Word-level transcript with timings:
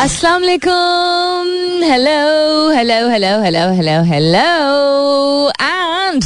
अस्सलाम 0.00 0.42
वालेकुम 0.42 1.48
hello 1.84 2.70
hello 2.74 3.08
hello 3.08 3.32
hello 3.42 3.64
hello 3.78 3.96
hello 4.10 4.44
and 5.62 6.22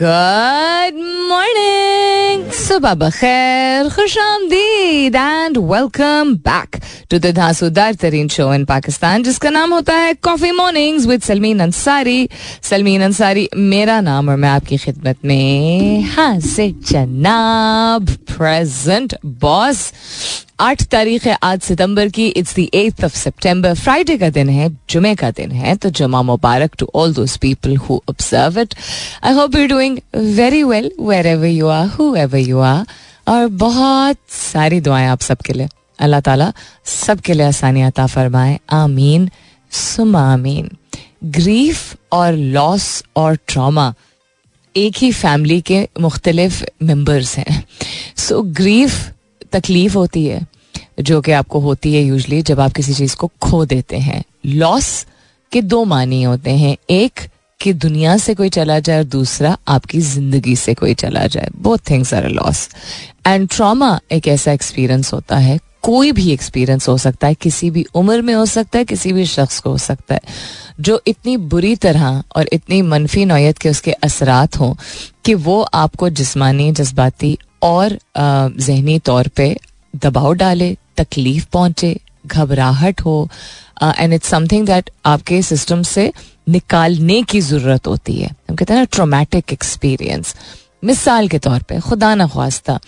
good 0.00 0.96
morning 1.28 2.50
सुबह 2.60 2.94
बखैर 3.02 3.88
खुश 3.96 4.16
आमदीद 4.18 5.16
and 5.16 5.58
welcome 5.72 6.34
back 6.48 6.80
to 7.10 7.18
the 7.18 7.30
धांसूदार 7.36 7.94
तरीन 8.02 8.28
शो 8.36 8.52
इन 8.54 8.64
पाकिस्तान 8.72 9.22
जिसका 9.22 9.50
नाम 9.58 9.74
होता 9.74 9.96
है 9.96 10.14
coffee 10.28 10.50
mornings 10.62 11.06
with 11.06 11.22
Salmeen 11.22 11.60
Ansari 11.68 12.28
Salmeen 12.70 13.02
Ansari 13.10 13.48
मेरा 13.74 14.00
नाम 14.08 14.28
और 14.28 14.36
मैं 14.36 14.48
आपकी 14.48 14.76
खिदमत 14.86 15.24
में 15.24 16.02
हाजिर 16.16 16.74
जनाब 16.90 18.10
प्रेजेंट 18.36 19.16
बॉस 19.46 19.90
आठ 20.60 20.82
तारीख 20.82 21.24
है 21.26 21.36
आज 21.42 21.60
सितंबर 21.60 22.08
की 22.08 22.26
इट्स 22.28 22.54
द 22.56 22.66
एथ 22.74 23.04
ऑफ़ 23.04 23.16
सितंबर 23.18 23.74
फ्राइडे 23.74 24.16
का 24.18 24.28
दिन 24.30 24.48
है, 24.48 24.68
जुमे 24.90 25.14
का 25.14 25.30
दिन 25.30 25.50
है 25.52 25.74
तो 25.76 25.90
जुमा 25.90 26.22
मुबारक 26.22 26.74
to 26.78 26.90
all 26.94 27.14
those 27.14 27.36
people 27.36 27.76
who 27.76 28.00
observe 28.08 28.60
it 28.60 28.74
I 29.24 29.32
hope 29.34 29.56
you 29.56 29.66
doing 29.68 29.98
very 30.36 30.62
well 30.62 30.90
wherever 31.26 31.46
you 31.46 31.68
are 31.68 31.86
whoever 32.16 32.38
you 32.38 32.60
are 32.60 32.84
और 33.28 33.46
बहुत 33.48 34.18
सारी 34.30 34.80
दुआएँ 34.80 35.06
आप 35.08 35.20
सबके 35.20 35.52
लिए। 35.52 35.68
अल्लाह 35.98 36.20
ताला 36.20 36.52
सबके 36.84 37.32
लिए 37.32 37.46
आसानी 37.46 37.82
अता 37.82 38.06
फरमाए। 38.06 38.58
आमीन। 38.72 39.28
सुमा 39.70 40.22
आमीन। 40.32 40.70
ग्रीफ 41.24 41.96
और 42.12 42.32
लॉस 42.32 43.02
और 43.16 43.38
ट्रामा 43.48 43.92
एक 44.74 44.96
ही 44.98 45.10
फैमिली 45.12 45.60
के 45.60 45.88
मुख्तलिफ़ 46.00 46.62
मेंबर्स 46.82 47.36
हैं। 47.38 47.64
सो 48.16 48.42
ग्रीफ 48.60 49.13
तकलीफ़ 49.54 49.94
होती 49.94 50.24
है, 50.26 50.46
जो 51.00 51.20
कि 51.20 51.32
आपको 51.32 51.60
होती 51.60 51.94
है 51.94 52.02
यूजली 52.02 52.42
जब 52.42 52.60
आप 52.60 52.72
किसी 52.72 52.94
चीज़ 52.94 53.16
को 53.16 53.30
खो 53.42 53.64
देते 53.64 53.98
हैं। 53.98 54.22
लॉस 54.46 55.06
के 55.52 55.62
दो 55.62 55.84
मानी 55.84 56.22
होते 56.22 56.50
हैं। 56.50 56.76
एक, 56.90 57.20
कि 57.60 57.72
दुनिया 57.72 58.16
से 58.16 58.34
कोई 58.34 58.48
चला 58.48 58.78
जाए 58.78 58.98
और 58.98 59.04
दूसरा, 59.04 59.56
आपकी 59.68 60.00
ज़िंदगी 60.00 60.56
से 60.56 60.74
कोई 60.74 60.94
चला 60.94 61.26
जाए। 61.26 61.48
Both 61.56 61.78
things 61.90 62.14
are 62.14 62.28
loss 62.28 62.68
and 63.26 63.48
trauma 63.52 64.00
एक 64.12 64.28
ऐसा 64.28 64.52
एक्सपीरियंस 64.52 65.12
होता 65.12 65.36
है। 65.36 65.58
कोई 65.82 66.12
भी 66.12 66.30
एक्सपीरियंस 66.30 66.88
हो 66.88 66.96
सकता 66.98 67.26
है। 67.26 67.34
किसी 67.34 67.70
भी 67.70 67.84
उम्र 67.94 68.22
में 68.22 68.34
हो 68.34 68.46
सकता 68.46 68.78
है, 68.78 68.84
किसी 68.84 69.12
भी 69.12 69.24
शख्स 69.26 69.58
को 69.60 69.70
हो 69.70 69.78
सकता 69.78 70.14
है, 70.14 70.20
जो 70.80 71.00
इतनी 71.06 71.36
बुरी 71.36 71.76
तरह 71.76 72.22
और 72.36 72.48
इतनी 72.52 72.82
मनफी 72.82 73.24
नौयत 73.24 73.58
के 73.58 73.68
उसके 73.68 73.92
असरात 73.92 74.60
हों 74.60 74.74
कि 75.24 75.34
वो 75.34 75.60
आपको 75.62 76.08
जिस्मानी, 76.10 76.72
जज्बाती 76.72 77.38
और 77.64 77.98
जहनी 78.18 78.98
तौर 79.00 79.28
पे 79.36 79.56
दबाव 79.96 80.32
डाले, 80.34 80.76
तकलीफ़ 80.96 81.46
पहुँचे, 81.52 81.96
घबराहट 82.26 83.00
हो 83.00 83.28
एंड 83.82 84.12
इट्स 84.12 84.28
समथिंग 84.28 84.66
दैट 84.66 84.90
आपके 85.06 85.42
सिस्टम 85.44 85.82
से 85.84 86.12
निकालने 86.48 87.22
की 87.22 87.40
ज़रूरत 87.42 87.86
होती 87.86 88.14
है। 88.14 88.28
हम 88.48 88.56
कहते 88.56 88.72
हैं 88.72 88.80
ना 88.80 88.84
ट्रोमेटिक 88.92 89.52
एक्सपीरियंस 89.52 90.34
मिसाल 90.84 91.28
के 91.28 91.38
तौर 91.40 91.62
पे, 91.62 91.78
खुदा 91.80 92.14
न 92.14 92.26
ख्वास्ता। 92.28 92.78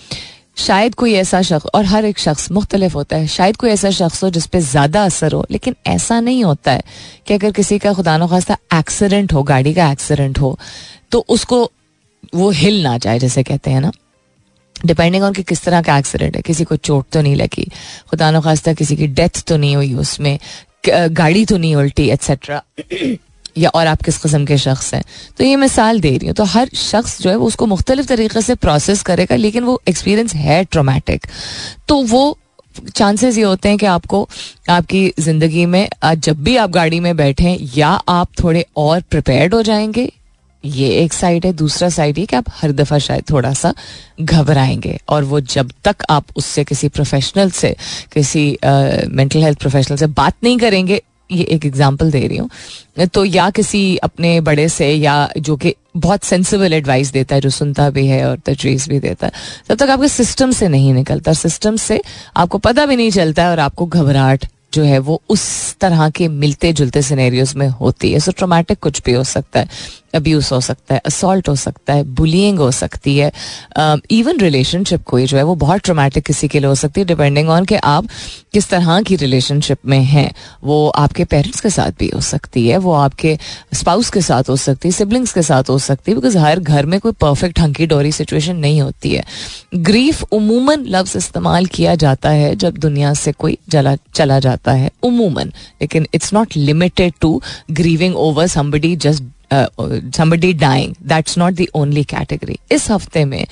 शायद 0.58 0.94
कोई 0.94 1.12
ऐसा 1.14 1.40
शख्स, 1.42 1.66
और 1.74 1.84
हर 1.84 2.04
एक 2.04 2.18
शख्स 2.18 2.50
मुख्तलिफ़ 2.52 2.94
होता 2.94 3.16
है, 3.16 3.26
शायद 3.28 3.56
कोई 3.56 3.70
ऐसा 3.70 3.90
शख्स 3.92 4.22
हो 4.24 4.30
जिसपे 4.30 4.60
ज़्यादा 4.62 5.04
असर 5.04 5.32
हो, 5.32 5.44
लेकिन 5.50 5.74
ऐसा 5.86 6.20
नहीं 6.20 6.44
होता 6.44 6.72
है 6.72 6.82
कि 7.26 7.34
अगर 7.34 7.50
किसी 7.52 7.78
का 7.78 7.92
खुदा 7.92 8.16
न 8.18 8.26
खास्ता 8.28 8.56
एक्सीडेंट 8.74 9.32
हो, 9.32 9.42
गाड़ी 9.44 9.74
का 9.74 9.90
एक्सीडेंट 9.92 10.38
हो 10.38 10.58
तो 11.12 11.24
उसको 11.28 11.62
वो 12.34 12.50
हिल 12.52 12.82
ना 12.82 12.96
जाए, 12.98 13.18
जैसे 13.18 13.42
कहते 13.42 13.70
हैं 13.70 13.80
ना। 13.80 13.90
डिपेंडिंग 14.84 15.24
ऑन 15.24 15.32
कि 15.32 15.42
किस 15.42 15.62
तरह 15.64 15.82
का 15.82 15.98
एक्सीडेंट 15.98 16.36
है, 16.36 16.42
किसी 16.42 16.64
को 16.64 16.76
चोट 16.78 17.06
तो 17.12 17.20
नहीं 17.22 17.36
लगी, 17.36 17.68
खुदा 18.10 18.30
न 18.30 18.40
खास्ता 18.40 18.72
किसी 18.74 18.96
की 18.96 19.06
डेथ 19.08 19.42
तो 19.46 19.56
नहीं 19.56 19.76
हुई 19.76 19.94
उसमें 19.96 20.38
गाड़ी 20.88 21.44
तो 21.44 21.56
नहीं 21.58 21.74
उल्टी 21.76 22.08
एट्सेट्रा 22.10 22.62
या 23.56 23.68
और 23.70 23.86
आप 23.86 24.02
किस 24.02 24.18
किस्म 24.18 24.44
के 24.46 24.56
शख्स 24.58 24.92
हैं। 24.94 25.02
तो 25.38 25.44
ये 25.44 25.56
मिसाल 25.56 26.00
दे 26.00 26.10
रही 26.10 26.26
हूँ। 26.26 26.34
तो 26.36 26.44
हर 26.44 26.70
शख्स 26.76 27.20
जो 27.22 27.30
है 27.30 27.36
वो 27.36 27.46
उसको 27.46 27.66
मुख्तलिफ़ 27.66 28.06
तरीके 28.06 28.42
से 28.42 28.54
प्रोसेस 28.56 29.02
करेगा, 29.02 29.36
लेकिन 29.36 29.64
वो 29.64 29.80
एक्सपीरियंस 29.88 30.34
है 30.34 30.64
ट्रोमैटिक 30.64 31.26
तो 31.88 32.02
वो 32.04 32.38
चांसेस 32.94 33.36
ये 33.38 33.44
होते 33.44 33.68
हैं 33.68 33.78
कि 33.78 33.86
आपको 33.86 34.28
आपकी 34.70 35.12
ज़िंदगी 35.18 35.64
में 35.66 35.88
जब 36.04 36.42
भी 36.44 36.56
आप 36.56 36.70
गाड़ी 36.70 37.00
में 37.00 37.16
बैठें, 37.16 37.56
या 37.76 37.88
आप 37.88 38.28
थोड़े 38.42 38.64
और 38.76 39.00
प्रिपेयर्ड 39.10 39.54
हो 39.54 39.62
जाएँगे 39.62 40.10
ये 40.64 40.88
एक 41.02 41.12
साइड 41.12 41.46
है, 41.46 41.52
दूसरा 41.52 41.88
साइड 41.88 42.18
ये 42.18 42.26
कि 42.26 42.36
आप 42.36 42.44
हर 42.52 42.72
दफ़ा 42.72 42.98
शायद 42.98 43.24
थोड़ा 43.30 43.52
सा 43.52 43.72
घबराएँगे 44.20 44.98
और 45.08 45.24
वो 45.24 45.40
जब 45.40 45.70
तक 45.84 46.04
आप 46.10 46.26
उससे 46.36 46.64
किसी 46.64 46.88
प्रोफेशनल 46.88 47.50
से, 47.50 47.74
किसी 48.12 48.46
मेंटल 48.64 49.42
हेल्थ 49.42 49.58
प्रोफेशनल 49.58 49.96
से 49.96 50.06
बात 50.06 50.34
नहीं 50.44 50.58
करेंगे, 50.58 51.00
ये 51.30 51.44
एक 51.44 51.64
एग्जांपल 51.66 52.10
दे 52.10 52.26
रही 52.26 52.36
हूँ। 52.38 53.06
तो 53.06 53.24
या 53.24 53.48
किसी 53.50 53.96
अपने 53.96 54.40
बड़े 54.40 54.68
से 54.68 54.90
या 54.90 55.28
जो 55.38 55.56
कि 55.56 55.74
बहुत 55.96 56.24
सेंसिबल 56.24 56.72
एडवाइस 56.72 57.10
देता 57.12 57.34
है, 57.34 57.40
जो 57.40 57.50
सुनता 57.50 57.88
भी 57.90 58.06
है 58.06 58.24
और 58.28 58.38
तजवीज़ 58.46 58.88
भी 58.90 58.98
देता 59.00 59.26
है, 59.26 59.32
तब 59.68 59.76
तक 59.76 59.90
आपके 59.90 60.08
सिस्टम 60.08 60.50
से 60.52 60.68
नहीं 60.68 60.92
निकलता। 60.94 61.32
सिस्टम 61.34 61.76
से 61.76 62.00
आपको 62.36 62.58
पता 62.58 62.86
भी 62.86 62.96
नहीं 62.96 63.10
चलता 63.10 63.42
है 63.42 63.50
और 63.50 63.58
आपको 63.60 63.86
घबराहट 63.86 64.46
जो 64.74 64.82
है 64.82 64.98
वो 64.98 65.20
उस 65.28 65.76
तरह 65.80 66.08
के 66.10 66.28
मिलते 66.28 66.72
जुलते 66.72 67.02
सिनेरियोज 67.02 67.54
में 67.54 67.68
होती 67.70 68.12
है। 68.12 68.18
सो 68.20 68.32
ट्रोमेटिक 68.32 68.78
कुछ 68.78 69.02
भी 69.06 69.12
हो 69.12 69.24
सकता 69.24 69.60
है। 69.60 69.68
अब्यूज 70.16 70.48
हो 70.52 70.60
सकता 70.60 70.94
है 70.94 71.00
असॉल्ट 71.06 71.48
हो 71.48 71.54
सकता 71.56 71.94
है 71.94 72.02
बुलिंग 72.14 72.58
हो 72.58 72.70
सकती 72.70 73.16
है 73.18 73.30
इवन 74.10 74.40
रिलेशनशिप 74.40 75.02
कोई 75.04 75.26
जो 75.26 75.36
है 75.36 75.42
वो 75.42 75.54
बहुत 75.56 75.80
ट्रोमेटिक 75.80 76.24
किसी 76.24 76.48
के 76.48 76.60
लिए 76.60 76.68
हो 76.68 76.74
सकती 76.74 77.00
है 77.00 77.06
डिपेंडिंग 77.06 77.48
ऑन 77.48 77.64
कि 77.64 77.74
आप 77.74 78.08
किस 78.52 78.68
तरह 78.68 79.00
की 79.02 79.16
रिलेशनशिप 79.16 79.78
में 79.86 79.98
हैं। 79.98 80.30
वो 80.64 80.88
आपके 80.88 81.24
पेरेंट्स 81.24 81.60
के 81.60 81.70
साथ 81.70 81.98
भी 81.98 82.10
हो 82.14 82.20
सकती 82.20 82.66
है, 82.68 82.76
वो 82.78 82.92
आपके 82.94 83.36
स्पाउस 83.74 84.10
के 84.10 84.20
साथ 84.20 84.48
हो 84.48 84.56
सकती 84.56 84.88
है 84.88 84.92
सिबलिंग्स 84.92 85.32
के 85.32 85.42
साथ 85.42 85.70
हो 85.70 85.78
सकती 85.78 86.12
है 86.12 86.16
बिकॉज़ 86.16 86.38
हर 86.38 86.60
घर 86.60 86.86
में 86.86 86.98
कोई 87.00 87.12
परफेक्ट 87.20 87.60
हंकी 87.60 87.86
डोरी 87.86 88.12
सिचुएशन 88.12 88.56
नहीं 88.56 88.80
होती 88.80 89.10
है। 89.10 89.24
ग्रीफ 89.74 90.22
उमूमन 90.32 90.84
लफ्ज 90.88 91.16
इस्तेमाल 91.16 91.66
किया 91.66 91.94
जाता 91.96 92.30
है 92.30 92.54
जब 92.56 92.76
दुनिया 92.78 93.12
से 93.14 93.32
कोई 93.32 93.56
जला, 93.68 93.96
चला 94.14 94.38
जाता 94.40 94.72
है, 94.72 94.90
उमूमन। 95.02 95.52
लेकिन 95.80 96.06
it's 96.14 96.32
not 96.34 96.56
limited 96.56 97.12
to 97.20 97.40
grieving 97.70 98.16
over 98.16 98.46
somebody 98.46 98.94
just 98.96 99.22
somebody 99.52 100.52
dying 100.52 100.94
that's 101.02 101.38
not 101.38 101.54
the 101.54 101.66
only 101.74 102.04
category 102.04 102.58
इस 102.72 102.90
हफ़्ते 102.90 103.24
में 103.24 103.46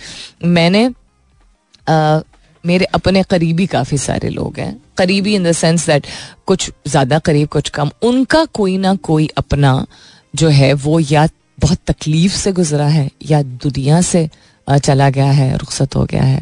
मैंने 0.44 0.88
uh, 0.88 2.22
मेरे 2.64 2.84
अपने 2.94 3.22
करीबी 3.22 3.66
काफ़ी 3.66 3.98
सारे 3.98 4.28
लोग 4.28 4.58
हैं। 4.58 4.76
करीबी 4.98 5.34
इन 5.34 5.44
द 5.44 5.52
सेंस 5.52 5.86
दैट 5.86 6.06
कुछ 6.46 6.70
ज़्यादा 6.86 7.18
करीब 7.18 7.48
कुछ 7.48 7.68
कम। 7.68 7.90
उनका 8.02 8.44
कोई 8.44 8.76
ना 8.78 8.94
कोई 8.94 9.28
अपना 9.38 9.86
जो 10.34 10.48
है 10.48 10.72
वो 10.72 11.00
या 11.00 11.26
बहुत 11.60 11.78
तकलीफ़ 11.86 12.32
से 12.32 12.52
गुजरा 12.52 12.86
है 12.86 13.10
या 13.30 13.42
दुनिया 13.42 14.00
से 14.00 14.28
चला 14.68 15.08
गया 15.10 15.30
है 15.30 15.56
रुखसत 15.56 15.96
हो 15.96 16.04
गया 16.04 16.22
है। 16.22 16.38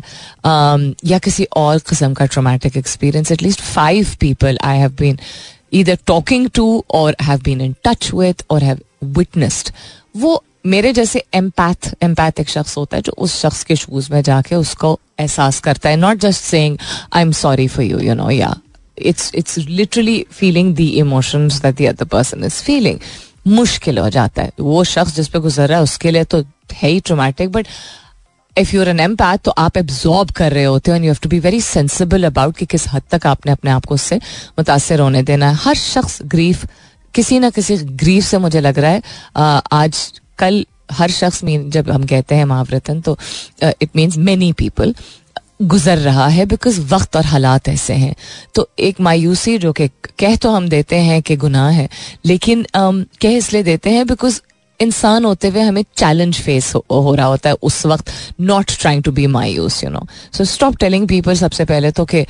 Um, 0.47 0.95
या 1.05 1.19
किसी 1.19 1.45
और 1.57 1.79
किस्म 1.79 2.15
का 2.15 2.27
traumatic 2.27 2.77
experience 2.77 3.33
at least 3.33 3.61
five 3.61 4.15
people 4.21 4.59
I 4.65 4.79
have 4.79 4.91
been 4.91 5.19
either 5.75 5.99
talking 6.07 6.49
to 6.55 6.85
और 6.91 7.17
have 7.23 7.41
been 7.45 7.61
in 7.61 7.75
touch 7.85 8.11
with 8.15 8.45
और 8.51 8.63
हैव 8.63 8.81
विटनेस्ड 9.19 9.71
वो 10.17 10.43
मेरे 10.67 10.93
जैसे 10.93 11.25
एम्पैथ 11.35 11.95
एम्पैथ 12.03 12.41
एक 12.41 12.49
शख्स 12.49 12.77
होता 12.77 12.97
है 12.97 13.03
जो 13.03 13.13
उस 13.19 13.41
शख्स 13.41 13.63
के 13.65 13.77
शूज़ 13.77 14.13
में 14.13 14.21
जाके 14.23 14.55
उसको 14.55 14.99
एहसास 15.21 15.59
करता 15.61 15.91
है। 15.91 15.97
Not 15.97 16.19
just 16.19 16.43
saying 16.43 16.79
I 17.13 17.23
am 17.23 17.33
sorry 17.33 17.67
for 17.69 17.85
you 17.85 17.99
you 17.99 18.15
know 18.15 18.31
या 18.31 18.55
it's 18.99 19.31
it's 19.35 19.59
literally 19.59 20.25
feeling 20.31 20.75
the 20.77 20.81
emotions 20.81 21.61
that 21.63 21.77
the 21.77 21.87
other 21.87 22.05
person 22.05 22.45
is 22.45 22.63
feeling 22.63 22.99
मुश्किल 23.47 23.99
हो 23.99 24.09
जाता 24.11 24.43
है। 24.43 24.53
वो 24.61 24.85
शख्स 24.85 25.15
जिस 25.17 25.29
पे 25.29 25.39
गुजर 25.39 25.69
रहा 25.69 25.79
है, 25.79 25.85
उसके 25.85 26.11
लिए 26.11 26.25
तो 26.25 26.45
है 26.73 26.89
ही 26.91 27.01
traumatic 27.01 27.51
but 27.53 27.67
if 28.57 28.75
you're 28.77 28.89
an 28.89 29.01
empath 29.01 29.39
तो 29.45 29.51
आप 29.59 29.77
एब्जॉर्ब 29.77 30.31
कर 30.31 30.53
रहे 30.53 30.65
होते 30.65 30.91
हो 30.91 30.97
and 30.97 31.05
you 31.05 31.11
have 31.11 31.19
to 31.23 31.29
be 31.29 31.39
very 31.41 31.61
sensible 31.61 32.25
about 32.25 32.57
कि 32.57 32.67
किस 32.67 32.87
हद 32.89 33.03
तक 33.11 33.27
आपने 33.27 33.53
अपने 33.53 33.71
आप 33.71 33.85
को 33.85 33.95
उससे 33.95 34.17
मुतासर 34.59 35.01
होने 35.01 35.23
देना 35.23 35.49
है। 35.51 35.57
हर 35.63 35.75
शख्स 35.75 36.19
ग्रीफ 36.27 36.67
किसी 37.15 37.39
ना 37.39 37.51
किसी 37.51 37.77
ग्रीफ 38.03 38.25
से 38.25 38.39
मुझे 38.39 38.61
लग 38.61 38.79
रहा 38.79 38.91
है 38.91 39.61
आज 39.73 40.21
कल 40.39 40.65
हर 40.93 41.11
शख्स 41.11 41.43
मीन 41.45 41.71
जब 41.71 41.91
हम 41.91 42.07
कहते 42.07 42.35
हैं 42.35 42.45
महावरतन 42.45 43.01
तो 43.01 43.17
इट 43.63 43.89
मीन्स 43.97 44.17
मेनी 44.19 44.53
पीपल 44.53 44.95
गुजर 45.63 45.99
रहा 45.99 46.27
है 46.29 46.45
बिकॉज़ 46.47 46.81
वक्त 46.91 47.17
और 47.17 47.25
हालात 47.25 47.69
ऐसे 47.69 47.95
हैं। 47.95 48.15
तो 48.55 48.69
एक 48.79 49.01
मायूसी 49.01 49.57
जो 49.59 49.73
कि 49.73 49.89
कह 50.19 50.37
तो 50.37 50.51
हम 50.51 50.69
देते 50.69 50.97
हैं 51.01 51.21
कि 51.23 51.37
गुनाह 51.37 51.69
है 51.71 51.89
लेकिन 52.27 52.63
um, 52.63 53.05
कह 53.23 53.37
इसलिए 53.37 53.63
देते 53.63 53.91
हैं 53.91 54.07
बिकॉज़ 54.07 54.41
इंसान 54.83 55.25
होते 55.25 55.49
हुए 55.49 55.61
हमें 55.61 55.83
चैलेंज 55.97 56.41
फेस 56.41 56.75
हो, 56.75 56.85
हो 56.91 57.15
रहा 57.15 57.27
होता 57.27 57.51
है 57.51 57.57
उस 57.63 57.87
वक्त 57.87 58.11
नॉट 58.41 58.73
ट्राइंग 58.81 59.03
टू 59.03 59.13
बी 59.13 59.27
मायूस 59.27 59.85
you 59.85 59.91
know 59.91 60.07
so 60.33 60.45
stop 60.45 60.77
telling 60.77 61.09
people 61.09 61.35
सबसे 61.35 61.65
पहले 61.65 61.91
तो 61.91 62.05
कि 62.05 62.27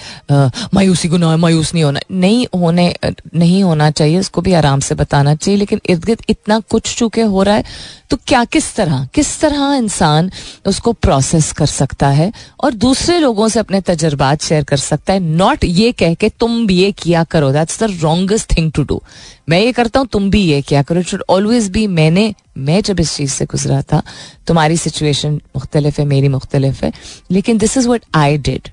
मायूसी 0.74 1.08
को 1.08 1.16
ना 1.16 1.36
मायूस 1.36 1.74
नहीं 1.74 1.84
होना। 1.84 2.00
नहीं 2.12 2.46
होने 2.54 2.94
नहीं 3.34 3.62
होना 3.64 3.90
चाहिए 3.90 4.18
उसको 4.18 4.40
भी 4.40 4.52
आराम 4.52 4.80
से 4.80 4.94
बताना 4.94 5.34
चाहिए 5.34 5.58
लेकिन 5.58 5.80
इर्द 5.86 6.04
गिर्द 6.04 6.22
इतना 6.28 6.60
कुछ 6.60 6.96
चुके 6.96 7.22
हो 7.22 7.42
रहा 7.42 7.54
है 7.54 7.64
तो 8.10 8.16
क्या 8.26 8.44
किस 8.44 8.74
तरह 8.76 9.08
किस 9.14 9.40
तरह 9.40 9.74
इंसान 9.74 10.30
उसको 10.66 10.92
प्रोसेस 10.92 11.52
कर 11.52 11.66
सकता 11.66 12.08
है 12.08 12.32
और 12.60 12.74
दूसरे 12.74 13.18
लोगों 13.18 13.48
से 13.48 13.60
अपने 13.60 13.80
तजर्बात 13.80 14.42
शेयर 14.42 14.64
कर 14.64 14.76
सकता 14.76 15.12
है? 15.12 15.20
नॉट 15.20 15.64
ये 15.64 15.92
कह 15.92 16.14
के 16.14 16.28
तुम 16.28 16.66
भी 16.66 16.74
ये 16.74 16.92
किया 16.92 17.24
करो 17.24 17.52
that's 17.52 17.82
the 17.82 17.98
wrongest 18.00 18.56
thing 18.56 18.72
to 18.72 18.82
do 18.82 19.02
मैं 19.48 19.60
ये 19.60 19.72
करता 19.72 20.00
हूँ, 20.00 20.06
तुम 20.06 20.30
भी 20.30 20.40
ये 20.42 20.60
क्या 20.62 20.82
करो। 20.82 21.02
शुड 21.02 21.22
ऑलवेज 21.30 21.68
बी 21.70 21.86
मैंने, 21.86 22.34
मैं 22.58 22.80
जब 22.82 23.00
इस 23.00 23.16
चीज़ 23.16 23.32
से 23.32 23.44
गुजरा 23.44 23.80
था, 23.82 24.02
तुम्हारी 24.46 24.76
सिचुएशन 24.76 25.40
मुख्तलिफ़ 25.56 26.00
है, 26.00 26.06
मेरी 26.06 26.28
मुख्तलिफ़ 26.28 26.84
है। 26.84 26.92
लेकिन 27.30 27.58
this 27.58 27.76
is 27.76 27.88
what 27.88 28.04
I 28.14 28.38
did 28.38 28.68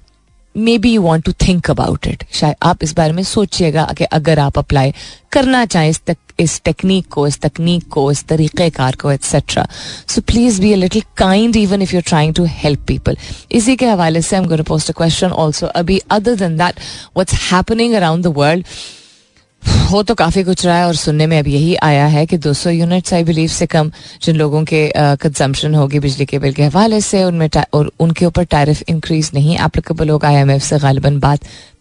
maybe 0.78 0.94
you 0.94 1.02
want 1.02 1.26
to 1.26 1.32
think 1.42 1.70
about 1.72 2.08
it 2.08 2.24
शायद 2.34 2.56
आप 2.64 2.84
इस 2.84 2.94
बारे 2.96 3.14
में 3.14 3.24
सोचिएगा 3.24 3.86
कि 3.98 4.04
अगर 4.04 4.40
आप 4.40 4.58
अप्लाई 4.58 4.94
करना 5.32 5.66
चाहें 5.66 5.90
इस 5.90 6.02
तक, 6.06 6.18
इस 6.40 6.62
टेक्निक 6.66 7.08
को, 7.08 7.26
इस 7.28 7.40
तकनीक 7.42 7.88
को, 7.90 8.12
इस 8.12 8.24
तरीक़ेकार 8.28 8.96
को 8.96 9.12
etcetera 9.12 9.68
so 10.08 10.22
please 10.22 10.62
be 10.62 10.74
a 10.74 10.76
little 10.76 11.02
kind 11.18 11.56
even 11.56 11.82
if 11.82 11.96
you 11.96 12.02
trying 12.08 12.34
to 12.36 12.46
help 12.50 12.86
people 12.88 13.18
इसी 13.52 13.76
के 13.76 13.86
हवाले 13.86 14.22
से 14.22 14.36
हम 14.36 14.46
गोना 14.46 14.64
पोस्ट 14.64 14.92
क्वेश्चन 14.92 15.32
ऑल्सो 15.44 15.68
अभी 15.68 16.02
other 16.12 16.36
than 16.36 16.58
that 16.58 16.80
what's 17.16 17.52
happening 17.52 17.94
around 17.94 18.24
the 18.24 18.34
world 18.38 18.66
हो 19.92 20.02
तो 20.04 20.14
काफ़ी 20.16 20.44
कुछ 20.44 20.66
रहा 20.66 20.78
है 20.78 20.86
और 20.88 20.96
सुनने 20.96 21.26
में 21.28 21.38
अब 21.40 21.48
यही 21.48 21.76
आया 21.84 22.06
है 22.08 22.26
कि 22.26 22.38
200 22.38 22.72
यूनिट्स 22.72 23.14
आई 23.14 23.24
बिलीव 23.24 23.48
से 23.50 23.66
कम 23.66 23.92
जिन 24.24 24.36
लोगों 24.36 24.64
के 24.72 24.82
कंजम्पशन 24.98 25.76
होगी 25.76 26.00
बिजली 26.00 26.26
के 26.26 26.40
बिल 26.40 26.54
के 26.54 26.64
हवाले 26.64 27.02
से, 27.02 27.24
उनमें 27.24 27.50
और 27.74 27.92
उनके 28.00 28.26
ऊपर 28.26 28.44
टैरिफ 28.54 28.84
इंक्रीज 28.90 29.32
नहीं 29.34 29.58
एप्लीकेबल 29.66 30.10
होगा 30.10 30.28
आई 30.28 30.36
एम 30.36 30.52
एफ़ 30.52 30.64
से 30.64 30.80
गालिबा 30.80 31.10
बात 31.28 31.40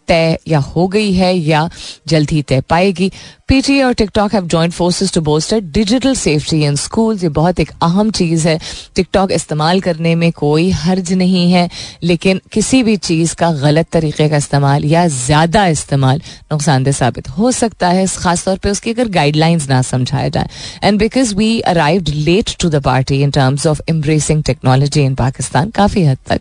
तय 0.09 0.39
या 0.49 0.59
हो 0.59 0.87
गई 0.89 1.13
है 1.13 1.35
या 1.35 1.69
जल्द 2.09 2.31
ही 2.31 2.43
तय 2.43 2.61
पाएगी। 2.71 3.11
पीटीए 3.49 3.83
और 3.83 3.93
TikTok 3.95 4.35
have 4.35 4.47
joined 4.47 4.73
forces 4.73 5.13
to 5.13 5.21
bolster 5.21 5.61
digital 5.73 6.15
safety 6.15 6.63
in 6.65 6.75
school 6.77 7.19
ये 7.19 7.29
बहुत 7.31 7.61
एक 7.61 7.71
अहम 7.83 8.11
चीज़ 8.11 8.47
है। 8.49 8.59
टिकटॉक 8.97 9.31
इस्तेमाल 9.33 9.81
करने 9.81 10.15
में 10.15 10.31
कोई 10.33 10.71
हर्ज 10.73 11.13
नहीं 11.13 11.51
है, 11.53 11.69
लेकिन 12.03 12.41
किसी 12.53 12.83
भी 12.83 12.97
चीज़ 12.99 13.35
का 13.35 13.51
गलत 13.53 13.89
तरीके 13.93 14.29
का 14.29 14.37
इस्तेमाल 14.37 14.85
या 14.85 15.07
ज़्यादा 15.09 15.67
इस्तेमाल 15.69 16.21
नुकसानदेह 16.53 16.93
साबित 16.93 17.29
हो 17.29 17.53
सकता 17.53 17.89
है। 17.89 18.07
खासतौर 18.19 18.59
पर 18.59 18.71
उसकी 18.71 18.91
अगर 18.91 19.09
गाइडलाइंस 19.11 19.69
ना 19.69 19.81
समझाया 19.85 20.29
जाए। 20.29 20.49
And 20.85 20.99
because 20.99 21.35
we 21.35 21.59
arrived 21.63 22.09
late 22.09 22.55
to 22.61 22.69
the 22.69 22.83
party 22.85 23.23
in 23.23 23.31
terms 23.31 23.67
of 23.67 23.81
embracing 23.91 24.43
technology 24.43 25.03
in 25.03 25.15
Pakistan 25.15 25.71
काफ़ी 25.71 26.05
हद 26.05 26.19
तक। 26.29 26.41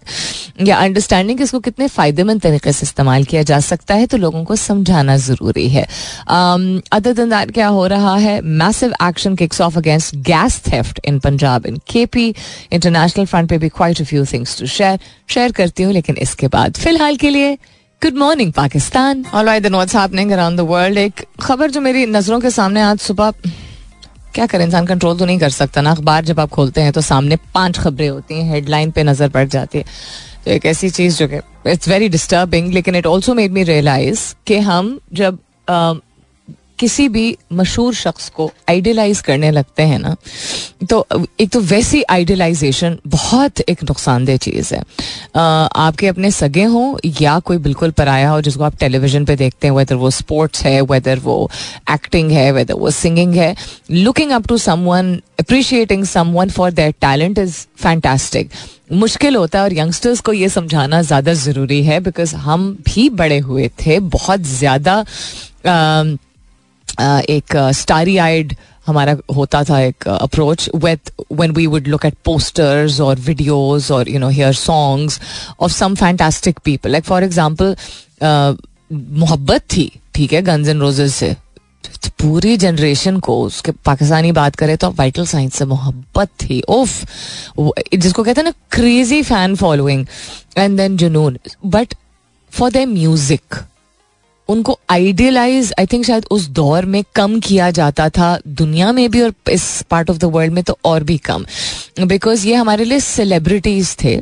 या 0.68 0.78
अंडरस्टैंडिंग 0.78 1.42
इसको 1.42 1.60
कितने 1.62 1.88
फ़ायदेमंद 1.88 2.42
तरीके 2.42 2.74
से 2.74 2.84
इस्तेमाल 2.84 3.24
किया 3.24 3.44
जा 3.44 3.57
सकता 3.62 3.96
है 3.96 4.06
तो 4.08 4.18
लोगों 4.18 4.44
को 4.44 4.56
समझाना 4.58 5.18
ज़रूरी 5.20 5.68
है। 5.70 5.84
अदर 6.92 7.14
दिन 7.14 7.30
दैट 7.30 7.52
क्या 7.52 7.68
हो 7.70 7.86
रहा 7.88 8.16
है? 8.18 8.40
Massive 8.42 8.94
action 9.04 9.36
kicks 9.36 9.62
off 9.62 9.78
against 9.78 10.16
gas 10.28 10.62
theft 10.68 11.00
in 11.06 11.20
Punjab 11.20 11.66
in 11.66 11.78
KP 11.90 12.28
international 12.72 13.26
front 13.26 13.50
पे 13.50 13.58
भी 13.58 13.70
quite 13.72 14.02
a 14.02 14.06
few 14.06 14.26
things 14.26 14.60
to 14.60 14.66
share 14.68 15.00
share 15.30 15.52
करती 15.54 15.84
हूँ, 15.84 15.94
लेकिन 15.94 16.18
इसके 16.18 16.48
बाद 16.50 16.78
फ़िलहाल 16.78 17.16
के 17.18 17.30
लिए 17.30 17.54
good 18.02 18.18
morning 18.18 18.52
Pakistan 18.54 19.26
alright 19.34 19.64
then 19.64 19.74
what's 19.74 19.96
around 19.96 20.58
the 20.58 20.68
world 20.70 20.98
एक 20.98 21.26
खबर 21.42 21.72
जो 21.72 21.82
मेरी 21.82 22.06
नज़रों 22.08 22.40
के 22.40 22.50
सामने 22.52 22.82
आज 22.82 23.00
सुबह, 23.00 23.32
क्या 24.34 24.46
करें, 24.46 24.64
इंसान 24.66 24.86
कंट्रोल 24.86 25.18
तो 25.18 25.26
नहीं 25.26 25.40
कर 25.40 25.50
सकता 25.50 25.82
ना। 25.82 25.92
अखबार 25.92 26.26
जब 26.26 26.40
आप 26.40 26.50
खोलते 26.50 26.82
हैं 26.82 26.92
तो 26.94 27.02
सामने 27.02 27.36
पाँच 27.54 27.78
खबरें 27.80 28.10
होती 28.10 28.36
हैं 28.36 28.52
हेडलाइन 28.52 28.92
पे 28.92 29.04
नज़र 29.04 29.30
पड़ 29.30 29.48
जाती 29.48 29.78
है। 29.78 29.86
एक 30.48 30.66
ऐसी 30.66 30.90
चीज़ 30.90 31.18
जो 31.18 31.28
कि 31.28 31.38
इट्स 31.72 31.88
वेरी 31.90 32.10
डिस्टर्बिंग 32.10 32.72
लेकिन 32.74 32.96
it 32.96 33.06
also 33.06 33.34
made 33.34 33.52
me 33.52 33.64
realize 33.64 34.34
कि 34.48 34.58
हम 34.60 35.00
जब 35.14 35.40
किसी 36.80 37.08
भी 37.10 37.26
मशहूर 37.54 37.94
शख्स 37.96 38.30
को 38.30 38.52
आइडियलाइज 38.70 39.22
करने 39.22 39.52
लगते 39.52 39.84
हैं 39.84 40.00
ना 40.00 40.16
तो 40.90 41.06
एक 41.40 41.50
तो 41.50 41.60
वैसी 41.62 42.02
आइडियलाइजेशन 42.10 42.98
बहुत 43.08 43.60
एक 43.62 43.84
नुकसानदेह 43.84 44.38
चीज़ 44.38 44.74
है। 44.76 44.82
आपके 45.36 46.08
अपने 46.08 46.32
सगे 46.32 46.64
हों 46.66 46.98
या 47.22 47.38
कोई 47.40 47.58
बिल्कुल 47.58 47.92
पराया 47.92 48.30
हो 48.30 48.42
जिसको 48.42 48.64
आप 48.64 48.78
टेलीविज़न 48.80 49.26
पे 49.26 49.36
देखते 49.36 49.68
हैं 49.68 49.74
वेदर 49.76 49.96
वो 49.96 50.10
स्पोर्ट्स 50.12 50.64
है 50.66 50.80
वेदर 50.84 51.20
वो 51.20 51.40
एक्टिंग 51.92 52.32
है 52.32 52.52
वेदर 52.52 52.74
वो 52.76 52.92
सिंगिंग 52.92 53.34
है 53.36 53.56
looking 53.92 54.32
up 54.32 54.48
to 54.48 54.58
someone 54.86 55.14
appreciating 55.40 56.06
someone 56.34 56.50
for 56.50 56.72
their 56.72 56.92
talent 57.02 57.40
is 57.40 57.66
fantastic 57.78 58.50
मुश्किल 58.94 59.36
होता 59.36 59.60
है 59.60 59.66
और 59.66 59.74
यंगस्टर्स 59.74 60.20
को 60.20 60.34
ये 60.34 60.50
समझाना 60.50 61.02
ज़्यादा 61.02 61.34
ज़रूरी 61.36 61.84
है 61.84 62.00
बिकॉज़ 62.00 62.36
हम 62.38 62.72
भी 62.86 63.10
बड़े 63.12 63.38
हुए 63.40 63.68
थे, 63.80 64.00
बहुत 64.00 64.42
ज़्यादा 64.42 65.04
एक 67.00 67.56
स्टारी 67.76 68.18
आइड 68.18 68.56
हमारा 68.88 69.16
होता 69.36 69.64
था 69.64 69.80
एक 69.82 70.08
approach 70.08 70.70
with 70.76 71.12
when 71.32 71.52
we 71.52 71.66
would 71.68 71.88
look 71.88 72.06
at 72.06 72.16
posters 72.26 73.00
और 73.02 73.20
वीडियोस 73.22 73.92
और 73.92 74.10
you 74.10 74.20
know 74.20 74.30
hear 74.30 74.54
songs 74.56 75.20
of 75.60 75.72
some 75.72 75.96
fantastic 75.96 76.60
people 76.66 76.92
like 76.92 77.04
for 77.06 77.24
example 77.24 77.76
मोहब्बत 78.94 79.62
थी, 79.74 79.92
ठीक 80.16 80.34
है 80.34 80.42
गन्स 80.42 80.68
एंड 80.68 80.82
रोजेस 80.82 81.16
से। 81.16 81.36
पूरी 82.20 82.56
जनरेशन 82.58 83.20
को 83.20 83.42
उसके 83.44 83.72
पाकिस्तानी 83.86 84.32
बात 84.32 84.56
करें 84.56 84.76
तो 84.78 84.90
वाइटल 84.92 85.26
साइंस 85.26 85.56
से 85.56 85.66
मोहब्बत 85.66 86.30
थी। 86.42 86.60
उफ 86.62 87.06
जिसको 87.96 88.24
कहते 88.24 88.42
हैं 88.42 88.46
ना 88.46 88.54
crazy 88.72 89.22
fan 89.24 89.56
following 89.56 90.06
and 90.58 90.78
then 90.78 90.98
जुनून 90.98 91.38
बट 91.66 91.94
फॉर 92.52 92.72
द 92.72 92.86
म्यूज़िक 92.90 93.56
उनको 94.50 94.78
आइडियलाइज 94.90 95.74
आई 95.80 95.86
थिंक 95.86 96.06
शायद 96.06 96.26
उस 96.32 96.48
दौर 96.50 96.86
में 96.86 97.04
कम 97.16 97.40
किया 97.40 97.70
जाता 97.72 98.10
था 98.10 98.38
दुनिया 98.48 98.92
में 98.92 99.10
भी 99.12 99.22
और 99.22 99.34
इस 99.52 99.82
पार्ट 99.90 100.10
ऑफ़ 100.10 100.18
द 100.18 100.26
वर्ल्ड 100.26 100.54
में 100.54 100.64
तो 100.64 100.78
और 100.86 101.04
भी 101.04 101.18
कम। 101.18 101.46
बिकॉज़ 102.00 102.48
ये 102.48 102.56
हमारे 102.56 102.86
लिए 102.86 103.00
सेलिब्रिटीज 103.00 103.96
थे। 104.04 104.20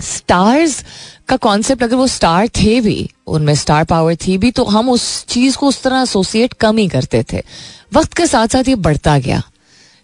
स्टार्स 0.00 0.84
का 1.28 1.36
कॉन्सेप्ट 1.36 1.82
अगर 1.82 1.96
वो 1.96 2.06
स्टार 2.06 2.48
थे 2.48 2.80
भी, 2.80 3.10
उनमें 3.26 3.54
स्टार 3.54 3.84
पावर 3.84 4.16
थी 4.16 4.36
भी 4.38 4.50
तो 4.50 4.64
हम 4.64 4.90
उस 4.90 5.24
चीज़ 5.26 5.56
को 5.56 5.68
उस 5.68 5.82
तरह 5.82 6.00
एसोसिएट 6.00 6.52
कम 6.52 6.76
ही 6.76 6.88
करते 6.88 7.24
थे। 7.32 7.42
वक्त 7.94 8.12
के 8.12 8.26
साथ 8.26 8.48
साथ 8.48 8.68
ये 8.68 8.74
बढ़ता 8.74 9.18
गया। 9.18 9.42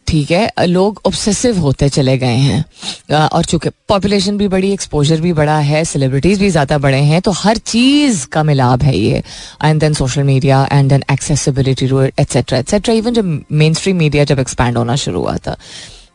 ठीक 0.09 0.31
है, 0.31 0.67
लोग 0.67 1.01
ऑब्सेसिव 1.07 1.59
होते 1.61 1.89
चले 1.89 2.17
गए 2.19 2.37
हैं। 2.37 3.29
और 3.29 3.45
चूँकि 3.45 3.69
पॉपुलेशन 3.89 4.37
भी 4.39 4.47
बड़ी 4.49 4.71
एक्सपोजर 4.73 5.21
भी 5.21 5.33
बड़ा 5.33 5.59
है 5.61 5.85
सेलिब्रिटीज 5.85 6.39
भी 6.41 6.49
ज़्यादा 6.51 6.79
बड़े 6.79 7.01
हैं 7.03 7.21
तो 7.23 7.31
हर 7.33 7.57
चीज़ 7.57 8.27
का 8.33 8.43
मिलाप 8.43 8.83
है 8.83 8.97
ये। 8.97 9.23
And 9.65 9.81
then 9.81 9.95
social 9.95 10.23
media 10.25 10.67
and 10.73 10.89
then 10.91 11.05
accessibility 11.13 11.89
to 11.89 12.01
etcetera 12.01 12.59
etcetera 12.59 12.95
even 12.95 13.15
जब 13.15 13.45
मेन 13.53 13.75
स्ट्रीम 13.75 13.97
मीडिया 13.97 14.25
जब 14.25 14.39
एक्सपैंड 14.39 14.77
होना 14.79 14.97
शुरू 14.97 15.21
हुआ 15.21 15.37
था। 15.39 15.57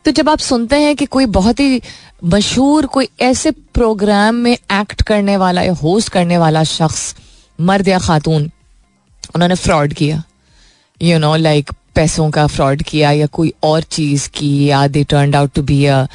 तो 0.04 0.10
जब 0.10 0.28
आप 0.28 0.38
सुनते 0.40 0.76
हैं 0.76 0.96
कि 0.96 1.06
कोई 1.06 1.26
बहुत 1.28 1.60
ही 1.60 1.80
मशहूर, 2.24 2.86
कोई 2.86 3.08
ऐसे 3.22 3.50
प्रोग्राम 3.50 4.34
में 4.36 4.52
एक्ट 4.52 5.02
करने 5.02 5.36
वाला 5.36 5.62
या 5.62 5.72
होस्ट 5.74 6.08
करने 6.12 6.38
वाला 6.38 6.64
शख्स, 6.64 7.14
मर्द 7.58 7.88
या 7.88 7.98
खातून, 8.00 8.50
उन्होंने 9.34 9.54
फ्रॉड 9.56 9.92
किया। 9.94 10.22
यू 11.00 11.18
नो 11.18 11.34
लाइक 11.36 11.70
पैसों 11.94 12.30
का 12.30 12.46
फ्रॉड 12.46 12.82
किया 12.82 13.10
या 13.12 13.26
कोई 13.26 13.52
और 13.62 13.82
चीज़ 13.82 14.28
की, 14.28 14.64
या 14.64 14.86
they 14.88 15.04
turn 15.04 15.34
out 15.34 15.52
to 15.54 15.62
be 15.62 15.84
a 15.86 16.06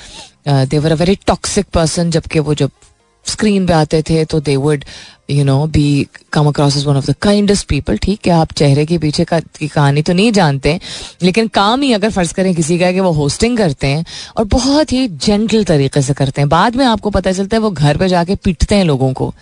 they were 0.48 0.91
a 0.91 0.95
very 0.95 1.15
toxic 1.27 1.65
person 1.74 2.12
जबकि 2.12 2.39
वो 2.39 2.53
जब 2.55 2.71
स्क्रीन 3.25 3.65
पे 3.67 3.74
आते 3.74 4.01
थे 4.01 4.24
तो 4.25 4.39
they 4.39 4.55
would 4.57 4.83
you 5.29 5.43
know 5.45 5.65
be 5.67 6.07
come 6.33 6.48
across 6.48 6.77
is 6.77 6.86
one 6.88 6.98
of 6.98 7.09
the 7.12 7.15
kindest 7.21 7.67
people 7.67 7.98
ठीक 7.98 8.27
है, 8.27 8.33
आप 8.33 8.51
चेहरे 8.51 8.86
के 8.86 8.98
पीछे 8.98 9.24
का, 9.24 9.39
की 9.39 9.67
कहानी 9.67 10.01
तो 10.01 10.13
नहीं 10.13 10.31
जानते, 10.31 10.79
लेकिन 11.24 11.48
काम 11.50 11.81
ही 11.81 11.91
अगर 11.93 12.09
फ़र्ज़ 12.12 12.33
करें 12.33 12.53
किसी 12.55 12.77
का 12.79 12.91
कि 12.91 13.00
वो 13.00 13.12
होस्टिंग 13.12 13.57
करते 13.57 13.88
हैं, 13.88 14.05
और 14.38 14.45
बहुत 14.48 14.91
ही 14.93 15.07
जेंटल 15.07 15.63
तरीके 15.63 16.01
से 16.01 16.13
करते 16.13 16.41
हैं। 16.41 16.50
बाद 16.50 16.75
में 16.75 16.86
आपको 16.86 17.09
पता 17.09 17.31
चलता 17.31 17.57
है 17.57 17.62
वो 17.62 17.71
घर 17.71 17.98
पे 17.98 18.07
जाके 18.07 18.36
पीटते 18.36 18.75
हैं 18.75 18.86
लोगों 18.86 19.12
को। 19.13 19.33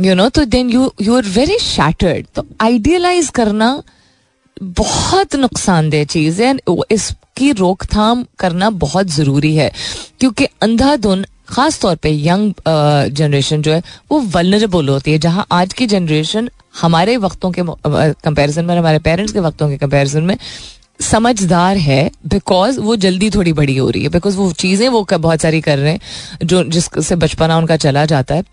यू 0.00 0.14
नो 0.14 0.28
तो 0.28 0.44
then 0.46 0.70
you 0.70 0.92
you 1.02 1.16
are 1.16 1.26
very 1.34 1.58
shattered 1.60 2.26
तो 2.34 2.46
आइडियलाइज 2.60 3.28
करना 3.34 3.70
बहुत 4.56 5.34
नुकसानदेह 5.36 6.04
चीज़ 6.04 6.42
है। 6.42 6.54
इसकी 6.90 7.50
रोकथाम 7.52 8.24
करना 8.38 8.70
बहुत 8.70 9.06
ज़रूरी 9.06 9.54
है। 9.56 9.70
क्योंकि 10.20 10.44
अंधाधुन, 10.62 11.24
खास 11.48 11.80
तौर 11.80 11.96
पे 11.96 12.10
यंग 12.26 12.52
जनरेशन 13.12 13.62
जो 13.62 13.72
है, 13.72 13.82
वो 14.10 14.20
वलनरेबल 14.20 14.88
होती 14.88 15.12
है। 15.12 15.18
जहाँ 15.18 15.46
आज 15.52 15.72
की 15.72 15.86
जनरेशन 15.86 16.50
हमारे 16.80 17.16
वक्तों 17.16 17.50
के 17.50 17.62
कंपैरिजन 17.66 18.64
में 18.64 18.76
हमारे 18.76 18.98
पेरेंट्स 18.98 19.32
के 19.32 19.40
वक्तों 19.40 19.68
के 19.68 19.76
कंपैरिजन 19.76 20.22
में 20.22 20.36
समझदार 21.00 21.76
है 21.76 22.10
बिकॉज़ 22.26 22.80
वो 22.80 22.96
जल्दी 22.96 23.30
थोड़ी 23.30 23.52
बड़ी 23.52 23.76
हो 23.76 23.88
रही 23.90 24.02
है। 24.02 24.08
बिकॉज़ 24.08 24.36
वो 24.36 24.52
चीज़ें 24.52 24.88
वो 24.88 25.06
बहुत 25.12 25.40
सारी 25.40 25.60
कर 25.60 25.78
रहे 25.78 25.92
हैं, 25.92 26.00
जो, 26.44 26.64
जिससे 26.64 27.16
बचपना 27.16 27.58
उनका 27.58 27.76
चला 27.76 28.04
जाता 28.06 28.34
है। 28.34 28.44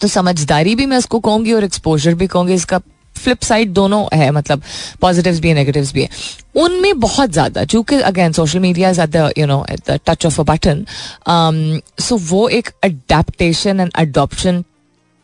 तो 0.00 0.08
समझदारी 0.08 0.74
भी 0.74 0.86
मैं 0.86 0.96
उसको 0.96 1.20
कहूँगी 1.20 1.52
और 1.52 1.64
एक्सपोजर 1.64 2.14
भी 2.14 2.26
कहूँगी। 2.26 2.54
इसका 2.54 2.80
फ्लिप 3.16 3.42
साइड 3.42 3.72
दोनों 3.72 4.04
है 4.14 4.30
मतलब 4.30 4.62
पॉजिटिव्स 5.00 5.40
भी 5.40 5.48
है 5.48 5.54
नेगेटिव्स 5.54 5.92
भी 5.94 6.02
है। 6.02 6.08
उनमें 6.56 6.98
बहुत 7.00 7.30
ज़्यादा, 7.30 7.64
चूँकि 7.64 8.00
again 8.02 8.32
social 8.32 8.58
media 8.58 8.90
is 8.90 9.00
at 9.00 9.10
the 9.10 9.32
you 9.38 9.46
know 9.46 9.64
at 9.70 9.80
the 9.90 9.98
touch 10.06 10.26
of 10.26 10.40
a 10.40 10.44
button 10.44 10.84
so 12.00 12.16
वो 12.30 12.48
एक 12.50 12.70
अडेप्टेशन 12.84 13.80
एंड 13.80 13.92
अडोप्शन 13.94 14.62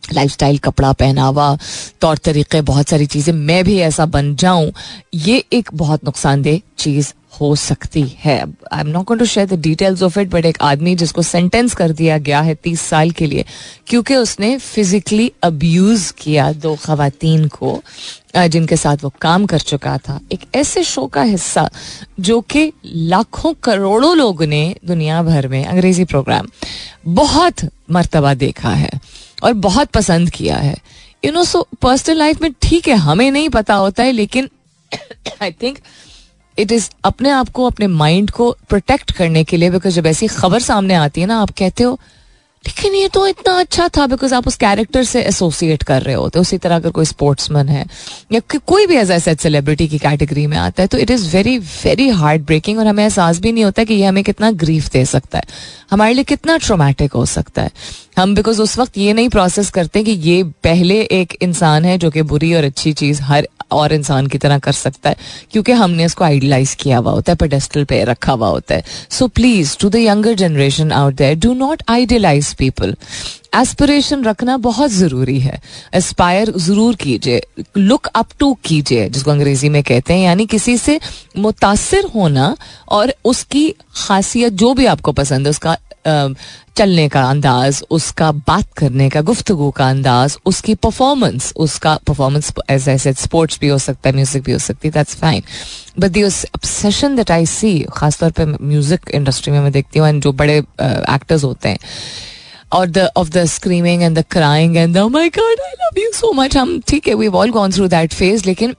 लाइफस्टाइल 0.05 0.59
कपड़ा 0.59 0.93
पहनावा, 0.95 1.57
तौर 2.01 2.19
तरीके, 2.19 2.61
बहुत 2.63 2.89
सारी 2.89 3.07
चीज़ें, 3.07 3.33
मैं 3.35 3.65
भी 3.65 3.79
ऐसा 3.81 4.07
बन 4.09 4.35
जाऊँ, 4.37 4.73
ये 5.15 5.45
एक 5.53 5.71
बहुत 5.75 6.05
नुकसानदेह 6.05 6.61
चीज़ 6.79 7.13
हो 7.33 7.55
सकती 7.57 8.03
है। 8.19 8.39
I 8.41 8.81
am 8.81 8.89
not 8.89 9.19
to 9.19 9.25
share 9.25 9.47
the 9.47 9.59
details 9.61 10.03
of 10.03 10.19
it 10.21 10.29
but 10.31 10.45
एक 10.47 10.59
आदमी 10.63 10.95
जिसको 10.95 11.23
सेंटेंस 11.23 11.75
कर 11.75 11.93
दिया 11.93 12.19
गया 12.19 12.41
है 12.41 12.55
तीस 12.55 12.81
साल 12.81 13.11
के 13.11 13.27
लिए, 13.27 13.45
क्योंकि 13.87 14.17
उसने 14.17 14.57
फिजिकली 14.59 15.31
अब्यूज 15.43 16.11
किया 16.19 16.51
दो 16.55 16.75
खातन 16.77 17.49
को 17.53 17.81
जिनके 18.37 18.77
साथ 18.77 19.05
वो 19.05 19.13
काम 19.21 19.47
कर 19.47 19.61
चुका 19.61 19.97
था। 19.99 20.19
एक 20.33 20.45
ऐसे 20.55 20.83
शो 20.85 21.07
का 21.07 21.23
हिस्सा, 21.23 21.69
जो 22.21 22.41
कि 22.43 22.73
लाखों 22.85 23.53
करोड़ों 23.65 24.17
लोगों 24.17 24.47
ने 24.47 24.75
दुनिया 24.87 25.23
भर 25.23 25.49
में 25.49 25.65
अंग्रेज़ी 25.65 26.05
प्रोग्राम 26.05 26.49
बहुत 27.07 27.69
मर्तबा 27.91 28.35
देखा 28.37 28.71
है। 28.71 28.91
और 29.43 29.53
बहुत 29.53 29.89
पसंद 29.91 30.31
किया 30.31 30.57
है। 30.57 30.77
You 31.25 31.33
know 31.33 31.45
so 31.45 31.67
personal 31.83 32.19
life 32.19 32.43
में 32.43 32.51
ठीक 32.63 32.89
है, 32.89 32.95
हमें 32.97 33.31
नहीं 33.31 33.49
पता 33.49 33.75
होता 33.75 34.03
है, 34.03 34.13
लेकिन 34.13 34.49
आई 35.43 35.53
थिंक 35.53 35.79
इट 36.59 36.73
इज़ 36.73 36.89
अपने 37.05 37.31
आप 37.31 37.49
को, 37.49 37.67
अपने 37.67 37.87
माइंड 37.87 38.31
को 38.31 38.51
प्रोटेक्ट 38.69 39.13
करने 39.13 39.45
के 39.45 39.57
लिए 39.57 39.71
बिकॉज़ 39.71 39.95
जब 39.95 40.07
ऐसी 40.07 40.27
खबर 40.29 40.61
सामने 40.63 40.95
आती 40.95 41.21
है 41.21 41.27
ना, 41.27 41.41
आप 41.41 41.51
कहते 41.59 41.85
हो, 41.85 41.99
लेकिन 42.65 42.95
ये 42.95 43.07
तो 43.09 43.27
इतना 43.27 43.59
अच्छा 43.59 43.89
था 43.89 44.07
बिकॉज़ 44.07 44.35
आप 44.35 44.47
उस 44.47 44.57
कैरेक्टर 44.57 45.05
से 45.05 45.23
एसोसिएट 45.23 45.83
कर 45.83 46.03
रहे 46.03 46.15
होते 46.15 46.39
उसी 46.39 46.59
तरह 46.59 46.77
अगर 46.77 46.91
कोई 46.91 47.05
स्पोर्ट्समैन 47.05 47.69
है, 47.69 47.85
या 48.33 48.41
कोई 48.59 48.87
भी 48.87 48.97
ऐसा 48.97 49.35
सेलिब्रिटी 49.35 49.89
की 49.89 49.99
कैटेगरी 49.99 50.47
में 50.47 50.57
आता 50.59 50.83
है 50.83 50.87
तो 50.87 50.99
it 50.99 51.11
is 51.11 51.29
very 51.37 51.57
very 51.59 52.09
heartbreaking 52.47 52.79
और 52.79 52.87
हमें 52.87 53.03
एहसास 53.05 53.41
भी 53.41 53.53
नहीं 53.53 53.65
होता 53.65 53.85
कि 53.85 53.95
ये 53.95 54.05
हमें 54.05 54.23
कितना 54.25 54.51
ग्रीफ 54.53 54.89
दे 54.91 55.05
सकता 55.05 55.39
है। 55.39 55.45
हमारे 55.91 56.15
लिए 56.15 56.25
कितना 56.25 56.57
ट्रोमैटिक 56.57 57.13
हो 57.13 57.25
सकता 57.27 57.63
है। 57.63 57.71
हम 58.16 58.35
बिकॉज़ 58.35 58.61
उस 58.62 58.78
वक्त 58.78 58.99
ये 58.99 59.12
नहीं 59.12 59.28
प्रोसेस 59.28 59.71
करते 59.71 60.02
कि 60.04 60.11
ये 60.11 60.42
पहले 60.64 61.00
एक 61.12 61.37
इंसान 61.42 61.85
है 61.85 61.97
जो 61.99 62.11
कि 62.11 62.23
बुरी 62.25 62.52
और 62.54 62.64
अच्छी 62.64 62.92
चीज़ 62.92 63.23
हर 63.23 63.49
और 63.73 63.92
इंसान 63.92 64.26
की 64.26 64.38
तरह 64.38 64.59
कर 64.59 64.73
सकता 64.73 65.11
है, 65.11 65.16
क्योंकि 65.52 65.73
हमने 65.73 66.04
इसको 66.04 66.25
आइडलाइज 66.25 66.75
किया 66.81 66.99
हुआ 66.99 67.12
होता 67.12 67.33
है 67.33 67.37
पेडेस्टल 67.37 67.85
पे 67.85 68.02
रखा 68.04 68.33
हुआ 68.33 68.49
होता 68.49 68.75
है। 68.75 68.85
So 69.11 69.28
please 69.28 69.76
to 69.81 69.88
the 69.88 69.97
younger 69.97 70.35
generation 70.37 70.92
out 70.92 71.14
there 71.14 71.38
do 71.38 71.52
not 71.54 71.83
idealize 71.90 72.52
people 72.54 72.95
aspiration 73.57 74.25
रखना 74.25 74.57
बहुत 74.59 74.90
ज़रूरी 74.90 75.38
है। 75.40 75.61
एस्पायर 75.95 76.52
ज़रूर 76.59 76.95
कीजिए। 76.95 77.40
लुक 77.76 78.07
अप 78.07 78.28
टू 78.38 78.52
कीजिए, 78.64 79.09
जिसको 79.09 79.31
अंग्रेज़ी 79.31 79.69
में 79.69 79.83
कहते 79.83 80.12
हैं। 80.12 80.21
यानी 80.21 80.47
किसी 80.47 80.76
से 80.78 80.99
मुतासर 81.38 82.11
होना 82.14 82.54
और 82.88 83.14
उसकी 83.25 83.69
खासियत 83.97 84.52
जो 84.54 84.73
भी 84.75 84.87
आपको 84.87 85.12
पसंद 85.12 85.47
है, 85.47 85.50
उसका 85.50 85.76
चलने 86.07 87.09
का 87.09 87.23
अंदाज, 87.23 87.83
उसका 87.91 88.31
बात 88.33 88.73
करने 88.77 89.09
का, 89.11 89.21
गुफ्तगु 89.21 89.71
का 89.71 89.89
अंदाज, 89.91 90.37
उसकी 90.47 90.75
परफॉर्मेंस 90.77 91.53
उसका 91.57 91.95
परफॉर्मेंस 92.07 92.53
एज 92.71 92.89
ऐसे 92.89 93.13
स्पोर्ट्स 93.15 93.59
भी 93.61 93.69
हो 93.69 93.79
सकता 93.79 94.09
है 94.09 94.15
म्यूज़िक 94.15 94.43
भी 94.43 94.53
हो 94.53 94.59
सकती 94.59 94.89
है 94.89 94.93
that's 94.93 95.17
fine 95.17 95.43
but 95.99 96.11
the 96.11 96.23
obsession 96.25 97.17
that 97.17 97.31
I 97.31 97.47
see 97.47 97.79
खासतौर 97.93 98.31
पर 98.31 98.57
म्यूज़िक 98.61 99.11
इंडस्ट्री 99.15 99.53
में 99.53 99.61
मैं 99.61 99.73
देखती 99.73 99.99
हूँ 99.99 100.09
एंड 100.09 100.23
जो 100.23 100.33
बड़े 100.35 100.59
एक्टर्स 100.59 101.45
होते 101.45 101.69
हैं, 101.69 101.79
और 102.73 102.87
the 102.89 103.09
of 103.17 103.31
the 103.31 103.45
screaming 103.47 104.03
and 104.03 104.19
the 104.19 104.25
crying 104.31 104.77
and 104.77 104.99
my 104.99 105.29
god 105.31 105.61
I 105.61 105.75
love 105.81 105.99
you 106.01 106.11
so 106.15 106.33
much 106.33 106.57
hmm, 106.57 106.81
ठीक 106.89 107.09
है 107.09 107.15
we 107.15 107.27
all 107.29 107.51
gone 107.51 107.73
through 107.73 107.89
that 107.89 108.15
phase 108.15 108.47
लेकिन 108.47 108.75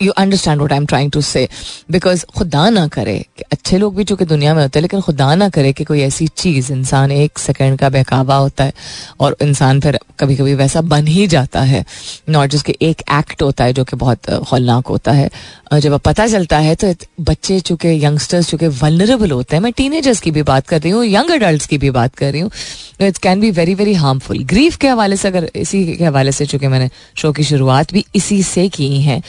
you 0.00 0.12
understand 0.12 0.60
what 0.60 0.72
I 0.72 0.78
am 0.78 0.86
trying 0.86 1.10
to 1.12 1.20
say 1.20 1.48
because 1.90 2.24
खुदा 2.36 2.68
ना 2.70 2.86
करे 2.88 3.18
कि 3.38 3.44
अच्छे 3.52 3.78
लोग 3.78 3.96
भी 3.96 4.04
चूँकि 4.04 4.24
दुनिया 4.24 4.54
में 4.54 4.62
होते 4.62 4.78
हैं, 4.78 4.82
लेकिन 4.82 5.00
खुदा 5.00 5.34
ना 5.34 5.48
करे 5.48 5.72
कि 5.72 5.84
कोई 5.84 6.00
ऐसी 6.02 6.26
चीज़, 6.28 6.72
इंसान 6.72 7.12
एक 7.12 7.38
सेकेंड 7.38 7.78
का 7.78 7.88
बहकावा 7.88 8.36
होता 8.36 8.64
है 8.64 8.72
और 9.20 9.36
इंसान 9.42 9.80
फिर 9.80 9.98
कभी 10.20 10.36
कभी 10.36 10.54
वैसा 10.54 10.80
बन 10.82 11.06
ही 11.06 11.26
जाता 11.26 11.60
है। 11.62 11.84
नॉट 12.28 12.50
जिसके 12.50 12.76
एक 12.82 13.02
एक्ट 13.12 13.42
होता 13.42 13.64
है 13.64 13.72
जो 13.72 13.84
कि 13.84 13.96
बहुत 13.96 14.30
हौलनाक 14.52 14.86
होता 14.86 15.12
है। 15.12 15.30
जब 15.74 15.98
पता 15.98 16.26
चलता 16.26 16.58
है 16.58 16.74
तो 16.74 16.92
बच्चे 17.20 17.58
चूँकि 17.60 17.88
यंगस्टर्स 18.04 18.50
चूँकि 18.50 18.66
वनरेबल 18.80 19.30
होते 19.30 19.56
हैं। 19.56 19.62
मैं 19.62 19.72
टीनेजर्स 19.72 20.20
की 20.20 20.30
भी 20.30 20.42
बात 20.42 20.66
कर 20.68 20.80
रही 20.80 20.90
हूँ 20.92 21.04
यंग 21.04 21.30
अडल्ट 21.32 21.66
की 21.66 21.78
भी 21.78 21.90
बात 21.90 22.14
कर 22.16 22.32
रही 22.32 22.40
हूँ। 22.40 22.50
It 23.00 23.18
can 23.18 23.40
be 23.40 23.50
very 23.50 23.74
very 23.74 23.94
harmful 23.94 24.42
grief 24.44 24.76
के 24.76 24.88
हवाले 24.88 25.16
से 25.16 25.28
अगर 25.28 25.48
इसी 25.56 25.84
के 25.96 26.04
हवाले 26.04 26.32
से 26.32 26.46
चूँकि 26.46 26.68
मैंने 26.68 26.88
शो 27.16 27.32
की 27.32 27.44
शुरुआत 27.44 27.92
भी 27.92 28.04
इसी 28.14 28.42
से 28.42 28.68
की 28.68 28.88
है। 29.02 29.20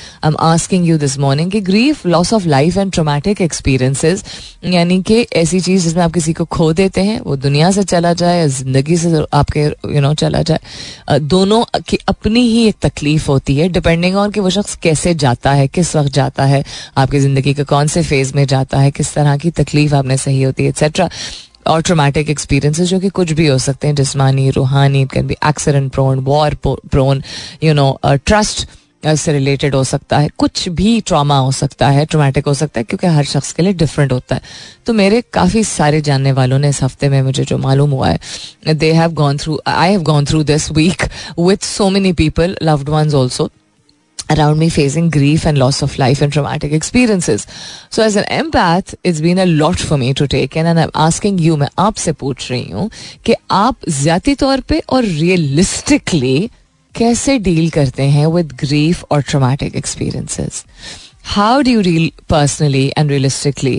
आस्किंग 0.55 0.87
यू 0.87 0.97
दिस 0.97 1.17
मॉर्निंग 1.19 1.51
कि 1.51 1.61
grief 1.63 2.05
loss 2.07 2.33
of 2.33 2.47
life 2.47 2.77
and 2.77 2.91
traumatic 2.91 3.41
experiences 3.41 4.23
यानी 4.65 5.01
कि 5.03 5.21
ऐसी 5.35 5.59
चीज़ 5.61 5.83
जिसमें 5.83 6.03
आप 6.03 6.13
किसी 6.13 6.33
को 6.33 6.45
खो 6.47 6.71
देते 6.73 7.01
हैं 7.03 7.19
वो 7.21 7.35
दुनिया 7.37 7.71
से 7.71 7.83
चला 7.85 8.13
जाए 8.15 8.47
ज़िंदगी 8.49 8.97
से 8.97 9.23
आपके 9.33 9.59
यू 9.59 9.69
you 9.69 10.01
नो 10.01 10.07
know, 10.07 10.19
चला 10.19 10.41
जाए 10.41 11.19
दोनों 11.29 11.63
की 11.81 11.99
अपनी 12.07 12.47
ही 12.47 12.67
एक 12.67 12.75
तकलीफ़ 12.81 13.27
होती 13.27 13.57
है 13.57 13.69
डिपेंडिंग 13.71 14.15
ऑन 14.17 14.31
कि 14.31 14.39
वो 14.39 14.49
शख्स 14.51 14.75
कैसे 14.83 15.13
जाता 15.17 15.51
है 15.53 15.67
किस 15.69 15.95
वक्त 15.95 16.13
जाता 16.13 16.45
है 16.45 16.63
आपकी 16.97 17.19
ज़िंदगी 17.19 17.53
के 17.53 17.63
कौन 17.65 17.87
से 17.87 18.03
फ़ेज़ 18.03 18.33
में 18.35 18.45
जाता 18.47 18.79
है 18.79 18.91
किस 18.91 19.13
तरह 19.13 19.37
की 19.37 19.51
तकलीफ़ 19.55 19.95
आपने 19.95 20.17
सही 20.19 20.41
होती 20.43 20.63
है 20.63 20.69
एक्सेट्रा 20.69 21.09
और 21.67 21.81
ट्रोमेटिक 21.81 22.29
एक्सपीरियंसेस 22.29 22.87
जो 22.87 22.99
कि 22.99 23.09
कुछ 23.09 23.31
भी 23.31 23.47
हो 23.47 23.57
सकते 23.57 23.87
हैं 23.87 23.95
जिसमानी 23.95 24.49
रूहानी 24.51 25.05
can 25.13 25.27
be 25.27 25.35
accident 25.45 25.91
prone 25.91 26.19
war 26.23 26.55
prone 26.65 27.23
you 27.63 27.73
know 27.73 27.87
trust 28.05 28.67
से 29.15 29.33
रिलेटेड 29.33 29.75
हो 29.75 29.83
सकता 29.83 30.17
है 30.17 30.29
कुछ 30.37 30.67
भी 30.69 30.99
ट्रामा 31.01 31.37
हो 31.37 31.51
सकता 31.51 31.89
है 31.89 32.05
ट्रोमैटिक 32.05 32.45
हो 32.47 32.53
सकता 32.53 32.79
है 32.79 32.83
क्योंकि 32.83 33.07
हर 33.07 33.25
शख्स 33.25 33.51
के 33.53 33.63
लिए 33.63 33.73
डिफरेंट 33.73 34.11
होता 34.11 34.35
है 34.35 34.41
तो 34.85 34.93
मेरे 34.93 35.21
काफ़ी 35.33 35.63
सारे 35.63 36.01
जानने 36.01 36.31
वालों 36.31 36.59
ने 36.59 36.69
इस 36.69 36.81
हफ़्ते 36.83 37.09
में 37.09 37.21
मुझे 37.21 37.43
जो 37.43 37.57
मालूम 37.57 37.91
हुआ 37.91 38.09
है 38.09 38.73
they 38.73 38.91
have 38.93 39.13
gone 39.13 39.37
through 39.37 39.59
I 39.67 39.91
have 39.91 40.01
gone 40.03 40.25
through 40.25 40.43
this 40.43 40.71
week 40.71 41.03
with 41.39 41.65
so 41.65 41.89
many 41.89 42.13
people 42.13 42.57
loved 42.63 42.89
ones 42.89 43.13
also 43.13 43.49
around 44.29 44.57
me 44.57 44.69
facing 44.69 45.09
grief 45.09 45.45
and 45.45 45.57
loss 45.57 45.81
of 45.81 45.97
life 45.97 46.21
and 46.21 46.33
traumatic 46.33 46.71
experiences. 46.71 47.45
So 47.89 48.03
as 48.03 48.15
an 48.15 48.23
empath, 48.25 48.95
it's 49.03 49.21
been 49.21 49.37
a 49.37 49.45
lot 49.45 49.79
for 49.79 49.97
me 49.97 50.13
to 50.15 50.27
take 50.27 50.55
in 50.55 50.65
and 50.65 50.79
I'm 50.79 50.91
asking 50.95 51.37
you, 51.37 51.57
मैं 51.57 51.69
आपसे 51.79 52.11
पूछ 52.13 52.49
रही 52.51 52.69
हूँ 52.71 52.89
कि 53.25 53.35
आप 53.51 53.89
ज़्यादा 53.89 54.33
तौर 54.39 54.61
पे 54.61 54.81
और 54.89 55.03
रियलिस्टिकली 55.03 56.49
कैसे 56.97 57.37
डील 57.47 57.69
करते 57.69 58.03
हैं 58.09 58.25
विद 58.33 58.51
ग्रीफ 58.59 59.03
और 59.11 59.21
traumatic 59.29 59.75
experiences 59.75 60.63
how 61.35 61.61
do 61.67 61.81
deal 61.81 62.11
personally 62.29 62.85
and 62.97 63.09
realistically 63.11 63.77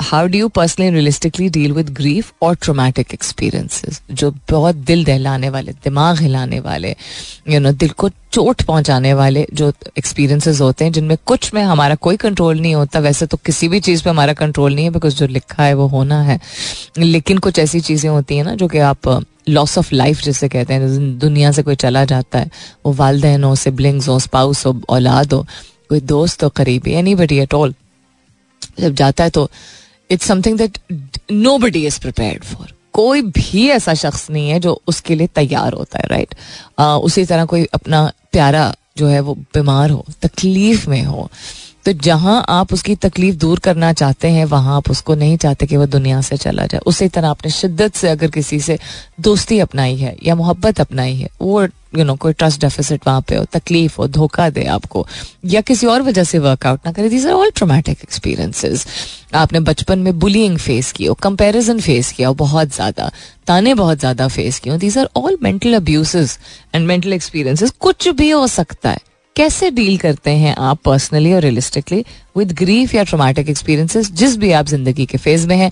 how 0.00 0.26
do 0.26 0.38
you 0.38 0.48
personally 0.48 0.90
realistically 0.90 1.48
deal 1.48 1.72
with 1.72 1.90
grief 1.90 2.32
और 2.42 2.54
ट्रोमैटिक 2.54 3.14
एक्सपीरियंसेस 3.14 4.02
जो 4.12 4.34
बहुत 4.50 4.74
दिल 4.74 5.04
दहलाने 5.04 5.48
वाले 5.48 5.72
दिमाग 5.72 6.20
हिलाने 6.20 6.60
वाले 6.60 6.90
यू 6.90 7.52
you 7.52 7.60
नो 7.60 7.68
know, 7.68 7.80
दिल 7.80 7.88
को 7.88 8.08
चोट 8.08 8.62
पहुँचाने 8.62 9.14
वाले 9.14 9.46
जो 9.54 9.72
एक्सपीरियंसेस 9.98 10.60
होते 10.60 10.84
हैं 10.84 10.92
जिनमें 10.92 11.16
कुछ 11.26 11.54
में 11.54 11.62
हमारा 11.62 11.94
कोई 11.94 12.16
कंट्रोल 12.16 12.60
नहीं 12.60 12.74
होता 12.74 12.98
वैसे 12.98 13.26
तो 13.26 13.36
किसी 13.36 13.68
भी 13.68 13.80
चीज़ 13.80 14.04
पे 14.04 14.10
हमारा 14.10 14.32
कंट्रोल 14.32 14.74
नहीं 14.74 14.84
है 14.84 14.90
बिकॉज़ 14.90 15.16
जो 15.16 15.26
लिखा 15.26 15.62
है 15.62 15.74
वो 15.74 15.86
होना 15.86 16.22
है। 16.22 16.40
लेकिन 16.98 17.38
कुछ 17.38 17.58
ऐसी 17.58 17.80
चीज़ें 17.80 18.10
होती 18.10 18.36
हैं 18.36 18.44
ना 18.44 18.54
जो 18.54 18.68
कि 18.68 18.78
आप 18.78 19.24
लॉस 19.48 19.78
ऑफ़ 19.78 19.94
लाइफ 19.94 20.22
जिसे 20.22 20.48
कहते 20.48 20.74
हैं 20.74 21.18
दुनिया 21.18 21.52
से 21.52 21.62
कोई 21.62 21.74
चला 21.74 22.04
जाता 22.04 22.38
है 22.38 22.50
वो 22.86 22.92
वालदेन 22.92 23.44
हो 23.44 23.54
सिबलिंग्स 23.56 24.08
हो 24.08 24.18
स्पाउस 24.18 24.66
हो 24.66 24.80
औलाद 24.88 25.32
हो 25.32 25.46
कोई 25.88 26.00
दोस्त 26.00 26.44
हो 26.44 26.48
करीबी 26.48 26.92
एनी 26.92 27.14
बडी 27.14 27.38
एट 27.38 27.54
ऑल 27.54 27.74
जब 28.80 28.94
जाता 28.94 29.24
है 29.24 29.30
तो 29.30 29.50
it's 30.10 30.26
something 30.26 30.58
that 30.58 30.78
nobody 31.58 31.86
is 31.86 32.00
prepare 32.00 32.40
for 32.44 32.72
कोई 32.92 33.22
भी 33.22 33.68
ऐसा 33.68 33.94
शख्स 33.94 34.30
नहीं 34.30 34.48
है 34.50 34.60
जो 34.60 34.80
उसके 34.88 35.14
लिए 35.14 35.26
तैयार 35.34 35.72
होता 35.72 35.98
है 35.98 36.06
राइट 36.10 36.28
right? 36.28 36.40
uh, 36.80 37.04
उसी 37.04 37.24
तरह 37.24 37.44
कोई 37.44 37.64
अपना 37.74 38.12
प्यारा 38.32 38.74
जो 38.96 39.06
है 39.06 39.20
वो 39.20 39.34
बीमार 39.54 39.90
हो 39.90 40.04
तकलीफ़ 40.22 40.88
में 40.90 41.02
हो 41.02 41.30
तो 41.86 41.92
जहाँ 41.94 42.44
आप 42.48 42.72
उसकी 42.72 42.94
तकलीफ़ 42.96 43.36
दूर 43.36 43.58
करना 43.58 43.92
चाहते 43.92 44.28
हैं, 44.28 44.44
वहाँ 44.44 44.76
आप 44.76 44.90
उसको 44.90 45.14
नहीं 45.14 45.36
चाहते 45.36 45.66
कि 45.66 45.76
वह 45.76 45.86
दुनिया 45.86 46.20
से 46.20 46.36
चला 46.36 46.66
जाए। 46.66 46.80
उसी 46.86 47.08
तरह 47.08 47.28
आपने 47.28 47.50
शिद्दत 47.50 47.94
से 47.94 48.08
अगर 48.08 48.30
किसी 48.30 48.60
से 48.60 48.78
दोस्ती 49.20 49.58
अपनाई 49.58 49.96
है 49.96 50.16
या 50.22 50.34
मोहब्बत 50.34 50.80
अपनाई 50.80 51.14
है, 51.14 51.28
वो 51.40 51.62
यू 51.96 52.04
नो 52.04 52.14
कोई 52.16 52.32
ट्रस्ट 52.32 52.60
डेफिसिट 52.60 53.06
वहाँ 53.06 53.20
पे 53.28 53.36
हो, 53.36 53.44
तकलीफ़ 53.52 53.96
हो, 53.98 54.06
धोखा 54.08 54.48
दे 54.50 54.64
आपको, 54.66 55.06
या 55.44 55.60
किसी 55.62 55.86
और 55.86 56.02
वजह 56.02 56.24
से 56.24 56.38
वर्कआउट 56.38 56.86
ना 56.86 56.92
करे 56.92 57.08
these 57.08 57.26
are 57.26 57.32
all 57.32 57.50
traumatic 57.56 58.02
experiences 58.02 58.86
आपने 59.34 59.60
बचपन 59.62 59.98
में 59.98 60.18
बुलिंग 60.18 60.58
फेस 60.58 60.92
की 60.92 61.06
हो 61.06 61.14
कंपेरिजन 61.22 61.80
फेस 61.80 62.12
किया 62.12 62.28
हो, 62.28 62.34
बहुत 62.36 62.74
ज़्यादा, 62.74 63.10
ताने 63.46 63.74
बहुत 63.74 63.98
ज़्यादा 63.98 64.28
फेस 64.28 64.58
किए 64.58 64.72
हो 64.72 64.78
these 64.78 64.98
are 64.98 65.08
all 65.16 65.38
mental 65.42 65.74
abuses 65.74 66.38
and 66.74 66.86
mental 66.86 67.12
experiences 67.12 67.72
कुछ 67.80 68.08
भी 68.10 68.30
हो 68.30 68.46
सकता 68.48 68.90
है। 68.90 69.08
कैसे 69.36 69.70
डील 69.70 69.96
करते 69.98 70.30
हैं 70.36 70.54
आप 70.58 70.78
पर्सनली 70.84 71.32
और 71.32 71.40
रियलिस्टिकली 71.42 72.04
विद 72.36 72.52
ग्रीफ 72.52 72.94
या 72.94 73.02
ट्रोमेटिक 73.02 73.48
एक्सपीरियंसेस 73.48 74.10
जिस 74.12 74.36
भी 74.36 74.52
आप 74.52 74.66
ज़िंदगी 74.66 75.06
के 75.06 75.18
फ़ेज़ 75.18 75.46
में 75.48 75.56
हैं 75.56 75.70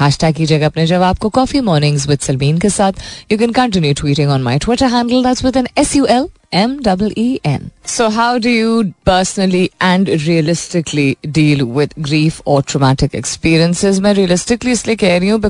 हैश 0.00 0.18
टैग 0.18 0.34
कीजिएगा 0.34 0.66
अपने 0.66 0.86
जवाब 0.86 1.18
को 1.18 1.28
कॉफ़ी 1.28 1.60
मॉर्निंग्स 1.60 2.08
विद 2.08 2.18
सलमीन 2.20 2.58
के 2.58 2.70
साथ 2.70 3.02
you 3.32 3.38
can 3.38 3.52
continue 3.52 3.94
tweeting 3.94 4.30
on 4.30 4.42
my 4.42 4.58
Twitter 4.58 4.86
handle 4.94 5.24
that's 5.24 5.44
with 5.44 5.56
N 5.56 5.68
S 5.78 5.96
U 5.96 6.06
L 6.10 6.28
M 6.52 6.72
double 6.78 7.12
E 7.14 7.38
N. 7.44 7.70
So, 7.84 8.10
how 8.10 8.36
do 8.36 8.50
you 8.50 8.92
personally 9.04 9.70
and 9.80 10.08
realistically 10.08 11.16
deal 11.30 11.64
with 11.66 11.94
grief 11.98 12.40
or 12.44 12.56
traumatic 12.62 13.14
experiences? 13.14 14.00
मैं 14.00 14.12
realistically 14.14 14.72
इसलिए 14.72 14.96
कह 14.96 15.16
रही 15.18 15.28
हूँ 15.28 15.40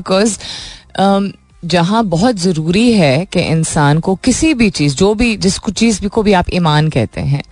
um, 0.97 1.33
जहाँ 1.63 2.03
बहुत 2.05 2.35
ज़रूरी 2.35 2.91
है 2.93 3.25
कि 3.25 3.39
इंसान 3.41 3.99
को 3.99 4.15
किसी 4.15 4.53
भी 4.53 4.69
चीज़ 4.69 4.95
जो 4.95 5.13
भी 5.13 5.35
जिसको 5.37 5.71
चीज़ 5.71 6.01
भी 6.01 6.07
को 6.07 6.23
भी 6.23 6.33
आप 6.33 6.45
ईमान 6.53 6.89
कहते 6.89 7.21
हैं 7.21 7.43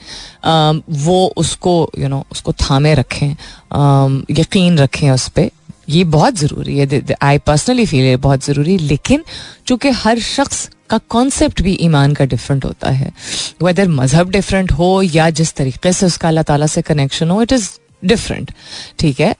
वो 1.03 1.25
उसको 1.37 1.73
यू 1.97 2.03
you 2.03 2.09
नो 2.09 2.17
know, 2.17 2.31
उसको 2.31 2.51
थामे 2.53 2.93
रखें 2.95 3.29
यकीन 4.39 4.77
रखें 4.77 5.09
उस 5.11 5.27
पर 5.29 5.49
ये 5.89 6.03
बहुत 6.05 6.35
ज़रूरी 6.37 6.77
है। 6.77 7.01
आई 7.21 7.37
पर्सनली 7.37 7.85
फील 7.85 8.03
है 8.05 8.15
बहुत 8.17 8.45
ज़रूरी 8.45 8.71
है। 8.71 8.79
लेकिन 8.79 9.23
चूँकि 9.67 9.89
हर 9.89 10.19
शख्स 10.19 10.69
का 10.89 10.97
कॉन्सेप्ट 11.09 11.61
भी 11.61 11.77
ईमान 11.81 12.13
का 12.13 12.25
डिफरेंट 12.25 12.65
होता 12.65 12.89
है। 12.91 13.11
वेदर 13.63 13.87
मज़हब 13.89 14.29
डिफरेंट 14.31 14.71
हो 14.71 15.01
या 15.01 15.29
जिस 15.29 15.53
तरीके 15.55 15.93
से 15.93 16.05
उसका 16.05 16.27
अल्लाह 16.27 16.43
ताला 16.43 16.67
से 16.67 16.81
कनेक्शन 16.81 17.29
हो 17.29 17.41
इट 17.41 17.51
इज़ 17.53 17.69
डिफरेंट 18.03 18.51
ठीक 18.99 19.19
है? 19.19 19.35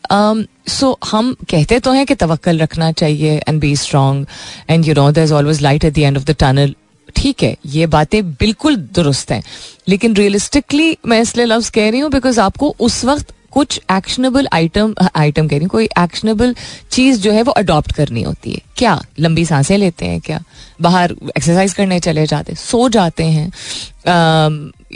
सो 0.70 0.92
um, 0.92 1.10
हम 1.12 1.36
कहते 1.50 1.80
तो 1.80 1.92
हैं 1.92 2.06
कि 2.06 2.16
तवक्ल 2.16 2.58
रखना 2.60 2.92
चाहिए 2.92 3.42
and 3.48 3.60
be 3.62 3.76
strong 3.76 4.26
and 4.70 4.86
you 4.86 4.94
know 4.94 5.10
there 5.12 5.24
is 5.24 5.34
always 5.34 5.62
light 5.62 5.86
at 5.86 5.94
the 5.94 5.98
end 6.00 6.18
of 6.18 6.26
the 6.26 6.36
tunnel 6.40 6.76
ठीक 7.16 7.44
है? 7.44 7.56
ये 7.66 7.86
बातें 7.88 8.32
बिल्कुल 8.32 8.76
दुरुस्त 8.76 9.32
हैं. 9.32 9.44
लेकिन 9.88 10.16
रियलिस्टिकली 10.16 10.98
मैं 11.06 11.22
इसलिए 11.22 11.46
लफ्ज 11.46 11.70
कह 11.70 11.90
रही 11.90 12.00
हूँ 12.00 12.12
बिकॉज़ 12.12 12.40
आपको 12.40 12.76
उस 12.80 13.04
वक्त 13.06 13.34
कुछ 13.52 13.80
एक्शनेबल 13.92 14.48
आइटम 14.54 14.94
आइटम 15.16 15.48
कह 15.48 15.56
रही 15.56 15.64
हूँ 15.64 15.70
कोई 15.70 15.86
एक्शनेबल 16.00 16.54
चीज़ 16.92 17.20
जो 17.22 17.32
है 17.32 17.42
वो 17.44 17.52
अडॉप्ट 17.52 17.92
करनी 17.92 18.22
होती 18.24 18.52
है. 18.52 18.62
क्या? 18.78 19.00
लंबी 19.20 19.46
साँसें 19.46 19.78
लेते 19.78 20.06
हैं 20.06 20.20
क्या? 20.22 20.40
बाहर 20.82 21.16
एक्सरसाइज 21.38 21.74
करने 21.74 22.00
चले 22.00 22.26
जाते 22.28 22.56
सो 22.56 22.88
जाते 22.90 23.24
हैं. 23.24 23.52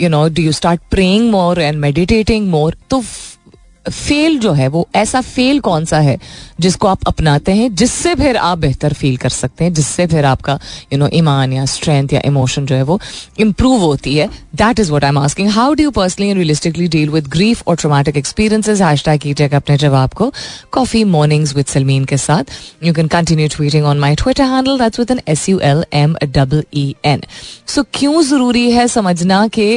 You 0.01 0.09
know 0.09 0.27
do 0.29 0.41
you 0.41 0.51
start 0.51 0.81
praying 0.91 1.29
more 1.31 1.61
and 1.61 1.79
meditating 1.79 2.49
more 2.49 2.77
तो 2.89 3.03
फेल 3.85 4.37
जो 4.39 4.51
है, 4.53 4.67
वो 4.67 4.87
ऐसा 4.95 5.21
फेल 5.21 5.59
कौन 5.59 5.85
सा 5.85 5.99
है 5.99 6.17
जिसको 6.61 6.87
आप 6.87 6.99
अपनाते 7.07 7.51
हैं, 7.51 7.73
जिससे 7.75 8.13
फिर 8.15 8.37
आप 8.37 8.57
बेहतर 8.57 8.93
फील 8.93 9.17
कर 9.17 9.29
सकते 9.29 9.63
हैं, 9.63 9.73
जिससे 9.73 10.05
फिर 10.07 10.25
आपका 10.25 10.59
यू 10.93 10.99
नो 10.99 11.09
ईमान 11.13 11.53
या 11.53 11.65
स्ट्रेंथ 11.65 12.13
या 12.13 12.21
इमोशन 12.25 12.65
जो 12.65 12.75
है 12.75 12.83
वो 12.83 12.99
इम्प्रूव 13.39 13.81
होती 13.81 14.15
है। 14.15 14.29
That 14.55 14.79
is 14.79 14.91
what 14.91 15.03
I 15.03 15.09
am 15.09 15.17
asking 15.17 15.49
how 15.49 15.73
do 15.73 15.83
you 15.83 15.91
personally 15.91 16.29
and 16.29 16.37
realistically 16.37 16.87
deal 16.87 17.09
with 17.09 17.27
grief 17.27 17.63
और 17.67 17.75
ट्रोमेटिक 17.75 18.17
एक्सपीरियंसेस 18.17 18.81
हैश 18.81 19.03
टैग 19.05 19.19
कीजिएगा 19.21 19.57
अपने 19.57 19.77
जवाब 19.77 20.13
को 20.13 20.31
कॉफ़ी 20.71 21.03
मॉर्निंग्स 21.03 21.55
विद 21.55 21.65
सलमीन 21.65 22.05
के 22.05 22.17
साथ 22.17 22.51
you 22.83 22.93
can 22.93 23.07
continue 23.07 23.47
tweeting 23.55 23.85
on 23.85 23.99
my 23.99 24.15
Twitter 24.15 24.43
handle 24.53 24.79
that's 24.79 24.99
with 24.99 25.11
N 25.11 25.21
S 25.27 25.47
U 25.49 25.59
L 25.63 25.85
M 25.93 26.15
double 26.25 26.63
E 26.73 26.93
N 27.05 27.23
so 27.67 27.83
क्यों 27.93 28.21
ज़रूरी 28.23 28.69
है 28.71 28.87
समझना 28.87 29.47
कि 29.47 29.67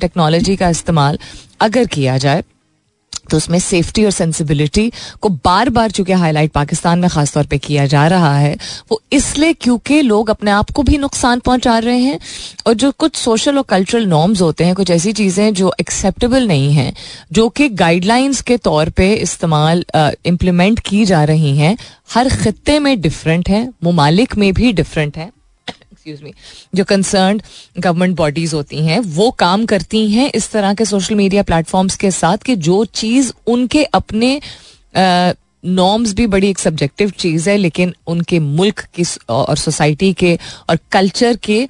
टेक्नोलॉजी 0.00 0.56
का 0.56 0.68
इस्तेमाल 0.68 1.18
अगर 1.60 1.86
किया 1.86 2.16
जाए 2.18 2.42
तो 3.32 3.36
उसमें 3.36 3.58
सेफ्टी 3.60 4.04
और 4.04 4.10
सेंसिबिलिटी 4.12 4.90
को 5.20 5.28
बार 5.44 5.70
बार 5.70 5.90
चूँकि 5.90 6.12
हाईलाइट 6.14 6.52
पाकिस्तान 6.52 6.98
में 6.98 7.08
खासतौर 7.10 7.46
पर 7.46 7.56
किया 7.58 7.86
जा 7.86 8.06
रहा 8.06 8.34
है, 8.36 8.56
वो 8.90 9.00
इसलिए 9.12 9.52
क्योंकि 9.54 10.00
लोग 10.02 10.30
अपने 10.30 10.50
आप 10.50 10.70
को 10.70 10.82
भी 10.82 10.98
नुकसान 10.98 11.40
पहुँचा 11.40 11.78
रहे 11.78 11.98
हैं 11.98 12.18
और 12.66 12.74
जो 12.74 12.90
कुछ 12.92 13.16
सोशल 13.16 13.56
और 13.56 13.62
कल्चरल 13.68 14.06
नॉर्म्स 14.06 14.40
होते 14.42 14.64
हैं, 14.64 14.74
कुछ 14.74 14.90
ऐसी 14.90 15.12
चीज़ें 15.12 15.52
जो 15.54 15.72
एक्सेप्टेबल 15.80 16.46
नहीं 16.48 16.72
हैं, 16.72 16.92
जो 17.32 17.48
कि 17.48 17.68
गाइडलाइंस 17.70 18.40
के 18.42 18.56
तौर 18.58 18.90
पे 18.90 19.12
इस्तेमाल 19.14 19.84
इम्प्लीमेंट 20.26 20.80
की 20.80 21.04
जा 21.04 21.22
रही 21.24 21.56
हैं, 21.56 21.76
हर 22.14 22.28
खत्े 22.36 22.78
में 22.78 23.00
डिफरेंट 23.00 23.48
है, 23.48 23.68
ममालिक 23.84 24.36
में 24.36 24.52
भी 24.54 24.72
डिफरेंट 24.72 25.16
है। 25.16 25.30
एक्सक्यूज 26.02 26.22
मी 26.22 26.32
जो 26.74 26.84
कंसर्न 26.84 27.40
गवर्नमेंट 27.78 28.16
बॉडीज 28.16 28.54
होती 28.54 28.84
हैं, 28.86 28.98
वो 28.98 29.30
काम 29.38 29.64
करती 29.66 30.08
हैं 30.10 30.30
इस 30.34 30.50
तरह 30.50 30.74
के 30.74 30.84
सोशल 30.84 31.14
मीडिया 31.14 31.42
प्लेटफॉर्म्स 31.42 31.96
के 31.96 32.10
साथ 32.10 32.38
कि 32.46 32.56
जो 32.58 32.84
चीज़ 32.84 33.32
उनके 33.46 33.84
अपने 33.94 34.40
नॉर्म्स 35.64 36.12
भी 36.14 36.26
बड़ी 36.26 36.48
एक 36.50 36.58
सब्जेक्टिव 36.58 37.10
चीज़ 37.18 37.48
है, 37.50 37.56
लेकिन 37.56 37.94
उनके 38.06 38.38
मुल्क 38.40 38.80
की 38.94 39.04
और 39.30 39.56
सोसाइटी 39.56 40.12
के 40.14 40.38
और 40.70 40.78
कल्चर 40.92 41.36
के 41.42 41.66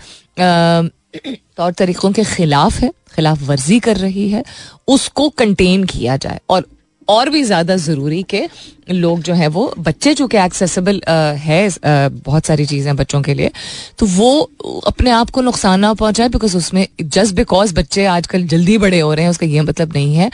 तौर 1.56 1.72
तरीक़ों 1.72 2.12
के 2.12 2.24
खिलाफ 2.26 2.78
है, 2.80 2.90
खिलाफ 3.14 3.42
वर्जी 3.42 3.78
कर 3.80 3.96
रही 3.96 4.28
है, 4.30 4.44
उसको 4.88 5.28
कंटेन 5.28 5.84
किया 5.84 6.16
जाए। 6.16 6.40
और 6.50 6.66
और 7.08 7.30
भी 7.30 7.42
ज़्यादा 7.44 7.76
ज़रूरी 7.78 8.22
के 8.30 8.46
लोग 8.90 9.20
जो 9.22 9.34
है 9.34 9.46
वो 9.48 9.72
बच्चे 9.78 10.12
चूँकि 10.14 10.36
एक्सेसिबल 10.36 11.00
है 11.38 11.68
बहुत 11.80 12.46
सारी 12.46 12.66
चीज़ें 12.66 12.94
बच्चों 12.96 13.20
के 13.22 13.34
लिए 13.34 13.50
तो 13.98 14.06
वो 14.06 14.50
अपने 14.86 15.10
आप 15.10 15.30
को 15.30 15.40
नुकसान 15.40 15.80
ना 15.80 15.92
पहुँचाए 15.94 16.28
बिकॉज़ 16.28 16.56
उसमें 16.56 16.86
जस्ट 17.02 17.34
बिकॉज़ 17.34 17.74
बच्चे 17.74 18.04
आजकल 18.06 18.44
जल्दी 18.44 18.78
बड़े 18.78 19.00
हो 19.00 19.12
रहे 19.14 19.24
हैं, 19.24 19.30
उसका 19.30 19.46
ये 19.46 19.60
मतलब 19.60 19.92
नहीं 19.94 20.14
है 20.14 20.30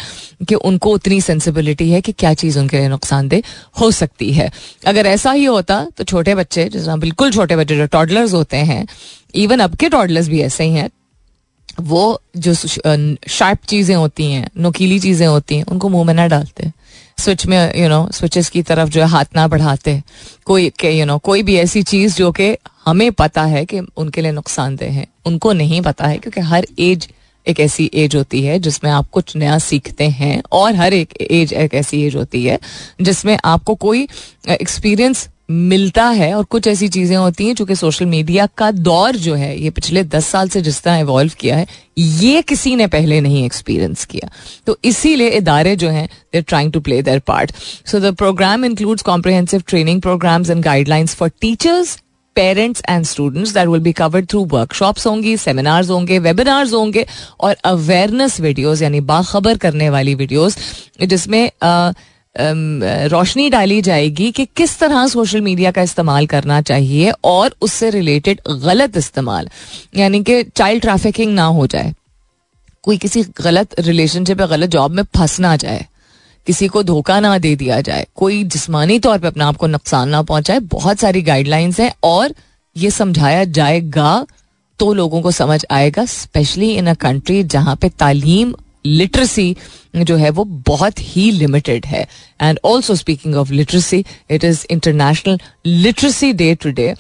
कि 0.49 0.55
उनको 0.55 0.93
उतनी 0.95 1.21
सेंसिबिलिटी 1.21 1.91
है 1.91 2.01
कि 2.01 2.13
क्या 2.13 2.35
चीज़ 2.35 2.59
उनके 2.59 2.79
लिए 2.79 2.89
नुकसानदेह 2.89 3.43
हो 3.81 3.91
सकती 3.93 4.33
है। 4.33 4.51
अगर 4.87 5.07
ऐसा 5.07 5.33
ही 5.33 5.45
होता 5.45 5.87
तो 5.97 6.05
छोटे 6.05 6.35
बच्चे, 6.35 6.69
जिस 6.69 6.89
बिल्कुल 6.89 7.31
छोटे 7.33 7.57
बच्चे 7.57 7.77
जो 7.77 7.87
टॉडलर्स 7.89 8.35
होते 8.35 8.57
हैं 8.57 8.87
इवन 9.35 9.61
अब 9.61 9.75
के 9.77 9.89
टॉडलर्स 9.89 10.29
भी 10.29 10.41
ऐसे 10.43 10.65
ही 10.65 10.73
हैं 10.73 10.89
वो 11.79 12.21
जो 12.37 12.55
शार्प 12.55 13.59
चीज़ें 13.69 13.95
होती 13.97 14.31
हैं, 14.33 14.49
नुकीली 14.59 14.99
चीज़ें 15.01 15.27
होती 15.27 15.57
हैं, 15.57 15.65
उनको 15.65 15.89
मुँह 15.89 16.05
में 16.05 16.15
ना 16.15 16.27
डालते। 16.29 16.71
स्विच 17.19 17.47
में 17.47 17.59
यू 17.77 17.89
नो 17.89 18.09
स्विचेस 18.13 18.49
की 18.51 18.63
तरफ़ 18.63 18.89
जो 18.89 19.01
है 19.01 19.07
हाथ 19.09 19.25
ना 19.37 19.47
बढ़ाते। 19.49 20.01
कोई 20.47 20.69
के 20.81 20.91
यू 20.91 21.05
नो 21.07 21.19
कोई 21.21 21.43
भी 21.43 21.57
ऐसी 21.57 21.83
चीज़ 21.85 22.17
जो 22.17 22.31
कि 22.33 22.57
हमें 22.87 23.11
पता 23.13 23.45
है 23.45 23.65
कि 23.65 23.81
उनके 23.97 24.23
लिए 24.23 24.33
नुकसानदेह 24.33 24.93
है। 24.93 25.07
उनको 25.27 25.53
नहीं 25.53 25.81
पता 25.83 26.07
है, 26.07 26.19
क्योंकि 26.19 26.41
हर 26.43 26.67
एज 26.81 27.09
एक 27.47 27.61
ऐसी 27.61 27.91
एज 27.95 28.15
होती 28.17 28.43
है 28.43 28.59
जिसमें 28.59 28.91
आप 28.91 29.09
कुछ 29.13 29.35
नया 29.37 29.59
सीखते 29.61 30.09
हैं, 30.11 30.43
और 30.53 30.75
हर 30.75 30.95
एक 30.95 31.15
एज 31.21 31.53
एक 31.55 31.75
ऐसी 31.75 32.03
एज 32.07 32.17
होती 32.17 32.45
है 32.45 32.59
जिसमें 33.01 33.37
आपको 33.45 33.75
कोई 33.77 34.07
एक्सपीरियंस 34.51 35.29
मिलता 35.49 36.05
है 36.09 36.33
और 36.35 36.45
कुछ 36.45 36.67
ऐसी 36.69 36.89
चीज़ें 36.89 37.17
होती 37.17 37.47
हैं 37.47 37.55
जो 37.55 37.65
कि 37.65 37.75
सोशल 37.75 38.07
मीडिया 38.07 38.47
का 38.57 38.71
दौर 38.71 39.17
जो 39.17 39.35
है 39.35 39.57
ये 39.61 39.71
पिछले 39.71 40.03
दस 40.05 40.27
साल 40.27 40.49
से 40.49 40.61
जिस 40.61 40.83
तरह 40.83 40.97
इवॉल्व 40.97 41.33
किया 41.41 41.57
है 41.57 41.67
ये 41.99 42.43
किसी 42.43 42.75
ने 42.77 42.87
पहले 42.87 43.21
नहीं 43.21 43.45
एक्सपीरियंस 43.45 44.05
किया। 44.05 44.31
तो 44.67 44.77
इसीलिए 44.85 45.29
इदारे 45.29 45.75
जो 45.77 45.89
हैं 45.89 46.09
they're 46.33 46.43
trying 46.43 46.73
to 46.73 46.81
play 46.81 47.01
their 47.03 47.19
part 47.27 47.53
so 47.87 48.01
the 48.01 48.15
program 48.15 48.65
includes 48.65 49.03
comprehensive 49.03 49.63
training 49.69 50.03
programs 50.03 50.51
and 50.51 50.63
guidelines 50.65 51.15
for 51.15 51.31
teachers 51.41 51.97
parents 52.37 52.83
and 52.89 53.05
students 53.05 53.55
that 53.55 53.69
will 53.69 53.81
be 53.81 53.93
covered 53.93 54.29
through 54.31 54.45
workshops 54.53 55.07
होंगी 55.07 55.37
सेमिनार्स 55.37 55.91
होंगे 55.91 56.19
वेबिनार्स 56.19 56.73
होंगे 56.73 57.07
और 57.41 57.57
अवेयरनेस 57.65 58.41
वीडियोस 58.41 58.83
यानी 58.83 59.01
बाखबर 59.09 59.57
करने 59.57 59.91
वाली 59.91 60.15
वीडियोस 60.15 60.59
जिसमें 61.03 61.51
uh, 61.65 61.95
रोशनी 62.39 63.49
डाली 63.51 63.81
जाएगी 63.83 64.31
कि 64.33 64.45
किस 64.57 64.79
तरह 64.79 65.07
सोशल 65.09 65.41
मीडिया 65.41 65.71
का 65.71 65.83
इस्तेमाल 65.83 66.27
करना 66.27 66.61
चाहिए 66.63 67.13
और 67.25 67.55
उससे 67.61 67.91
रिलेटेड 67.91 68.41
गलत 68.63 68.97
इस्तेमाल, 68.97 69.49
यानी 69.97 70.23
कि 70.23 70.43
चाइल्ड 70.47 70.83
ट्रैफिकिंग 70.83 71.35
ना 71.35 71.45
हो 71.45 71.67
जाए। 71.67 71.95
कोई 72.85 72.99
किसी 72.99 73.23
गलत 73.41 73.81
रिलेशनशिप 73.81 74.41
या 74.41 74.47
गलत 74.47 74.71
जॉब 74.71 74.91
में 74.91 75.03
फंस 75.17 75.39
ना 75.41 75.55
जाए, 75.57 75.87
किसी 76.47 76.69
को 76.69 76.83
धोखा 76.83 77.19
ना 77.21 77.37
दे 77.39 77.55
दिया 77.57 77.81
जाए, 77.81 78.07
कोई 78.17 78.43
जिस्मानी 78.47 78.99
तौर 78.99 79.19
पे 79.19 79.27
अपने 79.27 79.45
आप 79.45 79.57
को 79.57 79.67
नुकसान 79.67 80.09
ना 80.09 80.23
पहुँचाए, 80.23 80.59
बहुत 80.61 80.99
सारी 80.99 81.23
गाइडलाइंस 81.23 81.81
हैं 81.81 81.93
और 82.05 82.35
ये 82.77 82.91
समझाया 82.91 83.45
जाएगा 83.45 84.27
तो 84.81 84.93
लोगों 84.95 85.21
को 85.23 85.31
समझ 85.31 85.65
आएगा 85.71 86.05
स्पेशली 86.05 86.71
इन 86.73 86.87
अ 86.87 86.95
कंट्री 86.97 87.43
जहाँ 87.45 87.77
पे 87.77 87.89
तालीम 87.99 88.55
लिटरेसी 88.85 89.57
जो 89.97 90.17
है 90.17 90.31
वो 90.31 90.45
बहुत 90.45 91.01
ही 91.01 91.31
लिमिटेड 91.31 91.87
है. 91.87 92.07
And 92.43 92.59
also 92.65 92.95
speaking 92.95 93.35
of 93.37 93.53
literacy 93.53 94.05
it 94.31 94.45
is 94.45 94.65
international 94.71 95.39
literacy 95.67 96.33
day 96.33 96.55
today 96.71 96.95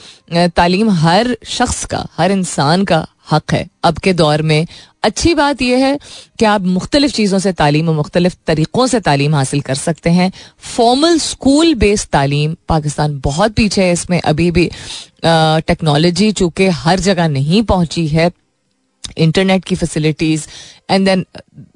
तालीम 0.56 0.90
हर 0.90 1.36
शख्स 1.46 1.84
का, 1.84 2.06
हर 2.16 2.32
इंसान 2.32 2.84
का 2.84 3.06
हक 3.30 3.52
है. 3.52 3.66
अब 3.84 3.98
के 3.98 4.12
दौर 4.14 4.42
में 4.42 4.66
अच्छी 5.04 5.34
बात 5.34 5.62
यह 5.62 5.84
है 5.86 5.98
कि 6.38 6.44
आप 6.44 6.62
मुख्तलिफ़ 6.66 7.12
चीज़ों 7.12 7.38
से 7.38 7.52
तालीम 7.52 7.88
और 7.88 7.94
मुख्तलिफ़ 7.94 8.34
तरीक़ों 8.46 8.86
से 8.86 9.00
तालीम 9.00 9.34
हासिल 9.34 9.60
कर 9.60 9.74
सकते 9.74 10.10
हैं. 10.10 10.30
फॉर्मल 10.76 11.18
स्कूल 11.18 11.74
बेस्ड 11.76 12.08
तालीम 12.12 12.56
पाकिस्तान 12.68 13.18
बहुत 13.24 13.52
पीछे 13.52 13.84
है 13.84 13.92
इसमें. 13.92 14.20
अभी 14.20 14.50
भी 14.50 14.70
टेक्नोलॉजी 15.24 16.30
चूँकि 16.32 16.66
हर 16.76 17.00
जगह 17.00 17.28
नहीं 17.28 17.62
पहुँची 17.62 18.06
है 18.08 18.30
इंटरनेट 19.16 19.64
की 19.64 19.74
facilities 19.74 20.46
and 20.90 21.06
then 21.06 21.24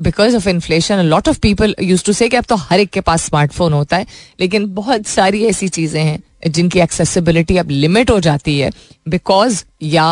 because 0.03 0.37
of 0.37 0.49
inflation 0.49 1.01
lot 1.05 1.29
of 1.29 1.39
people 1.43 1.75
used 1.83 2.05
to 2.05 2.13
say 2.13 2.29
अब 2.29 2.45
तो 2.45 2.57
हर 2.59 2.81
एक 2.81 2.91
के 2.91 3.01
पास 3.01 3.25
स्मार्टफ़ोन 3.27 3.73
होता 3.73 3.97
है, 3.97 4.07
लेकिन 4.41 4.67
बहुत 4.75 5.07
सारी 5.07 5.45
ऐसी 5.47 5.69
चीज़ें 5.69 6.03
हैं 6.03 6.23
जिनकी 6.47 6.79
एक्सेसिबिलिटी 6.81 7.57
अब 7.57 7.71
लिमिट 7.71 8.11
हो 8.11 8.19
जाती 8.21 8.59
है 8.59 8.71
बिकॉज़ 9.09 9.63
या 9.83 10.07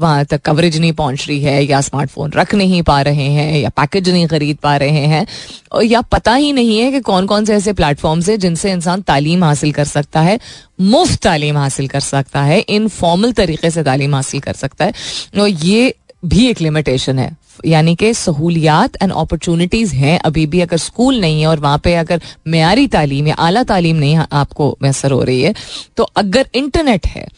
वहाँ 0.00 0.24
तक 0.24 0.40
कवरेज 0.44 0.78
नहीं 0.78 0.92
पहुँच 0.92 1.26
रही 1.28 1.40
है, 1.42 1.64
या 1.64 1.80
स्मार्टफ़ोन 1.80 2.32
रख 2.32 2.54
नहीं 2.54 2.82
पा 2.82 3.00
रहे 3.02 3.26
हैं, 3.26 3.58
या 3.58 3.68
पैकेज 3.70 4.08
नहीं 4.08 4.26
खरीद 4.26 4.56
पा 4.62 4.76
रहे 4.76 5.06
हैं, 5.06 5.26
और 5.72 5.84
या 5.84 6.00
पता 6.02 6.34
ही 6.34 6.52
नहीं 6.52 6.78
है 6.78 6.90
कि 6.92 7.00
कौन 7.00 7.26
कौन 7.26 7.44
से 7.44 7.54
ऐसे 7.54 7.72
प्लेटफॉर्म्स 7.72 8.28
है 8.28 8.36
जिनसे 8.36 8.72
इंसान 8.72 9.02
तालीम 9.02 9.44
हासिल 9.44 9.72
कर 9.72 9.84
सकता 9.84 10.20
है, 10.20 10.38
मुफ़्त 10.80 11.22
तालीम 11.22 11.56
हासिल 11.56 11.88
कर 11.88 12.00
सकता 12.02 12.42
है 12.42 12.60
इनफॉर्मल 12.60 13.32
तरीके 13.32 13.70
से 13.70 13.82
तालीम 13.82 14.14
हासिल 14.14 14.40
कर 14.40 14.52
सकता 14.54 14.84
है, 14.84 14.92
और 15.38 15.48
ये 15.48 15.94
भी 16.22 16.46
एक 16.46 16.60
लिमिटेशन 16.60 17.18
है। 17.18 17.36
यानी 17.66 17.94
कि 17.96 18.12
सहूलियात 18.14 18.96
एंड 19.02 19.12
अपॉर्चुनिटीज़ 19.12 19.94
हैं। 19.94 20.18
अभी 20.20 20.46
भी 20.46 20.60
अगर 20.60 20.76
स्कूल 20.78 21.20
नहीं 21.20 21.40
है 21.40 21.46
और 21.46 21.60
वहाँ 21.60 21.78
पे 21.78 21.94
अगर 21.94 22.20
मैारी 22.46 22.86
तालीम 22.88 23.26
या 23.26 23.34
आला 23.36 23.62
तालीम 23.64 23.96
नहीं 23.96 24.16
आपको 24.16 24.76
मैसर 24.82 25.12
हो 25.12 25.22
रही 25.22 25.42
है 25.42 25.54
तो 25.96 26.02
अगर 26.16 26.48
इंटरनेट 26.54 27.06
है 27.06 27.28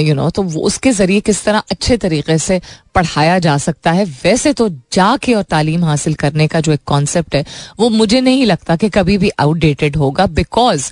यू 0.00 0.14
नो 0.14 0.28
तो 0.30 0.42
वो 0.42 0.60
उसके 0.62 0.90
ज़रिए 0.92 1.20
किस 1.20 1.42
तरह 1.44 1.62
अच्छे 1.70 1.96
तरीके 1.96 2.36
से 2.38 2.60
पढ़ाया 2.94 3.38
जा 3.38 3.56
सकता 3.58 3.92
है। 3.92 4.04
वैसे 4.04 4.52
तो 4.52 4.68
जाके 4.92 5.34
और 5.34 5.42
तालीम 5.42 5.84
हासिल 5.84 6.14
करने 6.14 6.46
का 6.46 6.60
जो 6.60 6.72
एक 6.72 6.80
कॉन्सेप्ट 6.86 7.34
है, 7.34 7.44
वो 7.78 7.88
मुझे 7.90 8.20
नहीं 8.20 8.46
लगता 8.46 8.76
कि 8.76 8.88
कभी 8.90 9.18
भी 9.18 9.30
आउटडेटेड 9.40 9.96
होगा 9.96 10.26
बिकॉज़ 10.28 10.90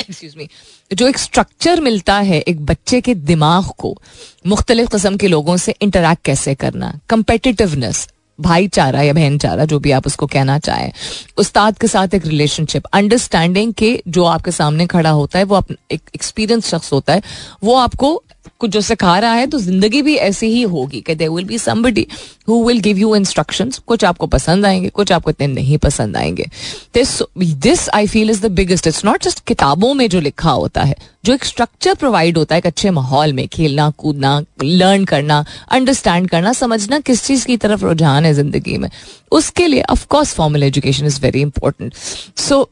एक्सक्यूज 0.00 0.34
मी 0.36 0.48
जो 0.92 1.08
एक 1.08 1.18
स्ट्रक्चर 1.18 1.80
मिलता 1.80 2.14
है 2.14 2.40
एक 2.40 2.66
बच्चे 2.66 3.00
के 3.00 3.14
दिमाग 3.14 3.64
को, 3.78 4.02
मुख्तलिफ़ 4.46 4.88
कस्म 4.88 5.16
के 5.16 5.28
लोगों 5.28 5.56
से 5.56 5.74
इंटरेक्ट 5.82 6.24
कैसे 6.24 6.54
करना? 6.54 6.98
कंपेटिटिवनेस 7.08 8.08
भाईचारा 8.40 9.02
या 9.02 9.12
बहनचारा, 9.12 9.64
जो 9.64 9.78
भी 9.78 9.90
आप 9.90 10.06
उसको 10.06 10.26
कहना 10.26 10.58
चाहें। 10.58 10.92
उस्ताद 11.36 11.78
के 11.78 11.86
साथ 11.86 12.08
एक 12.14 12.26
रिलेशनशिप 12.26 12.84
अंडरस्टैंडिंग 12.84 13.74
के 13.74 14.02
जो 14.08 14.24
आपके 14.24 14.50
सामने 14.50 14.86
खड़ा 14.86 15.10
होता 15.10 15.38
है, 15.38 15.44
वो 15.44 15.62
एक 15.90 16.02
एक्सपीरियंस 16.14 16.66
शख्स 16.66 16.92
होता 16.92 17.12
है, 17.12 17.22
वो 17.64 17.74
आपको 17.74 18.22
कुछ 18.58 18.70
जो 18.70 18.80
सिखा 18.80 19.18
रहा 19.18 19.32
है 19.32 19.46
तो 19.46 19.58
ज़िंदगी 19.58 20.02
भी 20.02 20.14
ऐसी 20.16 20.46
ही 20.46 20.62
होगी 20.64 21.00
कि 21.00 21.14
there 21.14 21.28
will 21.30 21.44
be 21.44 21.58
somebody 21.58 22.06
who 22.48 22.62
will 22.64 22.80
give 22.80 22.98
you 22.98 23.14
instructions 23.16 23.78
कुछ 23.78 24.04
आपको 24.04 24.26
पसंद 24.26 24.66
आएँगे, 24.66 24.88
कुछ 24.88 25.12
आपको 25.12 25.30
इतने 25.30 25.46
नहीं 25.46 25.78
पसंद 25.78 26.16
आएँगे. 26.16 26.46
This 26.94 27.18
this 27.38 27.88
I 27.88 28.06
feel 28.06 28.30
is 28.30 28.42
the 28.42 28.50
biggest 28.52 28.86
it's 28.86 29.04
not 29.04 29.22
just 29.22 29.44
किताबों 29.46 29.92
में 29.94 30.08
जो 30.08 30.20
लिखा 30.20 30.50
होता 30.50 30.82
है, 30.82 30.96
जो 31.24 31.34
एक 31.34 31.44
स्ट्रक्चर 31.44 31.94
प्रोवाइड 31.94 32.38
होता 32.38 32.54
है 32.54 32.58
एक 32.58 32.66
अच्छे 32.66 32.90
माहौल 32.90 33.32
में. 33.32 33.46
खेलना, 33.48 33.88
कूदना 33.98 34.38
लर्न 34.62 35.04
करना 35.04 35.44
अंडरस्टैंड 35.70 36.28
करना, 36.30 36.52
समझना 36.52 37.00
किस 37.00 37.24
चीज़ 37.26 37.46
की 37.46 37.56
तरफ़ 37.56 37.84
रुझान 37.84 38.24
है 38.24 38.32
ज़िंदगी 38.34 38.76
में. 38.78 38.88
उसके 39.32 39.66
लिए 39.66 39.82
of course 39.90 40.34
formal 40.34 40.62
education 40.62 41.06
is 41.06 41.20
very 41.22 41.40
important 41.40 41.94
so 42.38 42.68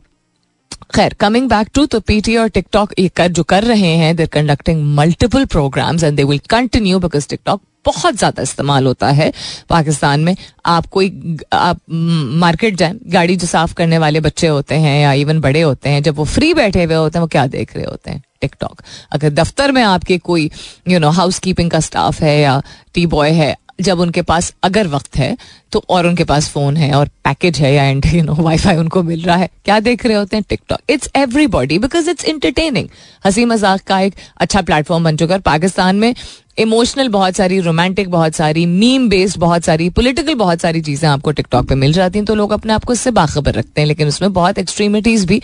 खैर 0.94 1.14
कमिंग 1.20 1.48
बैक 1.48 1.68
टू 1.74 1.86
तो 1.86 2.00
पीटी 2.00 2.36
और 2.36 2.48
टिकटॉक 2.48 2.92
ये 2.98 3.08
कर, 3.08 3.28
जो 3.28 3.42
कर 3.44 3.64
रहे 3.64 3.94
हैं 3.96 4.14
they're 4.16 4.26
conducting 4.32 4.84
multiple 4.96 5.44
programs 5.46 6.04
and 6.04 6.16
they 6.16 6.24
will 6.24 6.40
continue 6.50 6.98
because 6.98 7.28
TikTok 7.28 7.62
बहुत 7.86 8.14
ज़्यादा 8.14 8.42
इस्तेमाल 8.42 8.86
होता 8.86 9.08
है 9.08 9.32
पाकिस्तान 9.68 10.20
में। 10.20 10.36
आप 10.66 10.86
कोई, 10.86 11.38
आप 11.52 11.80
मार्केट 11.90 12.76
जाए, 12.76 12.94
गाड़ी 13.06 13.36
जो 13.36 13.46
साफ़ 13.46 13.74
करने 13.74 13.98
वाले 13.98 14.20
बच्चे 14.20 14.46
होते 14.46 14.74
हैं 14.74 15.00
या 15.02 15.12
इवन 15.14 15.40
बड़े 15.40 15.60
होते 15.60 15.88
हैं, 15.88 16.02
जब 16.02 16.16
वो 16.16 16.24
फ्री 16.24 16.52
बैठे 16.54 16.84
हुए 16.84 16.94
होते 16.94 17.18
हैं, 17.18 17.20
वो 17.20 17.28
क्या 17.28 17.46
देख 17.46 17.76
रहे 17.76 17.84
होते 17.84 18.10
हैं? 18.10 18.22
टिकटॉक 18.40 18.82
अगर 19.12 19.30
दफ्तर 19.32 19.72
में 19.72 19.82
आपके 19.82 20.18
कोई 20.18 20.50
यू 20.88 20.98
नो 20.98 21.10
हाउस 21.10 21.38
कीपिंग 21.38 21.70
का 21.70 21.80
स्टाफ 21.80 22.20
है 22.22 22.38
या 22.40 22.60
टी 22.94 23.06
बॉय 23.06 23.30
है 23.32 23.54
जब 23.80 24.00
उनके 24.00 24.22
पास 24.22 24.52
अगर 24.62 24.86
वक्त 24.86 25.16
है 25.16 25.36
तो 25.72 25.82
और 25.88 26.06
उनके 26.06 26.24
पास 26.24 26.48
फ़ोन 26.48 26.76
है 26.76 26.92
और 26.94 27.08
पैकेज 27.24 27.58
है 27.58 27.72
या 27.74 27.84
एंड 27.84 28.06
यू 28.06 28.22
नो 28.22 28.34
वाईफाई 28.34 28.76
उनको 28.76 29.02
मिल 29.02 29.22
रहा 29.22 29.36
है। 29.36 29.48
क्या 29.64 29.78
देख 29.80 30.06
रहे 30.06 30.16
होते 30.16 30.36
हैं? 30.36 30.44
TikTok 30.48 30.90
it's 30.90 31.10
everybody 31.16 31.78
because 31.78 32.10
it's 32.10 32.24
entertaining 32.24 32.88
हँसी 33.26 33.44
मज़ाक 33.44 33.80
का 33.80 34.00
एक 34.00 34.14
अच्छा 34.36 34.62
प्लेटफॉर्म 34.62 35.04
बन 35.04 35.16
चुका 35.16 35.34
है 35.34 35.40
पाकिस्तान 35.40 35.96
में 35.96 36.14
इमोशनल 36.58 37.08
बहुत 37.08 37.36
सारी, 37.36 37.58
रोमांटिक 37.60 38.08
बहुत 38.10 38.34
सारी 38.34 38.64
मीम 38.66 39.08
बेस्ड 39.08 39.38
बहुत 39.40 39.64
सारी 39.64 39.88
पॉलिटिकल 39.90 40.34
बहुत 40.34 40.60
सारी 40.60 40.80
चीज़ें 40.82 41.08
आपको 41.08 41.30
टिकटॉक 41.30 41.66
पे 41.68 41.74
मिल 41.74 41.92
जाती 41.92 42.18
हैं 42.18 42.26
तो 42.26 42.34
लोग 42.34 42.52
अपने 42.52 42.72
आप 42.72 42.84
को 42.84 42.92
इससे 42.92 43.10
बाखबर 43.10 43.54
रखते 43.54 43.80
हैं, 43.80 43.88
लेकिन 43.88 44.08
उसमें 44.08 44.32
बहुत 44.32 44.58
एक्सट्रीमिटीज 44.58 45.24
भी 45.24 45.40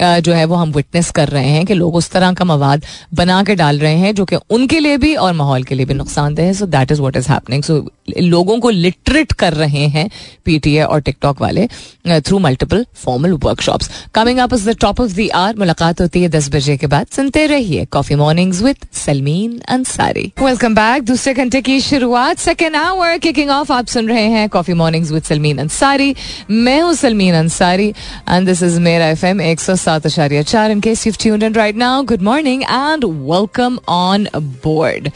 जो 0.00 0.32
है 0.32 0.44
वो 0.44 0.54
हम 0.54 0.72
विटनेस 0.72 1.10
कर 1.10 1.28
रहे 1.28 1.48
हैं 1.48 1.64
कि 1.66 1.74
लोग 1.74 1.94
उस 1.96 2.10
तरह 2.10 2.32
का 2.34 2.44
मवाद 2.44 2.84
बना 3.14 3.42
के 3.44 3.54
डाल 3.54 3.78
रहे 3.78 3.96
हैं, 3.96 4.14
जो 4.14 4.24
कि 4.24 4.36
उनके 4.50 4.78
लिए 4.80 4.96
भी 4.96 5.14
और 5.16 5.32
माहौल 5.32 5.62
के 5.64 5.74
लिए 5.74 5.86
भी 5.86 5.94
नुकसानदेह 5.94 6.46
है 6.46 6.54
so 6.54 6.66
that 6.66 6.92
is 6.92 7.00
what 7.00 7.16
is 7.16 7.28
happening 7.28 7.62
so 7.62 7.78
लोगों 8.20 8.58
को 8.60 8.70
लिटरेट 8.70 9.32
कर 9.32 9.52
रहे 9.54 9.86
हैं 9.88 10.08
पीटीए 10.44 10.82
और 10.82 11.00
टिकटॉक 11.00 11.40
वाले 11.40 11.66
through 12.08 12.38
multiple 12.38 12.84
formal 12.94 13.32
workshops 13.44 13.90
coming 14.14 14.38
up 14.38 14.54
is 14.54 14.68
the 14.70 14.76
top 14.80 15.00
of 15.00 15.12
the 15.12 15.28
hour 15.34 15.56
मुलाकात 15.56 16.00
होती 16.00 16.22
है 16.22 16.28
दस 16.28 16.48
बजे 16.54 16.76
के 16.76 16.86
बाद. 16.86 17.06
सुनते 17.06 17.46
रहिए 17.46 17.84
coffee 17.92 18.14
mornings 18.14 18.62
with 18.62 18.86
Salmeen 18.94 19.58
Ansari 19.68 20.32
welcome 20.54 20.74
back 20.74 21.02
दूसरे 21.02 21.32
घंटे 21.34 21.60
की 21.66 21.80
शुरुआत 21.80 22.38
सेकेंड 22.38 22.76
आवर 22.76 23.16
किकिंग 23.18 23.48
ऑफ़ 23.50 23.72
आप 23.72 23.86
सुन 23.88 24.08
रहे 24.08 24.26
हैं 24.30 24.48
coffee 24.48 24.74
mornings 24.80 25.10
with 25.12 25.22
Salmeen 25.22 25.58
Ansari 25.58 26.14
मैं 26.50 26.80
हूँ 26.80 26.92
Salmeen 26.94 27.34
Ansari 27.34 27.88
and 27.88 28.46
this 28.46 28.62
is 28.62 28.78
मेरा 28.80 29.06
एफ़ 29.06 29.24
एम 29.26 29.40
एक 29.42 29.60
सौ 29.60 29.74
सात 29.76 30.06
अशारिया 30.06 30.42
चार 30.42 30.70
in 30.70 30.80
case 30.80 31.04
you've 31.06 31.18
tuned 31.24 31.46
in 31.46 31.56
right 31.58 31.80
now. 31.80 31.94
Good 32.10 32.22
morning 32.28 32.62
and 32.76 33.06
welcome 33.30 33.80
on 33.94 34.28
board. 34.66 35.10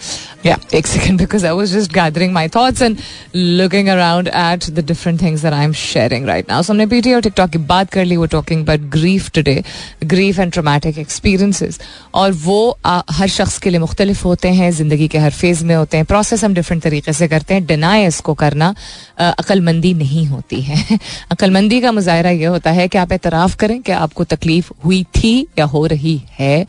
Yeah, 0.46 0.58
एक 0.74 0.86
second, 0.86 1.20
because 1.20 1.44
I 1.44 1.52
was 1.60 1.72
just 1.76 1.92
gathering 1.92 2.34
my 2.34 2.44
thoughts 2.56 2.82
and 2.86 3.00
looking 3.60 3.88
around 3.94 4.28
at 4.42 4.68
the 4.74 4.84
different 4.90 5.24
things 5.24 5.46
that 5.46 5.56
I'm 5.60 5.72
sharing 5.82 6.28
right 6.32 6.50
now. 6.50 6.60
So 6.62 6.72
हमने 6.72 6.86
PT 6.86 7.14
और 7.14 7.22
TikTok 7.22 7.50
की 7.50 7.58
बात 7.70 7.90
कर 7.92 8.04
ली, 8.04 8.16
वो 8.16 8.26
talking 8.34 8.66
about 8.66 8.90
grief 8.92 9.30
today 9.34 9.62
grief 10.04 10.38
and 10.38 10.52
traumatic 10.52 10.98
experiences 10.98 11.80
और 12.14 12.32
वो 12.44 12.60
हर 12.86 13.28
शख्स 13.38 13.58
के 13.58 13.70
लिए 13.70 13.80
मुख्तलिफ़ 13.80 14.24
होते 14.24 14.48
हैं, 14.60 14.70
ज़िंदगी 14.72 15.08
के 15.08 15.18
हर 15.18 15.27
फ़ेज़ 15.30 15.64
में 15.64 15.74
होते 15.74 15.96
हैं। 15.96 16.06
प्रोसेस 16.06 16.44
हम 16.44 16.54
डिफरेंट 16.54 16.82
तरीके 16.82 17.12
से 17.12 17.28
करते 17.28 17.54
हैं। 17.54 17.66
डिनाई 17.66 18.06
इसको 18.06 18.34
करना 18.34 18.74
अक्लमंदी 19.18 19.94
नहीं 19.94 20.26
होती 20.26 20.60
है। 20.60 20.98
अक्लमंदी 21.30 21.80
का 21.80 21.92
मुजाहरा 21.92 22.30
यह 22.30 22.50
होता 22.50 22.70
है 22.70 22.88
कि 22.88 22.98
आप 22.98 23.12
एतराफ़ 23.12 23.56
करें 23.56 23.82
कि 23.82 23.92
आपको 23.92 24.24
तकलीफ़ 24.24 24.72
हुई 24.84 25.02
थी 25.02 25.46
या 25.58 25.64
हो 25.64 25.86
रही 25.86 26.22
है। 26.38 26.66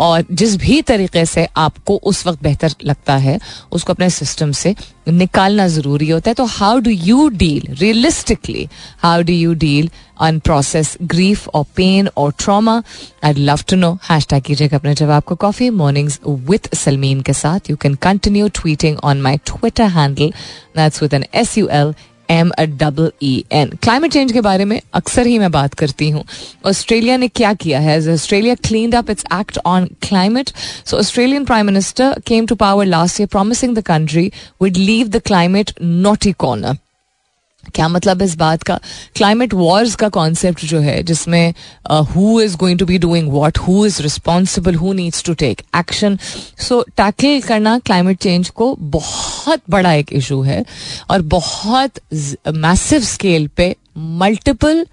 और 0.00 0.24
जिस 0.32 0.56
भी 0.56 0.80
तरीके 0.82 1.24
से 1.26 1.46
आपको 1.58 1.96
उस 2.04 2.26
वक्त 2.26 2.42
बेहतर 2.42 2.74
लगता 2.84 3.16
है, 3.16 3.38
उसको 3.72 3.92
अपने 3.92 4.10
सिस्टम 4.10 4.52
से 4.52 4.74
निकालना 5.08 5.66
ज़रूरी 5.68 6.08
होता 6.10 6.30
है। 6.30 6.34
तो 6.34 6.44
how 6.46 6.78
do 6.78 6.90
you 6.90 7.28
deal 7.30 7.74
realistically 7.80 8.68
how 9.02 9.22
do 9.22 9.32
you 9.32 9.54
deal 9.54 9.90
on 10.20 10.38
process 10.38 10.96
grief 11.02 11.48
और 11.48 11.64
पेन 11.76 12.08
और 12.16 12.32
trauma 12.38 12.82
I 13.24 13.32
love 13.34 13.60
to 13.68 13.76
know 13.76 13.92
hashtag 14.30 14.42
कीजिएगा 14.42 14.76
अपने 14.76 14.94
जवाब 14.94 15.22
को 15.22 15.34
कॉफ़ी 15.36 15.70
मॉर्निंग्स 15.72 16.18
विथ 16.26 16.74
सलमीन 16.76 17.20
के 17.20 17.32
साथ। 17.32 17.70
You 17.70 17.76
can 17.76 17.94
continue 18.02 18.48
tweeting 18.54 18.98
on 19.04 19.20
my 19.22 19.36
Twitter 19.46 19.88
handle 19.96 20.32
that's 20.76 21.02
with 21.02 21.14
N 21.14 21.24
S 21.34 21.56
U 21.58 21.68
L 21.72 21.94
M 22.30 22.50
double 22.58 23.10
E 23.22 23.32
N 23.52 23.70
climate 23.82 24.12
change 24.12 24.32
के 24.32 24.40
बारे 24.40 24.64
में 24.64 24.80
अक्सर 24.94 25.26
ही 25.26 25.38
मैं 25.38 25.50
बात 25.52 25.74
करती 25.74 26.10
हूँ। 26.10 26.24
ऑस्ट्रेलिया 26.66 27.16
ने 27.16 27.28
क्या 27.28 27.52
किया 27.54 27.80
है? 27.80 27.98
Australia 28.12 28.54
clean 28.68 28.92
up 28.92 29.10
its 29.10 29.24
act 29.40 29.58
on 29.66 29.86
climate 30.08 30.50
so 30.86 30.98
Australian 30.98 31.44
prime 31.44 31.66
minister 31.66 32.20
came 32.26 32.46
to 32.46 32.54
power 32.64 32.86
last 32.86 33.20
year 33.20 33.28
promising 33.32 33.76
the 33.76 33.82
country 33.86 34.30
would 34.62 34.76
leave 34.76 35.08
the 35.08 35.22
climate 35.26 35.72
not 35.82 36.26
a 36.26 36.32
corner 36.46 36.76
क्या 37.70 37.88
मतलब 37.88 38.22
इस 38.22 38.34
बात 38.36 38.62
का? 38.62 38.78
क्लाइमेट 39.16 39.54
वॉर्स 39.54 39.94
का 39.94 40.08
कॉन्सेप्ट 40.10 40.64
जो 40.64 40.80
है, 40.80 41.02
जिसमें 41.02 41.54
who 42.14 42.40
is 42.40 42.56
going 42.56 42.78
to 42.78 42.86
be 42.86 42.98
doing 42.98 43.30
what 43.32 43.58
who 43.58 43.84
is 43.86 44.00
responsible 44.02 44.74
who 44.74 44.92
needs 44.92 45.24
to 45.24 45.34
take 45.34 45.62
action 45.78 46.18
so 46.58 46.80
tackle 46.96 47.40
करना 47.40 47.78
क्लाइमेट 47.78 48.18
चेंज 48.18 48.48
को 48.50 48.74
बहुत 48.80 49.62
बड़ा 49.70 49.92
एक 49.92 50.12
इशू 50.12 50.40
है 50.42 50.64
और 51.10 51.22
बहुत 51.30 52.00
मैसिव 52.56 53.00
स्केल 53.04 53.48
पे 53.56 53.74
मल्टीपल 53.96 54.84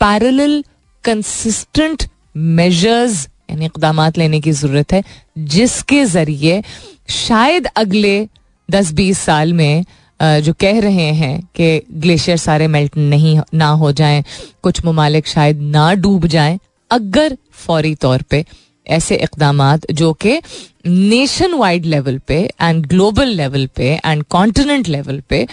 पैरल 0.00 0.62
कंसिस्टेंट 1.04 2.08
मेजर्स 2.36 3.26
यानी 3.50 3.64
इकदाम 3.66 4.00
लेने 4.18 4.40
की 4.40 4.52
ज़रूरत 4.52 4.92
है, 4.92 5.02
जिसके 5.38 6.04
ज़रिए 6.06 6.62
शायद 7.10 7.66
अगले 7.76 8.28
दस 8.68 8.92
बीस 8.92 9.18
साल 9.18 9.52
में 9.52 9.84
जो 10.22 10.52
कह 10.60 10.80
रहे 10.80 11.10
हैं 11.20 11.40
कि 11.56 11.82
ग्लेशियर 12.00 12.36
सारे 12.36 12.66
मेल्ट 12.68 12.96
नहीं 12.96 13.38
ना 13.54 13.68
हो 13.82 13.92
जाएँ, 13.92 14.24
कुछ 14.62 14.84
ममालिक 14.84 15.26
शायद 15.26 15.60
ना 15.76 15.92
डूब 15.94 16.26
जाएँ, 16.26 16.58
अगर 16.90 17.36
फौरी 17.66 17.94
तौर 18.02 18.22
पे 18.30 18.44
ऐसे 18.86 19.14
इकदाम 19.24 19.60
जो 19.92 20.12
कि 20.24 20.40
नेशन 20.86 21.54
वाइड 21.54 21.84
लेवल 21.86 22.18
पे 22.28 22.38
एंड 22.60 22.86
ग्लोबल 22.86 23.28
लेवल 23.40 23.66
पे 23.76 23.88
एंड 24.06 24.22
कॉन्टिनेंट 24.30 24.88
लेवल 24.88 25.20
पे 25.28 25.46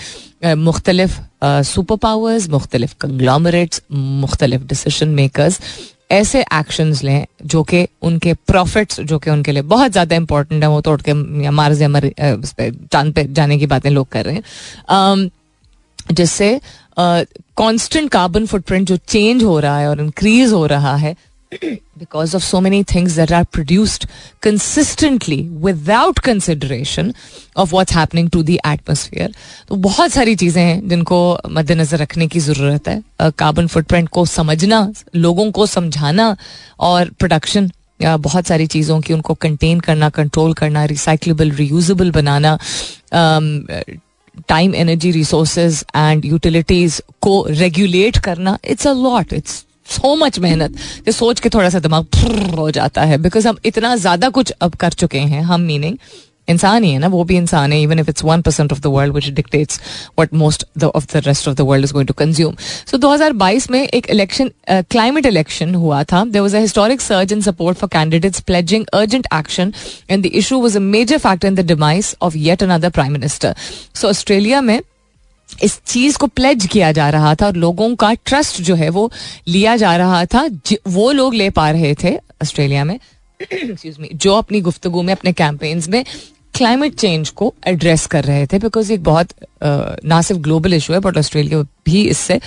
मुख्तलिफ़ 0.56 1.19
सुपर 1.67 1.95
पावर्स 2.01 2.49
मुख्तलिफ़ 2.49 2.93
कंग्लोमरेट्स 3.01 3.82
मुख्तलिफ़ 3.91 4.63
डिसीज़न 4.67 5.10
मेकर्स 5.15 5.60
ऐसे 6.12 6.41
एक्शंस 6.54 7.04
लें 7.04 7.26
जो 7.46 7.62
कि 7.63 7.88
उनके 8.02 8.34
प्रॉफिट्स 8.48 9.00
जो 9.02 9.17
कि 9.20 9.30
उनके 9.30 9.52
लिए 9.52 9.62
बहुत 9.63 9.91
ज़्यादा 9.91 10.15
इंपॉर्टेंट 10.15 10.63
है, 10.63 10.70
वो 10.70 10.82
तोड़ 10.82 11.02
के 11.02 11.13
मार्ज 11.50 11.82
या 11.82 11.89
मर 11.89 12.10
चाँद 12.91 13.13
पे 13.13 13.24
जाने 13.24 13.58
की 13.60 13.65
बातें 13.65 13.89
लोग 13.89 14.08
कर 14.10 14.26
रहे 14.26 14.36
हैं। 14.36 15.30
जिससे 16.12 16.60
कांस्टेंट 17.00 18.10
कार्बन 18.12 18.46
फुटप्रिंट 18.46 18.88
जो 18.88 18.98
चेंज 18.98 19.43
हो 19.43 19.60
रहा 19.60 19.80
है 19.80 19.89
और 19.89 20.02
इंक्रीज 20.02 20.52
हो 20.54 20.65
रहा 20.65 20.96
है 20.96 21.15
because 21.51 22.36
of 22.36 22.43
so 22.43 22.60
many 22.62 22.83
things 22.83 23.15
that 23.15 23.31
are 23.33 23.43
produced 23.53 24.05
consistently 24.43 25.41
without 25.63 26.19
consideration 26.19 27.13
of 27.57 27.71
what's 27.71 27.95
happening 27.95 28.29
to 28.29 28.43
the 28.43 28.57
atmosphere 28.67 29.33
तो 29.69 29.75
बहुत 29.88 30.12
सारी 30.12 30.36
चीज़ें 30.36 30.62
हैं 30.62 30.88
जिनको 30.89 31.19
मद्देनजर 31.49 31.97
रखने 31.97 32.27
की 32.27 32.39
ज़रूरत 32.39 32.88
है। 32.88 33.01
कार्बन 33.19 33.67
फुटप्रिंट 33.67 34.10
को 34.10 34.25
समझना, 34.25 34.91
लोगों 35.15 35.51
को 35.51 35.65
समझाना 35.65 36.36
और 36.79 37.10
प्रोडक्शन 37.19 37.71
बहुत 37.99 38.47
सारी 38.47 38.67
चीज़ों 38.67 38.99
की 39.01 39.13
उनको 39.13 39.33
कंटेन 39.33 39.79
करना 39.79 40.10
कंट्रोल 40.10 40.53
करना 40.53 40.83
recyclable 40.86 41.51
reusable 41.51 42.12
banana 42.12 42.57
time 44.49 44.75
energy 44.75 45.12
resources 45.12 45.83
and 45.95 46.25
utilities 46.25 47.01
को 47.21 47.45
रेगुलेट 47.49 48.17
करना 48.25 48.57
it's 48.65 48.88
a 48.88 48.93
lot 48.93 49.33
it's 49.33 49.63
so 49.89 50.15
much 50.15 50.39
मेहनत 50.39 50.78
कि 51.06 51.12
सोच 51.12 51.39
के 51.39 51.50
थोड़ा 51.50 51.69
सा 51.69 51.80
दिमाग 51.80 52.56
हो 52.58 52.69
जाता 52.71 53.02
है। 53.02 53.17
बिकॉज़ 53.17 53.47
हम 53.47 53.58
इतना 53.65 53.95
ज़्यादा 53.97 54.30
कुछ 54.30 54.52
अब 54.52 54.76
कर 54.76 54.93
चुके 54.93 55.19
हैं, 55.19 55.41
हम 55.43 55.62
मीनिंग 55.63 55.97
इंसान 56.47 56.84
ही 56.84 56.91
है 56.91 57.00
ना, 57.00 57.08
वो 57.08 57.23
भी 57.23 57.36
इंसान 57.38 57.71
है 57.73 57.82
even 57.82 58.00
if 58.00 58.10
it's 58.10 58.23
one 58.23 58.41
percent 58.41 58.71
of 58.71 58.80
the 58.82 58.88
world 58.88 59.13
which 59.13 59.28
dictates 59.30 59.80
what 60.19 60.34
most 60.34 60.63
of 60.84 61.06
the 61.13 61.21
rest 61.26 61.47
of 61.47 61.56
the 61.56 61.62
world 61.62 61.86
is 61.86 61.93
going 61.93 62.08
to 62.08 62.13
consume 62.17 62.56
so 62.91 62.97
2022 62.97 63.69
में 63.71 63.82
एक 63.82 64.10
इलेक्शन 64.10 64.52
क्लाइमेट 64.69 65.26
इलेक्शन 65.26 65.76
हुआ 65.76 66.04
था। 66.04 66.23
There 66.26 66.41
was 66.41 66.56
a 66.56 66.60
historic 66.60 67.02
surge 67.02 67.32
in 67.32 67.41
support 67.41 67.78
for 67.78 67.89
candidates 67.93 68.41
pledging 68.41 68.86
urgent 68.93 69.28
action 69.34 69.73
and 70.10 70.23
the 70.23 70.32
issue 70.34 70.60
was 70.62 70.78
a 70.78 70.82
major 70.82 71.17
factor 71.17 71.47
in 71.47 71.56
the 71.56 71.65
demise 71.67 72.15
of 72.21 72.38
yet 72.38 72.63
another 72.63 72.89
prime 72.89 73.12
minister 73.13 73.56
so 73.95 74.08
Australia 74.10 74.62
में 74.62 74.80
इस 75.63 75.79
चीज़ 75.86 76.17
को 76.17 76.27
pledge 76.27 76.65
किया 76.65 76.91
जा 76.91 77.10
रहा 77.10 77.36
था 77.36 77.45
और 77.45 77.55
लोगों 77.55 77.95
का 77.95 78.13
ट्रस्ट 78.13 78.62
जो 78.62 78.75
है 78.75 78.89
वो 78.89 79.12
लिया 79.47 79.75
जा 79.77 79.97
रहा 79.97 80.25
था 80.25 80.47
वो 80.88 81.12
लोग 81.12 81.33
ले 81.33 81.49
पा 81.49 81.69
रहे 81.71 81.95
थे 82.03 82.15
ऑस्ट्रेलिया 82.17 82.83
में 82.83 82.99
जो 84.13 84.33
अपनी 84.33 84.62
गुफ्तगु 84.62 85.01
में, 85.01 85.13
अपने 85.13 85.33
कैंपेन्स 85.33 85.89
में 85.89 86.05
क्लाइमेट 86.58 86.96
चेंज 86.96 87.30
को 87.30 87.54
एड्रेस 87.67 88.06
कर 88.08 88.24
रहे 88.24 88.46
थे 88.48 88.60
बिकॉज़ 88.60 88.91
एक 88.93 89.04
बहुत 89.04 89.34
ना 90.06 90.22
सिर्फ़ 90.22 90.41
ग्लोबल 90.41 90.74
इशू 90.74 90.93
है 90.93 91.00
बट 91.00 91.17
ऑस्ट्रेलिया 91.17 91.62
भी 91.86 92.02
इससे 92.04 92.39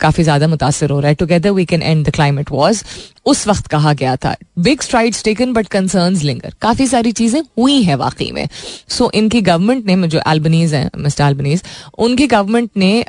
काफ़ी 0.00 0.24
ज़्यादा 0.24 0.48
मुतासर 0.48 0.90
हो 0.90 0.98
रहा 1.00 1.08
है। 1.08 1.14
Together 1.14 1.50
we 1.50 1.64
can 1.64 1.82
and 1.82 2.06
the 2.06 2.10
climate 2.14 2.50
was 2.50 2.82
उस 3.26 3.46
वक्त 3.48 3.66
कहा 3.66 3.92
गया 3.92 4.16
था। 4.16 4.34
Big 4.58 4.80
strides 4.80 5.22
taken 5.24 5.52
but 5.52 5.68
concern 5.68 6.16
linger 6.16 6.54
काफ़ी 6.62 6.86
सारी 6.86 7.12
चीज़ें 7.12 7.40
हुई 7.40 7.82
हैं 7.82 7.96
वाकई 7.96 8.30
में। 8.32 8.46
सो 8.88 9.04
so, 9.04 9.14
इनकी 9.14 9.40
गवर्नमेंट 9.42 9.86
ने 9.86 10.08
जो 10.08 10.20
एल्बनीज 10.28 10.74
हैं 10.74 10.90
मिस्टर 10.98 11.24
एल्बनीज 11.24 11.62
उनकी 11.98 12.26
गवर्नमेंट 12.26 12.70
ने 12.76 13.04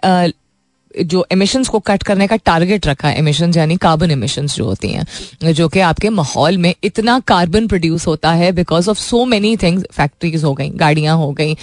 जो 1.03 1.25
एमिशंस 1.31 1.67
को 1.67 1.79
कट 1.81 2.03
करने 2.03 2.27
का 2.27 2.35
टारगेट 2.45 2.87
रखा 2.87 3.07
है 3.07 3.17
एमिशन 3.19 3.53
यानी 3.55 3.77
कार्बन 3.77 4.11
एमिशंस 4.11 4.55
जो 4.55 4.65
होती 4.65 4.89
हैं, 4.89 5.05
जो 5.43 5.67
कि 5.67 5.79
आपके 5.81 6.09
माहौल 6.11 6.57
में 6.57 6.73
इतना 6.83 7.19
कार्बन 7.27 7.67
प्रोड्यूस 7.67 8.07
होता 8.07 8.31
है 8.33 8.51
because 8.53 8.89
of 8.89 8.97
so 8.99 9.23
many 9.25 9.55
things 9.57 9.85
factories 9.93 10.43
हो 10.43 10.53
गई, 10.53 10.69
गाड़ियाँ 10.69 11.17
हो 11.17 11.31
गई 11.31 11.55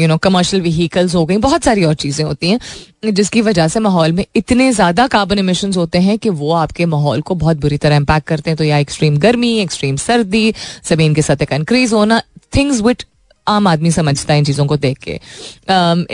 यू 0.00 0.08
नो 0.08 0.16
कमर्शियल 0.18 0.62
व्हीकल्स 0.62 1.14
हो 1.14 1.24
गई, 1.26 1.36
बहुत 1.38 1.64
सारी 1.64 1.84
और 1.84 1.94
चीज़ें 1.96 2.24
होती 2.24 2.50
हैं, 2.50 2.58
जिसकी 3.06 3.40
वजह 3.40 3.68
से 3.68 3.80
माहौल 3.80 4.12
में 4.12 4.24
इतने 4.36 4.70
ज़्यादा 4.72 5.06
कार्बन 5.08 5.38
एमिशन 5.38 5.72
होते 5.74 5.98
हैं 5.98 6.18
कि 6.18 6.28
वो 6.30 6.52
आपके 6.54 6.86
माहौल 6.86 7.20
को 7.20 7.34
बहुत 7.36 7.60
बुरी 7.60 7.76
तरह 7.78 7.96
इम्पैक्ट 7.96 8.26
करते 8.28 8.50
हैं। 8.50 8.56
तो 8.56 8.64
या 8.64 8.78
एक्सट्रीम 8.78 9.16
गर्मी 9.18 9.56
एक्सट्रीम 9.58 9.96
सर्दी, 9.98 10.52
ज़मीन 10.88 11.14
के 11.14 11.22
सतह 11.22 11.44
का 11.44 11.56
इंक्रीज 11.56 11.92
होना 11.92 12.22
थिंग्स 12.56 12.80
विट 12.80 13.04
आम 13.50 13.66
आदमी 13.66 13.90
समझता 13.90 14.32
है 14.32 14.38
इन 14.38 14.44
चीज़ों 14.44 14.66
को 14.66 14.76
देख 14.76 14.98
के। 14.98 15.20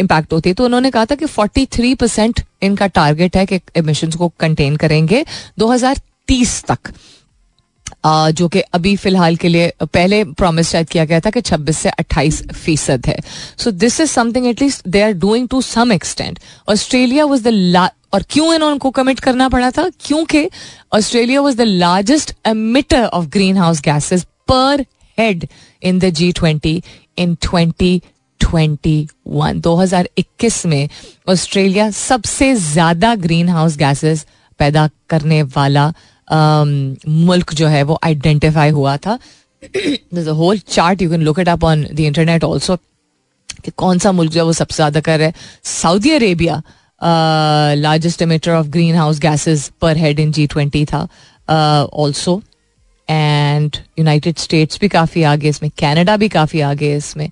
इम्पैक्ट 0.01 0.33
होती 0.33 0.51
है। 0.51 0.55
तो 0.55 0.64
उन्होंने 0.64 0.90
कहा 0.90 1.05
था 1.05 1.14
कि 1.14 1.27
43 1.27 1.94
परसेंट 1.94 2.40
इनका 2.62 2.87
टारगेट 2.87 3.37
है 3.37 3.46
कि 3.46 3.61
एमिशन 3.77 4.11
को 4.11 4.33
कंटेन 4.40 4.77
करेंगे 4.77 5.25
2030 5.59 6.64
तक। 6.70 6.94
Uh, 8.07 8.31
जो 8.31 8.49
कि 8.49 8.61
अभी 8.61 8.94
फ़िलहाल 8.96 9.37
के 9.37 9.49
लिए 9.49 9.72
पहले 9.83 10.22
प्रॉमिस 10.25 10.68
शायद 10.70 10.88
किया 10.88 11.05
गया 11.05 11.20
था 11.20 11.31
कि 11.31 11.40
26 11.40 11.79
से 11.79 11.90
28 11.90 12.42
फ़ीसद 12.53 13.07
है। 13.07 13.16
So 13.59 13.70
this 13.70 14.01
is 14.01 14.11
something 14.11 14.46
at least 14.46 14.88
they 14.88 15.03
are 15.03 15.12
doing 15.12 15.49
to 15.49 15.61
some 15.62 15.92
extent 15.92 16.38
Australia 16.68 17.25
was 17.25 17.49
the 17.49 17.90
और 18.12 18.25
क्यों 18.31 18.55
इन्होंने 18.55 18.90
कमिट 18.90 19.20
करना 19.20 19.49
पड़ा 19.49 19.70
था? 19.70 19.88
क्योंकि 20.01 20.49
Australia 20.92 21.40
was 21.40 21.57
the 21.57 21.61
largest 21.61 22.33
emitter 22.46 23.05
of 23.05 23.27
greenhouse 23.57 23.81
gases 23.81 24.25
per 24.51 24.85
head 25.18 25.49
in 25.83 25.99
the 25.99 26.11
G 26.11 26.33
twenty 26.33 26.83
in 27.18 27.35
twenty 27.42 28.00
twenty 28.40 29.09
one 29.29 29.61
दो 29.61 29.74
हज़ार 29.76 30.09
इक्कीस 30.18 30.64
में 30.66 30.88
ऑस्ट्रेलिया 31.29 31.90
सबसे 31.90 32.55
ज़्यादा 32.55 33.14
ग्रीन 33.16 33.48
हाउस 33.48 33.76
गैसेस 33.79 34.26
पैदा 34.61 34.88
करने 35.11 35.42
वाला 35.57 35.92
मुल्क 36.29 37.55
जो 37.55 37.66
है 37.68 37.83
वो 37.83 37.98
आइडेंटिफाई 38.05 38.70
हुआ 38.70 38.96
था। 38.96 39.18
Whole 40.33 40.59
chart 40.59 41.02
you 41.02 41.11
can 41.11 41.22
look 41.22 41.38
it 41.40 41.48
up 41.48 41.64
on 41.64 41.87
the 41.92 42.00
internet 42.00 42.44
also 42.44 42.76
कि 43.64 43.70
कौन 43.76 43.98
सा 43.98 44.12
मुल्क 44.12 44.33
जो 44.33 44.40
है 44.40 44.44
वो 44.46 44.52
सबसे 44.52 44.76
ज़्यादा 44.76 45.00
कर 45.00 45.18
रहा 45.18 45.29
है। 45.29 45.35
Saudi 45.64 46.11
Arabia 46.11 46.62
largest 47.76 48.22
emitter 48.22 48.52
of 48.52 48.66
greenhouse 48.96 49.18
gases 49.20 49.68
per 49.81 49.96
head 49.96 50.20
in 50.20 50.33
G 50.33 50.46
twenty 50.46 50.85
था 50.85 51.00
ऑल्सो 51.94 52.40
एंड 53.08 53.76
यूनाइटेड 53.98 54.38
स्टेट्स 54.38 54.78
भी 54.80 54.88
काफ़ी 54.88 55.22
आगे 55.24 55.48
इसमें 55.48 55.70
कैनेडा 55.78 56.16
भी 56.16 56.28
काफ़ी 56.28 56.60
आगे 56.62 56.94
इसमें 56.96 57.28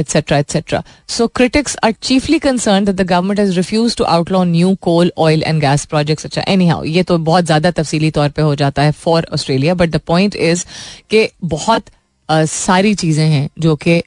etcetera 0.00 0.38
etcetera 0.38 0.82
so 1.08 1.26
critics 1.36 1.76
are 1.84 1.92
chiefly 2.02 2.38
concern 2.38 2.84
that 2.84 2.94
the 2.94 3.06
government 3.06 3.40
has 3.40 3.56
refuse 3.56 3.96
to 3.96 4.04
outlaw 4.06 4.42
new 4.46 4.74
coal 4.82 5.12
oil 5.18 5.42
and 5.42 5.60
gas 5.60 5.84
projects 5.86 6.26
अच्छा 6.26 6.44
एनी 6.48 6.68
हाउ 6.68 6.84
ये 6.86 7.02
तो 7.02 7.18
बहुत 7.22 7.44
ज़्यादा 7.44 7.70
तफसीली 7.72 8.10
तौर 8.10 8.28
पर 8.28 8.42
हो 8.42 8.54
जाता 8.56 8.82
है 8.82 8.92
for 8.98 9.26
Australia 9.32 9.74
but 9.74 9.90
the 9.90 10.00
point 10.06 10.36
is 10.36 10.64
कि 11.10 11.28
बहुत 11.46 11.84
uh, 11.84 12.46
सारी 12.46 12.94
चीज़ें 12.94 13.26
हैं 13.26 13.48
जो 13.58 13.76
कि 13.76 14.02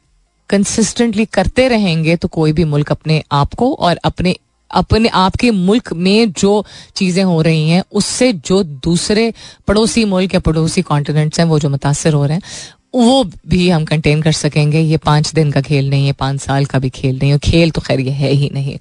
कंसिस्टेंटली 0.50 1.26
करते 1.26 1.68
रहेंगे 1.68 2.16
तो 2.16 2.28
कोई 2.28 2.54
भी 2.54 2.64
मुल्क 2.66 2.92
अपने 2.92 3.24
आप 3.32 3.54
को 3.54 3.74
और 3.76 4.00
अपने 4.04 4.36
अपने 4.74 5.10
आपके 5.10 5.52
मुल्क 5.52 5.94
में 5.94 6.32
जो 6.32 6.66
चीज़ें 6.96 7.24
हो 7.24 7.42
रही 7.42 7.70
हैं 7.70 7.84
उससे 7.92 8.32
जो 8.34 8.64
दूसरे 8.64 9.34
पड़ोसी 9.68 10.06
मुल्क 10.06 10.34
या 10.34 10.40
पड़ोसी 10.40 10.82
कॉन्टिनेंट्स 10.82 11.40
हैं 11.40 11.46
वो 11.46 11.60
जो 11.60 11.70
मुतासर 11.70 12.14
हो 12.14 12.26
रहे 12.26 12.36
हैं 12.36 12.44
वो 12.96 13.24
भी 13.24 13.70
हम 13.70 13.86
कंटेन 13.86 14.22
कर 14.22 14.32
सकेंगे। 14.32 14.80
ये 14.80 14.98
पाँच 14.98 15.32
दिन 15.34 15.52
का 15.52 15.62
खेल 15.62 15.90
नहीं 15.90 16.08
है 16.08 16.14
पाँच 16.14 16.42
साल 16.42 16.66
का 16.66 16.80
भी 16.80 16.90
खेल 16.90 17.18
नहीं 17.18 17.32
है 17.32 17.38
खेल 17.38 17.72
तो 17.72 17.82
खैर 17.82 18.00
ये 18.00 18.12
है 18.12 18.32
ही 18.32 18.50
नहीं। 18.54 18.78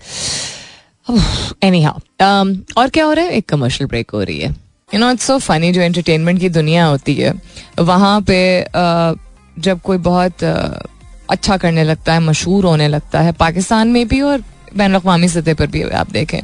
एनी 1.65 1.83
हाउ 1.83 1.99
um, 1.99 2.57
और 2.77 2.89
क्या 2.89 3.05
हो 3.05 3.13
रहा 3.13 3.25
है? 3.25 3.31
एक 3.31 3.49
कमर्शियल 3.49 3.89
ब्रेक 3.89 4.11
हो 4.11 4.23
रही 4.23 4.39
है। 4.39 4.51
You 4.95 4.99
know 4.99 5.11
it's 5.11 5.25
so 5.25 5.39
funny 5.39 5.73
जो 5.73 5.81
एंटरटेनमेंट 5.81 6.41
की 6.41 6.49
दुनिया 6.49 6.87
होती 6.87 7.15
है 7.15 7.35
वहाँ 7.79 8.21
पे 8.21 8.41
uh, 8.65 9.19
जब 9.59 9.81
कोई 9.81 9.99
बहुत 9.99 10.33
uh, 10.33 10.87
अच्छा 11.31 11.57
करने 11.57 11.85
लगता 11.85 12.15
है 12.15 12.21
मशहूर 12.21 12.65
होने 12.65 12.89
लगता 12.89 13.21
है 13.21 13.33
पाकिस्तान 13.33 13.89
में 13.89 14.09
भी 14.09 14.21
और 14.21 14.43
बैन 14.77 14.95
अवी 14.95 15.29
सतह 15.29 15.55
पर 15.55 15.67
भी 15.67 15.83
आप 15.83 16.11
देखें। 16.11 16.41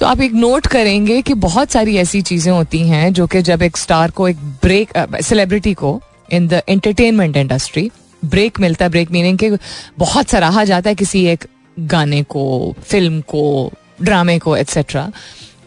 तो 0.00 0.06
आप 0.06 0.20
एक 0.20 0.32
नोट 0.32 0.66
करेंगे 0.66 1.20
कि 1.22 1.34
बहुत 1.34 1.70
सारी 1.70 1.96
ऐसी 1.96 2.22
चीज़ें 2.22 2.52
होती 2.52 2.78
हैं 2.88 3.12
जो 3.12 3.26
कि 3.26 3.42
जब 3.42 3.62
एक 3.62 3.76
स्टार 3.76 4.10
को 4.10 4.28
एक 4.28 4.36
ब्रेक 4.62 4.92
सेलिब्रिटी 5.22 5.74
को 5.74 6.00
in 6.32 6.48
the 6.48 6.62
entertainment 6.68 7.36
industry 7.36 7.90
break 8.24 8.60
मिलता 8.60 8.84
है 8.84 8.90
ब्रेक 8.90 9.10
मीनिंग 9.10 9.38
के 9.38 9.50
बहुत 9.98 10.28
सराहा 10.28 10.64
जाता 10.64 10.90
है 10.90 10.94
किसी 10.94 11.24
एक 11.26 11.44
गाने 11.80 12.22
को 12.22 12.74
फ़िल्म 12.82 13.20
को 13.20 13.72
ड्रामे 14.02 14.38
को 14.38 14.56
एट्सेट्रा 14.56 15.10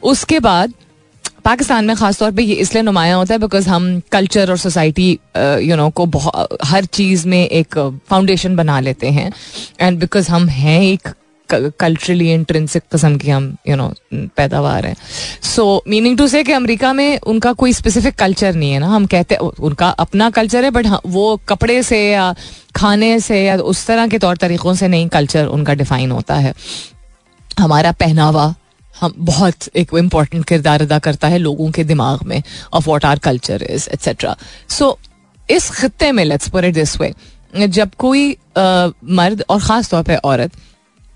उसके 0.04 0.39
बाद 0.39 0.74
पाकिस्तान 1.45 1.86
में 1.86 1.95
खासतौर 1.95 2.32
पे 2.32 2.43
ये 2.43 2.54
इसलिए 2.54 2.84
नुमाया 2.84 3.15
होता 3.15 3.34
है 3.34 3.39
बिकॉज़ 3.39 3.69
हम 3.69 4.00
कल्चर 4.12 4.50
और 4.50 4.58
सोसाइटी 4.58 5.10
यू 5.38 5.76
नो 5.76 5.89
को 5.89 6.06
हर 6.63 6.86
चीज़ 6.86 7.28
में 7.28 7.48
एक 7.48 7.78
फाउंडेशन 8.10 8.56
बना 8.56 8.80
लेते 8.80 9.10
हैं। 9.10 9.32
एंड 9.82 10.00
बिकॉज़ 10.00 10.30
हम 10.32 10.48
हैं 10.50 10.82
एक 10.82 11.10
कल्चरली 11.49 12.31
इंट्रेंसिक 12.34 12.84
किस्म 12.91 13.17
की 13.17 13.29
हम 13.29 13.55
यू 13.67 13.75
नो 13.75 13.91
पैदावार 14.38 14.86
है। 14.86 14.95
सो 15.45 15.84
मीनिंग 15.88 16.17
टू 16.17 16.27
से 16.27 16.43
कि 16.43 16.51
अमेरिका 16.51 16.91
में 16.93 17.19
उनका 17.19 17.53
कोई 17.53 17.73
स्पेसिफिक 17.73 18.15
कल्चर 18.15 18.55
नहीं 18.55 18.71
है 18.71 18.79
ना। 18.79 18.88
हम 18.88 19.05
कहते 19.05 19.36
उनका 19.36 19.89
अपना 19.89 20.29
कल्चर 20.31 20.63
है 20.63 20.71
बट 20.71 20.88
हाँ, 20.88 21.01
वो 21.05 21.39
कपड़े 21.49 21.81
से 21.84 22.01
या 22.12 22.34
खाने 22.75 23.19
से 23.19 23.43
या 23.43 23.55
उस 23.58 23.86
तरह 23.88 24.08
के 24.08 24.19
तौर 24.19 24.38
तरीक़ों 24.38 24.73
से 24.73 24.88
नहीं 24.88 25.08
कल्चर 25.10 25.45
उनका 25.47 25.73
डिफाइन 25.75 26.12
होता 26.12 26.36
है। 26.36 26.53
हमारा 27.60 27.91
पहनावा 27.93 28.53
हम 28.99 29.13
बहुत 29.17 29.67
एक 29.75 29.93
इंपॉर्टेंट 29.97 30.45
किरदार 30.47 30.81
अदा 30.81 30.99
करता 30.99 31.27
है 31.27 31.38
लोगों 31.38 31.69
के 31.71 31.84
दिमाग 31.84 32.23
में 32.27 32.41
of 32.73 32.89
what 32.89 33.05
our 33.05 33.19
culture 33.19 33.63
is 33.63 33.88
etcetera 33.93 34.36
so 34.69 34.97
इस 35.49 35.69
खत्ते 35.71 36.12
में 36.12 36.23
लेट्स 36.25 36.51
इट 36.55 36.73
दिस 36.73 36.99
वे 37.01 37.13
जब 37.55 37.91
कोई 37.97 38.31
uh, 38.34 38.91
मर्द 39.12 39.43
और 39.49 39.60
ख़ास 39.60 39.89
तौर 39.89 40.03
पे 40.03 40.15
औरत 40.25 40.51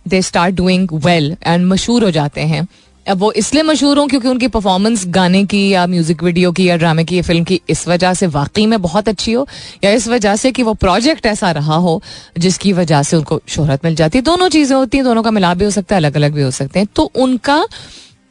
they 0.08 0.22
start 0.22 0.56
doing 0.56 0.90
well 1.06 1.36
and 1.44 1.66
मशहूर 1.66 2.04
हो 2.04 2.12
जाते 2.12 2.42
हैं। 2.42 2.68
अब 3.08 3.18
वो 3.18 3.32
इसलिए 3.32 3.64
मशहूर 3.64 3.98
हों 3.98 4.08
क्योंकि 4.08 4.28
उनकी 4.28 4.48
परफॉर्मेंस 4.48 5.04
गाने 5.08 5.44
की 5.46 5.68
या 5.70 5.86
म्यूज़िक 5.88 6.24
वीडियो 6.24 6.52
की 6.52 6.68
या 6.70 6.76
ड्रामे 6.78 7.04
की 7.04 7.16
या 7.18 7.22
फ़िल्म 7.22 7.44
की 7.44 7.60
इस 7.70 7.88
वजह 7.88 8.14
से 8.14 8.28
वाकई 8.28 8.66
में 8.66 8.82
बहुत 8.82 9.10
अच्छी 9.10 9.32
हो 9.34 9.48
या 9.84 9.92
इस 9.92 10.08
वजह 10.08 10.36
से 10.36 10.52
कि 10.52 10.64
वो 10.64 10.74
प्रोजेक्ट 10.74 11.26
ऐसा 11.26 11.52
रहा 11.52 11.76
हो 11.76 12.02
जिसकी 12.38 12.74
वजह 12.74 13.04
से 13.04 13.18
उनको 13.18 13.42
शोहरत 13.48 13.86
मिल 13.86 13.96
जाती 13.96 14.18
है। 14.18 14.22
दोनों 14.24 14.50
चीज़ें 14.50 14.76
होती 14.76 14.98
हैं, 14.98 15.06
दोनों 15.06 15.24
का 15.24 15.32
मिलाप 15.32 15.58
भी 15.58 15.66
हो 15.66 15.72
सकता 15.72 15.96
है 15.96 16.02
अलग 16.02 16.16
अलग 16.16 16.34
भी 16.34 16.42
हो 16.42 16.52
सकते 16.52 16.80
हैं। 16.80 16.88
तो 16.96 17.12
उनका 17.16 17.66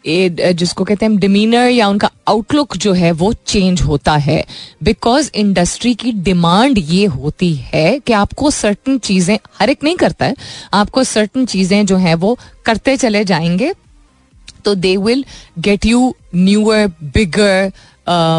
जिसको 0.09 0.85
कहते 0.85 1.07
हैं 1.07 1.17
डिमीनर 1.17 1.69
या 1.69 1.89
उनका 1.89 2.11
आउटलुक 2.29 2.77
जो 2.77 2.93
है 2.93 3.11
वो 3.13 3.33
चेंज 3.47 3.83
होता 3.83 4.17
है। 4.17 4.45
बिकॉज़ 4.83 5.31
इंडस्ट्री 5.35 5.95
की 5.95 6.13
डिमांड 6.13 6.79
ये 6.79 7.05
होती 7.07 7.55
है 7.55 7.99
कि 8.01 8.13
आपको 8.13 8.51
सर्टन 8.51 8.99
चीज़ें, 8.99 9.39
हर 9.59 9.71
एक 9.71 9.85
नहीं 9.85 9.97
करता 9.97 10.27
है, 10.27 10.35
आपको 10.75 11.05
सर्टन 11.05 11.45
चीज़ें 11.47 11.85
जो 11.87 11.97
है 11.97 12.15
वो 12.15 12.39
करते 12.65 12.97
चले 12.97 13.25
जाएँगे 13.25 13.73
तो 14.65 14.75
they 14.75 14.97
will 14.97 15.25
get 15.59 15.87
you 15.87 16.15
newer 16.35 16.87
bigger 17.05 17.73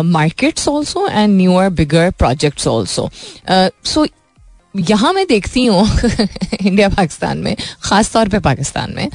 markets 0.05 0.67
also 0.67 1.07
and 1.07 1.37
newer 1.37 1.69
bigger 1.69 2.11
projects 2.11 2.67
also 2.67 3.09
so 3.49 4.05
यहाँ 4.75 5.11
मैं 5.13 5.25
देखती 5.27 5.65
हूँ 5.65 5.85
इंडिया 6.61 6.89
पाकिस्तान 6.89 7.37
में 7.37 7.55
खास 7.83 8.11
तौर 8.13 8.29
पे 8.29 8.39
पाकिस्तान 8.39 8.93
में 8.95 9.09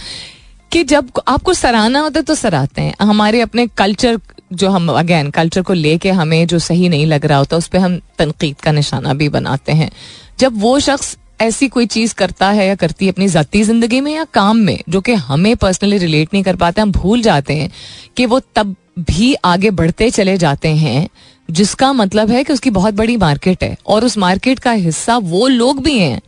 कि 0.74 0.82
जब 0.84 1.10
आपको 1.28 1.52
सराहना 1.54 2.00
होता 2.00 2.18
है 2.18 2.24
तो 2.24 2.34
सराहते 2.34 2.82
हैं। 2.82 2.94
हमारे 3.02 3.40
अपने 3.40 3.66
कल्चर 3.66 4.18
जो 4.52 4.68
हम 4.70 4.88
अगेन 4.88 5.30
कल्चर 5.30 5.62
को 5.62 5.72
लेके 5.72 6.10
हमें 6.10 6.46
जो 6.46 6.58
सही 6.58 6.88
नहीं 6.88 7.06
लग 7.06 7.26
रहा 7.26 7.38
होता, 7.38 7.56
उस 7.56 7.68
पर 7.68 7.78
हम 7.78 8.00
तनकीद 8.18 8.56
का 8.56 8.72
निशाना 8.72 9.14
भी 9.14 9.28
बनाते 9.28 9.72
हैं। 9.72 9.90
जब 10.38 10.60
वो 10.60 10.78
शख्स 10.80 11.16
ऐसी 11.40 11.68
कोई 11.68 11.86
चीज़ 11.86 12.14
करता 12.14 12.50
है 12.50 12.66
या 12.66 12.74
करती 12.74 13.06
है 13.06 13.12
अपनी 13.12 13.28
जाती 13.28 13.62
ज़िंदगी 13.62 14.00
में 14.00 14.12
या 14.14 14.24
काम 14.24 14.56
में, 14.56 14.78
जो 14.88 15.00
कि 15.00 15.14
हमें 15.14 15.54
पर्सनली 15.56 15.98
रिलेट 15.98 16.34
नहीं 16.34 16.42
कर 16.42 16.56
पाते, 16.56 16.80
हम 16.80 16.92
भूल 16.92 17.22
जाते 17.22 17.54
हैं 17.54 17.70
कि 18.16 18.26
वो 18.26 18.40
तब 18.54 18.74
भी 19.00 19.34
आगे 19.34 19.70
बढ़ते 19.70 20.10
चले 20.10 20.36
जाते 20.38 20.68
हैं, 20.68 21.08
जिसका 21.50 21.92
मतलब 21.92 22.30
है 22.30 22.44
कि 22.44 22.52
उसकी 22.52 22.70
बहुत 22.72 22.94
बड़ी 22.94 23.16
मार्केट 23.16 23.64
है। 23.64 23.76
और 23.86 24.04
उस 24.04 24.18
मार्केट 24.18 24.58
का 24.58 24.72
हिस्सा 24.72 25.16
वो 25.16 25.48
लोग 25.48 25.82
भी 25.82 25.98
हैं 25.98 26.20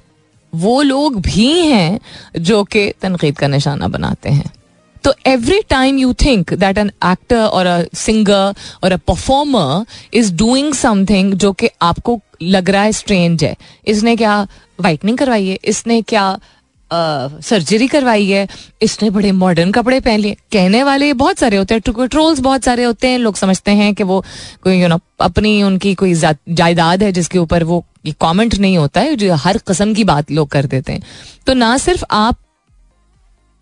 वो 0.57 0.81
लोग 0.83 1.21
भी 1.23 1.51
हैं 1.61 1.99
जो 2.41 2.63
कि 2.65 2.91
तनकीद 3.03 3.39
का 3.39 3.49
निशाना 3.49 3.89
बनाते 3.89 4.31
हैं। 4.31 4.51
तो 5.05 5.13
every 5.27 5.61
time 5.69 5.99
you 5.99 6.13
think 6.25 6.53
that 6.55 6.79
an 6.79 6.91
actor 7.05 7.37
और 7.39 7.67
अ 7.67 7.83
सिंगर 7.95 8.55
और 8.85 8.93
a 8.93 8.97
performer 9.09 9.85
is 10.15 10.35
doing 10.35 10.75
something 10.75 11.35
जो 11.35 11.53
कि 11.53 11.69
आपको 11.83 12.21
लग 12.43 12.71
रहा 12.71 12.83
है 12.83 12.93
स्ट्रेंज 12.93 13.45
है, 13.45 13.57
इसने 13.87 14.17
क्या 14.17 14.47
वाइटनिंग 14.81 15.19
करवाई 15.19 15.47
है? 15.47 15.59
इसने 15.65 16.03
क्या 16.03 16.39
सर्जरी 16.91 17.87
करवाई 17.89 18.27
है? 18.27 18.47
इसने 18.83 19.09
बड़े 19.11 19.31
मॉडर्न 19.33 19.71
कपड़े 19.73 19.99
पहन 20.01 20.21
लिए 20.21 20.37
कहने 20.53 20.83
वाले 20.83 21.13
बहुत 21.15 21.39
सारे 21.39 21.57
होते 21.57 21.75
हैं 21.75 22.07
ट्रोल्स 22.07 22.41
बहुत 22.41 22.65
सारे 22.65 22.85
होते 22.85 23.09
हैं, 23.09 23.19
लोग 23.19 23.37
समझते 23.37 23.71
हैं 23.73 23.95
कि 23.95 24.03
वो 24.03 24.25
कोई 24.63 24.81
यू 24.81 24.89
नो 24.89 24.99
अपनी 25.21 25.63
उनकी 25.63 25.95
कोई 25.95 26.15
जायदाद 26.15 27.03
है 27.03 27.11
जिसके 27.13 27.39
ऊपर 27.39 27.65
वो 27.65 27.85
कमेंट 28.13 28.55
नहीं 28.55 28.79
होता 28.79 29.01
है, 29.01 29.17
जो 29.17 29.35
हर 29.35 29.59
कस्म 29.59 29.95
की 29.95 30.05
बात 30.05 30.31
लोग 30.31 30.49
कर 30.49 30.67
देते 30.67 30.93
हैं। 30.93 31.03
तो 31.47 31.55
ना 31.55 31.77
सिर्फ़ 31.79 32.05
आप, 32.11 32.39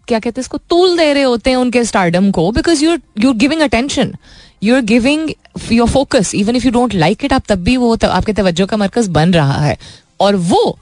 क्या 0.08 0.18
कहते 0.18 0.40
हैं 0.40 0.42
इसको, 0.42 0.58
तूल 0.58 0.96
दे 0.96 1.12
रहे 1.12 1.22
होते 1.22 1.50
हैं 1.50 1.56
उनके 1.56 1.84
स्टार्डम 1.84 2.30
को 2.30 2.50
because 2.52 2.84
you're 2.84 3.00
you're 3.18 3.34
giving 3.34 3.60
attention 3.60 4.14
you 4.62 4.74
are 4.74 4.80
giving 4.82 5.30
your 5.72 5.88
focus 5.88 6.34
even 6.34 6.56
if 6.56 6.64
you 6.64 6.70
don't 6.72 6.94
like 6.94 7.24
it 7.24 7.32
आप 7.32 7.42
तब 7.48 7.58
भी 7.58 7.76
वो 7.76 7.96
आपके 8.04 8.32
तवज्जो 8.32 8.66
का 8.66 8.76
मरकज 8.76 9.08
बन 9.08 9.32
रहा 9.34 9.60
है। 9.60 9.76
और 10.20 10.36
वो 10.36 10.78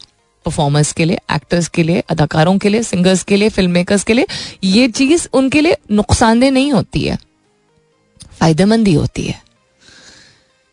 परफॉर्मर्स 0.46 0.92
के 0.92 1.04
लिए 1.04 1.18
एक्टर्स 1.32 1.68
के 1.68 1.82
लिए, 1.82 2.02
अदाकारों 2.10 2.56
के 2.58 2.68
लिए 2.68 2.82
सिंगर्स 2.82 3.22
के 3.22 3.36
लिए 3.36 3.48
फ़िल्म 3.48 3.70
मेकर्स 3.70 4.04
के 4.04 4.12
लिए, 4.12 4.26
ये 4.64 4.88
चीज़ 4.88 5.28
उनके 5.32 5.60
लिए 5.60 5.76
नुकसानदेह 5.90 6.50
नहीं 6.50 6.72
होती 6.72 7.04
है। 7.04 7.18
फ़ायदेमंद 8.32 8.88
ही 8.88 8.94
होती 8.94 9.22
है। 9.22 9.42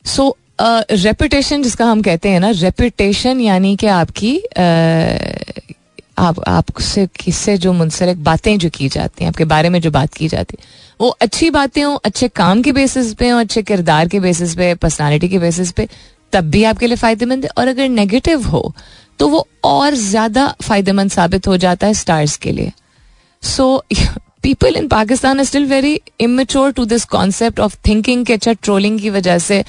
सो 0.05 0.35
रेपुटेशन 0.59 1.61
जिसका 1.63 1.85
हम 1.85 2.01
कहते 2.01 2.29
हैं 2.29 2.39
ना 2.39 2.49
रेपुटेशन 2.51 3.41
यानी 3.41 3.75
कि 3.75 3.87
आपकी 3.87 4.37
आप, 6.17 6.39
आपसे, 6.47 7.05
किससे 7.19 7.57
जो 7.57 7.71
मुंसलिक 7.73 8.23
बातें 8.23 8.57
जो 8.59 8.69
की 8.69 8.87
जाती 8.89 9.23
हैं, 9.23 9.29
आपके 9.31 9.45
बारे 9.45 9.69
में 9.69 9.79
जो 9.81 9.91
बात 9.91 10.13
की 10.13 10.27
जाती 10.27 10.57
है, 10.59 10.67
वो 10.99 11.09
अच्छी 11.21 11.49
बातें 11.49 11.83
हो, 11.83 11.93
अच्छे 11.95 12.27
काम 12.29 12.61
के 12.61 12.71
बेसिस 12.71 13.13
पे 13.13 13.29
हो, 13.29 13.39
अच्छे 13.39 13.61
किरदार 13.63 14.07
के 14.07 14.19
बेसिस 14.19 14.55
पे 14.55 14.73
पर्सनालिटी 14.75 15.29
के 15.29 15.39
बेसिस 15.39 15.71
पे, 15.71 15.87
तब 16.33 16.49
भी 16.51 16.63
आपके 16.63 16.87
लिए 16.87 16.95
फ़ायदेमंद 16.97 17.43
है। 17.43 17.49
और 17.57 17.67
अगर 17.67 17.89
नेगेटिव 17.89 18.47
हो 18.47 18.73
तो 19.19 19.27
वो 19.27 19.47
और 19.63 19.93
ज़्यादा 19.95 20.47
फ़ायदेमंद 20.63 21.11
साबित 21.11 21.47
हो 21.47 21.55
जाता 21.57 21.87
है 21.87 21.93
स्टार्स 21.93 22.35
के 22.37 22.51
लिए। 22.51 22.71
So 23.43 23.83
people 24.43 24.75
in 24.75 24.87
Pakistan 24.87 25.43
still 25.43 25.65
very 25.65 25.99
immature 26.21 26.71
to 26.71 26.85
this 26.85 27.05
concept 27.07 27.59
of 27.59 27.75
thinking 27.87 28.25
के 28.25 28.33
अच्छा 28.33 28.53
ट्रोलिंग 28.53 28.99
की 28.99 29.09
वजह 29.09 29.37
से। 29.39 29.63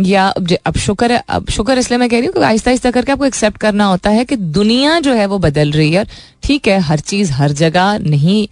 या 0.00 0.26
अब 0.66 0.76
शुक्र 0.78 1.12
है 1.12 1.22
अब 1.28 1.48
शुक्र 1.50 1.78
इसलिए 1.78 1.98
मैं 1.98 2.08
कह 2.08 2.18
रही 2.18 2.26
हूँ 2.26 2.34
कि 2.34 2.40
आहिस्ता 2.40 2.70
आहिस्ता 2.70 2.90
करके 2.90 3.12
आपको 3.12 3.24
एक्सेप्ट 3.24 3.58
करना 3.58 3.84
होता 3.84 4.10
है 4.10 4.24
कि 4.24 4.36
दुनिया 4.36 4.98
जो 5.00 5.12
है 5.12 5.26
वो 5.26 5.38
बदल 5.38 5.70
रही 5.72 5.92
है। 5.92 6.04
ठीक 6.42 6.68
है, 6.68 6.78
हर 6.80 7.00
चीज़ 7.00 7.32
हर 7.32 7.52
जगह 7.54 7.98
नहीं 8.00 8.46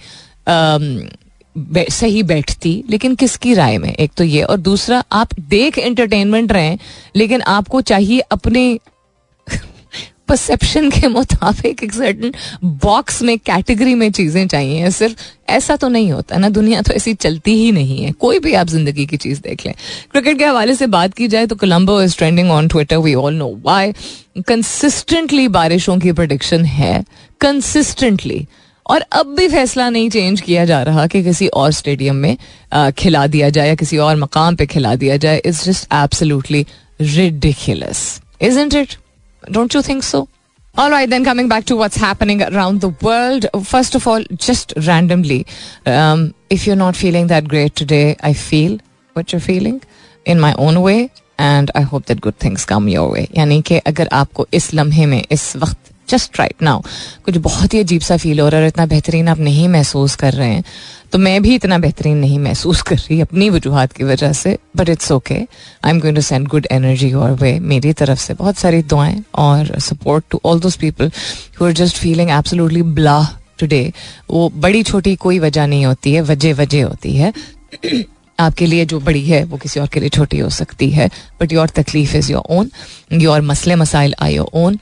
सही 1.90 2.22
बैठती, 2.22 2.72
लेकिन 2.90 3.14
किसकी 3.14 3.52
राय 3.54 3.76
में? 3.78 3.92
एक 3.92 4.12
तो 4.16 4.24
ये। 4.24 4.42
और 4.42 4.56
दूसरा, 4.58 5.02
आप 5.12 5.28
देख 5.40 5.78
एंटरटेनमेंट 5.78 6.52
रहे 6.52 6.76
लेकिन 7.16 7.42
आपको 7.42 7.80
चाहिए 7.82 8.20
अपने 8.20 8.78
परसेप्शन 10.28 10.90
के 10.90 11.08
मुताबिक 11.08 11.82
एक 11.84 11.92
सर्टन 11.92 12.32
बॉक्स 12.82 13.22
में 13.22 13.38
कैटेगरी 13.38 13.94
में 13.94 14.10
चीज़ें 14.12 14.46
चाहिए। 14.48 14.90
सिर्फ़ 14.90 15.22
ऐसा 15.50 15.76
तो 15.76 15.88
नहीं 15.88 16.10
होता 16.12 16.36
ना, 16.36 16.48
दुनिया 16.48 16.82
तो 16.82 16.92
ऐसी 16.92 17.14
चलती 17.16 17.54
ही 17.54 17.70
नहीं 17.72 17.98
है। 17.98 18.12
कोई 18.12 18.38
भी 18.38 18.54
आप 18.54 18.66
ज़िंदगी 18.68 19.06
की 19.06 19.16
चीज़ 19.16 19.40
देख 19.42 19.66
लें। 19.66 19.74
क्रिकेट 20.12 20.38
के 20.38 20.44
हवाले 20.44 20.74
से 20.74 20.86
बात 20.88 21.14
की 21.14 21.28
जाए 21.28 21.46
तो 21.46 21.56
Colombo 21.56 22.00
is 22.02 22.16
trending 22.18 22.50
on 22.50 22.68
Twitter 22.68 22.96
we 22.96 23.14
all 23.14 23.34
know 23.34 23.48
why 23.64 23.92
consistently 24.48 25.48
बारिशों 25.50 25.98
की 25.98 26.12
प्रोडिक्शन 26.12 26.64
है। 26.66 27.04
कंसिस्टेंटली 27.40 28.46
और 28.86 29.00
अब 29.12 29.34
भी 29.36 29.48
फैसला 29.48 29.88
नहीं 29.90 30.08
चेंज 30.10 30.40
किया 30.40 30.64
जा 30.64 30.82
रहा 30.82 31.06
कि 31.06 31.22
किसी 31.24 31.46
और 31.48 31.70
स्टेडियम 31.72 32.16
में 32.16 32.36
खिला 32.98 33.26
दिया 33.26 33.48
जाए 33.50 33.68
या 33.68 33.74
किसी 33.74 33.98
और 33.98 34.16
मकाम 34.16 34.56
पे 34.56 34.66
खिला 34.66 34.94
दिया 34.96 35.16
जाए। 35.16 35.38
It's 35.38 35.64
just 35.64 35.88
absolutely 35.94 36.66
ridiculous 37.00 38.20
isn't 38.42 38.74
it 38.74 38.96
Don't 39.51 39.73
you 39.73 39.81
think 39.81 40.03
so? 40.03 40.27
All 40.77 40.89
right, 40.89 41.09
then 41.09 41.23
coming 41.23 41.47
back 41.47 41.65
to 41.65 41.75
what's 41.75 41.97
happening 41.97 42.41
around 42.43 42.81
the 42.81 42.89
world. 42.89 43.47
First 43.65 43.95
of 43.95 44.07
all, 44.07 44.23
just 44.35 44.73
randomly, 44.87 45.45
um, 45.85 46.33
if 46.49 46.67
you're 46.67 46.75
not 46.75 46.95
feeling 46.95 47.27
that 47.27 47.47
great 47.47 47.75
today, 47.75 48.15
I 48.21 48.33
feel 48.33 48.79
what 49.13 49.33
you're 49.33 49.41
feeling 49.41 49.81
in 50.25 50.39
my 50.39 50.53
own 50.53 50.81
way, 50.81 51.09
and 51.37 51.71
I 51.73 51.81
hope 51.81 52.05
that 52.05 52.21
good 52.21 52.37
things 52.37 52.65
come 52.65 52.87
your 52.87 53.09
way. 53.11 53.27
यानी 53.37 53.61
कि 53.61 53.77
अगर 53.77 54.09
आपको 54.13 54.47
इस 54.53 54.73
लम्हे 54.73 55.05
में 55.05 55.23
इस 55.31 55.55
वक्त 55.55 55.91
just 56.08 56.38
right 56.38 56.62
now 56.62 56.80
कुछ 57.24 57.36
बहुत 57.36 57.74
ही 57.74 57.80
अजीब 57.80 58.00
सा 58.00 58.16
फील 58.16 58.40
हो 58.40 58.48
रहा 58.48 58.60
है 58.60 58.64
और 58.64 58.68
इतना 58.68 58.86
बेहतरीन 58.86 59.28
आप 59.28 59.38
नहीं 59.38 59.68
महसूस 59.68 60.14
कर 60.16 60.32
रहे 60.32 60.48
हैं। 60.48 60.64
तो 61.12 61.18
मैं 61.18 61.42
भी 61.42 61.54
इतना 61.54 61.78
बेहतरीन 61.78 62.16
नहीं 62.18 62.38
महसूस 62.38 62.82
कर 62.82 62.96
रही 62.96 63.20
अपनी 63.20 63.48
वजूहत 63.50 63.92
की 63.92 64.04
वजह 64.04 64.32
से 64.32 64.56
but 64.76 64.88
it's 64.88 65.12
okay 65.12 65.34
I 65.34 65.90
am 65.90 66.00
going 66.00 66.16
to 66.16 66.22
send 66.22 66.48
good 66.48 66.66
energy 66.72 67.12
और 67.12 67.32
वे 67.32 67.58
मेरी 67.60 67.92
तरफ़ 67.92 68.18
से 68.18 68.34
बहुत 68.34 68.56
सारी 68.56 68.82
दुआएँ 68.82 69.22
और 69.34 69.78
support 69.80 70.24
to 70.30 70.40
all 70.44 70.60
those 70.60 70.76
people 70.76 71.10
who 71.60 71.66
are 71.66 71.72
just 71.72 71.96
feeling 71.96 72.30
absolutely 72.30 72.82
blah 72.82 73.20
today 73.58 73.92
वो 74.30 74.48
बड़ी 74.56 74.82
छोटी 74.82 75.14
कोई 75.16 75.38
वजह 75.38 75.66
नहीं 75.66 75.84
होती 75.86 76.12
है, 76.12 76.20
वजह 76.20 76.54
वजह 76.54 76.84
होती 76.84 77.16
है। 77.16 77.32
आपके 78.38 78.66
लिए 78.66 78.84
जो 78.84 78.98
बड़ी 79.00 79.22
है, 79.24 79.42
वो 79.44 79.56
किसी 79.56 79.80
और 79.80 79.86
के 79.86 80.00
लिए 80.00 80.08
छोटी 80.08 80.38
हो 80.38 80.48
सकती 80.50 80.90
है। 80.90 81.08
बट 81.40 81.52
योर 81.52 81.68
तकलीफ़ 81.68 82.16
इज़ 82.16 82.30
योर 82.32 82.42
ओन 82.50 82.70
योर 83.12 83.40
मसले 83.40 83.74
मसाइल 83.76 84.14
are 84.20 84.30
your 84.30 84.50
own 84.54 84.78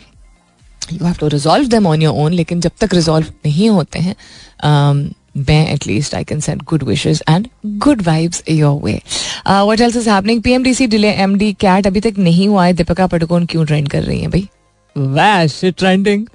you 0.93 1.05
have 1.05 1.15
to 1.15 1.29
resolve 1.29 1.69
them 1.69 1.87
on 1.87 2.03
your 2.03 2.15
own 2.25 2.33
लेकिन 2.33 2.61
जब 2.61 2.73
तक 2.81 2.95
रिजॉल्व 2.95 3.27
नहीं 3.47 3.69
होते 3.71 3.99
हैं 3.99 4.15
um, 4.15 5.13
मैं 5.37 5.67
at least 5.73 6.15
I 6.15 6.25
can 6.25 6.41
send 6.41 6.63
good 6.63 6.83
wishes 6.83 7.23
and 7.29 7.47
good 7.79 8.03
vibes 8.03 8.43
your 8.51 8.81
way 8.83 9.01
what 9.67 9.81
else 9.81 9.97
is 9.97 10.09
happening 10.11 10.43
PMDC 10.43 10.87
delay 10.87 11.13
MDCAT 11.61 11.87
अभी 11.87 12.01
तक 12.01 12.19
नहीं 12.19 12.49
हुआ 12.49 12.65
है। 12.67 12.73
दीपिका 12.73 13.07
पडुकोन 13.07 13.47
क्यों 13.47 13.65
ट्रेंड 13.67 13.89
कर 13.89 14.03
रही 14.03 14.21
है 14.21 14.29
भाई? 14.29 14.49
वैश 14.97 15.61
ट्रेंडिंग 15.65 16.27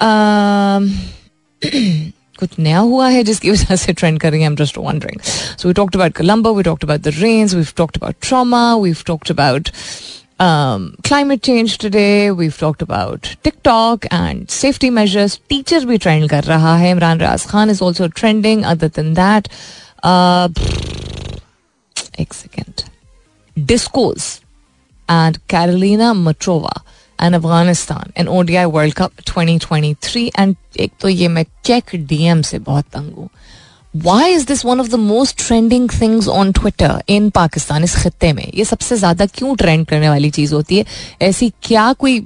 um, 0.00 0.90
कुछ 2.40 2.58
नया 2.58 2.78
हुआ 2.78 3.08
है 3.08 3.22
जिसकी 3.22 3.50
वजह 3.50 3.76
से 3.76 3.92
ट्रेंड 3.92 4.20
कर 4.20 4.30
रही 4.30 4.40
है। 4.40 4.46
I 4.46 4.50
am 4.50 4.56
just 4.56 4.78
wondering 4.78 5.20
so 5.22 5.68
we 5.68 5.74
talked 5.74 5.96
about 5.96 6.16
Colombo 6.16 6.54
we 6.54 6.62
talked 6.62 6.84
about 6.84 7.00
the 7.00 7.14
rains 7.16 7.54
we 7.54 7.64
talked 7.76 7.96
about 7.96 8.14
trauma 8.22 8.62
we 8.76 8.92
talked 9.06 9.30
about 9.30 9.68
um, 10.39 10.95
climate 11.03 11.41
change 11.41 11.77
today. 11.77 12.31
We've 12.31 12.57
talked 12.57 12.81
about 12.81 13.35
TikTok 13.43 14.05
and 14.11 14.49
safety 14.49 14.89
measures. 14.89 15.39
Teachers 15.49 15.85
भी 15.85 15.97
trend 15.99 16.29
कर 16.29 16.43
रहा 16.43 16.75
है. 16.77 16.93
Imran 16.95 17.21
Raz 17.21 17.45
Khan 17.45 17.69
is 17.69 17.81
also 17.81 18.07
trending. 18.07 18.65
Other 18.65 18.89
than 18.89 19.13
that, 19.13 19.47
uh, 20.03 20.49
एक 22.19 22.33
second. 22.33 22.85
Discourse 23.57 24.41
and 25.07 25.47
Carolina 25.47 26.13
Matrova 26.13 26.81
and 27.19 27.35
Afghanistan 27.35 28.11
and 28.15 28.27
ODI 28.27 28.65
World 28.65 28.95
Cup 28.95 29.13
2023 29.25 30.31
and 30.35 30.55
एक 30.79 30.91
तो 30.99 31.09
ये 31.09 31.27
मैं 31.27 31.45
check 31.65 31.95
DM 31.95 32.41
से 32.41 32.59
बहुत 32.59 32.85
तंग 32.93 33.13
हूँ 33.13 33.29
Why 33.94 34.32
is 34.32 34.46
this 34.46 34.64
one 34.64 34.80
of 34.80 34.88
the 34.88 34.94
most 34.94 35.36
trending 35.38 35.88
things 35.90 36.28
on 36.28 36.50
Twitter 36.52 37.02
in 37.08 37.28
Pakistan 37.30 37.84
इस 37.84 37.94
खत्ते 37.96 38.32
में 38.32 38.46
ये 38.54 38.64
सबसे 38.64 38.96
ज़्यादा 38.96 39.26
क्यों 39.26 39.54
ट्रेंड 39.56 39.86
करने 39.86 40.08
वाली 40.08 40.30
चीज़ 40.30 40.54
होती 40.54 40.76
है 40.78 40.84
ऐसी 41.22 41.52
क्या 41.62 41.92
कोई 41.92 42.18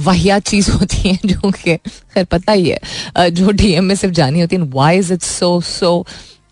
वाहियात 0.00 0.42
चीज़ 0.42 0.70
होती 0.70 1.08
है 1.08 1.18
जो 1.24 1.50
कि 1.50 1.76
खैर 1.76 2.24
पता 2.24 2.52
ही 2.52 2.68
है 2.68 3.30
जो 3.30 3.50
डीएम 3.50 3.84
में 3.84 3.94
सिर्फ़ 3.94 4.14
जानी 4.14 4.40
होती 4.40 4.56
है 4.56 4.62
why 4.62 4.98
is 4.98 5.12
it 5.12 5.22
so 5.22 5.60
so 5.60 5.90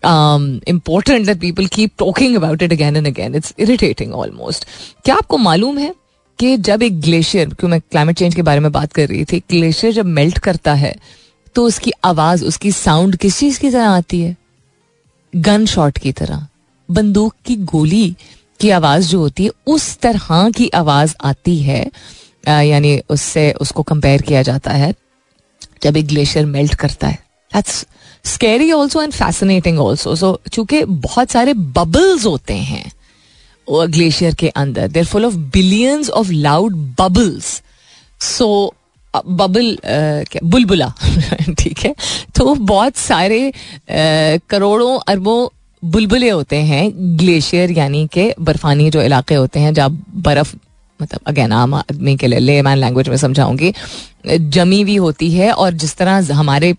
important 0.05 1.25
that 1.25 1.39
people 1.39 1.67
keep 1.67 1.91
talking 1.97 2.35
about 2.35 2.63
it 2.63 2.73
again 2.73 2.95
and 2.95 3.07
again 3.07 3.35
it's 3.35 3.53
irritating 3.59 4.13
almost 4.13 4.65
क्या 5.05 5.15
आपको 5.15 5.37
मालूम 5.37 5.77
है 5.77 5.93
कि 6.39 6.57
जब 6.57 6.83
एक 6.83 6.99
ग्लेशियर 7.01 7.53
क्यों 7.53 7.69
मैं 7.69 7.79
क्लाइमेट 7.81 8.17
चेंज 8.17 8.35
के 8.35 8.41
बारे 8.41 8.59
में 8.59 8.71
बात 8.71 8.93
कर 8.93 9.07
रही 9.07 9.23
थी 9.25 9.39
ग्लेशियर 9.49 9.93
जब 9.93 10.05
मेल्ट 10.05 10.39
करता 10.39 10.73
है 10.73 10.95
तो 11.55 11.63
उसकी 11.63 11.91
आवाज़, 12.03 12.43
उसकी 12.45 12.71
साउंड 12.71 13.15
किस 13.15 13.39
चीज़ 13.39 13.59
की 13.59 13.69
तरह 13.69 13.89
आती 13.89 14.21
है? 14.21 14.35
गन 15.37 15.65
शॉट 15.65 15.97
की 15.97 16.11
तरह। 16.11 16.45
बंदूक 16.89 17.33
की 17.45 17.55
गोली 17.65 18.15
की 18.59 18.69
आवाज़ 18.69 19.07
जो 19.07 19.19
होती 19.19 19.43
है, 19.43 19.51
उस 19.67 19.97
तरह 19.99 20.49
की 20.57 20.69
आवाज़ 20.75 21.15
आती 21.25 21.57
है 21.59 21.85
यानी 22.47 22.97
उससे 23.09 23.51
उसको 23.61 23.83
कंपेयर 23.83 24.21
किया 24.21 24.41
जाता 24.41 24.71
है, 24.71 24.93
जब 25.83 25.97
एक 25.97 26.07
ग्लेशियर 26.07 26.45
मेल्ट 26.45 26.75
करता 26.75 27.07
है। 27.07 27.19
That's 27.51 27.85
scary 28.25 28.71
also 28.71 29.01
and 29.01 29.13
fascinating 29.13 29.79
also 29.79 30.15
so 30.15 30.39
चूँकि 30.53 30.83
बहुत 30.85 31.31
सारे 31.31 31.53
बबल्स 31.53 32.25
होते 32.25 32.53
हैं 32.53 32.91
ग्लेशियर 33.67 34.35
के 34.35 34.49
अंदर 34.49 34.87
there 34.87 35.05
full 35.05 35.25
of 35.25 35.35
billions 35.53 36.09
of 36.09 36.31
loud 36.31 36.75
bubbles 36.99 37.61
so 38.21 38.73
bubble 39.25 39.77
बुलबुला, 40.43 40.93
ठीक 41.59 41.79
है? 41.79 41.95
तो 42.35 42.55
बहुत 42.55 42.95
सारे 42.95 43.51
करोड़ों 43.89 44.99
अरबों 45.07 45.47
बुलबुले 45.83 46.29
होते 46.29 46.55
हैं, 46.55 46.91
ग्लेशियर 47.17 47.71
यानी 47.71 48.07
के 48.07 48.33
बर्फानी 48.41 48.89
जो 48.89 49.01
इलाके 49.01 49.35
होते 49.35 49.59
हैं, 49.59 49.73
जहाँ 49.73 50.05
बर्फ़ 50.15 50.55
मतलब 51.01 51.19
अगेन 51.27 51.51
आम 51.51 51.73
आदमी 51.73 52.15
के 52.17 52.27
लिए, 52.27 52.39
लेमैन 52.39 52.77
लैंग्वेज 52.77 53.09
में 53.09 53.17
समझाऊँगी, 53.17 53.73
जमी 54.27 54.81
हुई 54.81 54.95
होती 54.95 55.31
है 55.31 55.51
और 55.51 55.73
जिस 55.73 55.95
तरह 55.95 56.33
हमारे, 56.33 56.75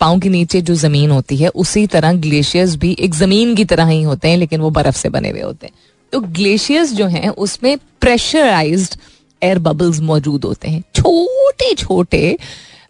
पाँव 0.00 0.20
के 0.20 0.28
नीचे 0.28 0.60
जो 0.60 0.74
ज़मीन 0.74 1.10
होती 1.10 1.36
है, 1.36 1.48
उसी 1.48 1.86
तरह 1.86 2.12
ग्लेशियर्स 2.12 2.76
भी 2.76 2.96
एक 3.00 3.14
ज़मीन 3.14 3.54
की 3.54 3.64
तरह 3.64 3.86
ही 3.86 4.02
होते 4.02 4.28
हैं, 4.28 4.36
लेकिन 4.36 4.60
वो 4.60 4.70
बर्फ़ 4.70 4.96
से 4.96 5.08
बने 5.08 5.30
हुए 5.30 5.40
होते 5.40 5.66
हैं। 5.66 5.74
तो 6.12 6.20
ग्लेशियर्स 6.20 6.92
जो 6.92 7.06
हैं, 7.06 7.28
उसमें 7.28 7.78
प्रेशराइज्ड 8.00 8.94
एयर 9.42 9.58
बबल्स 9.58 10.00
मौजूद 10.00 10.44
होते 10.44 10.68
हैं। 10.68 10.82
छोटे 10.94 11.74
छोटे 11.74 12.36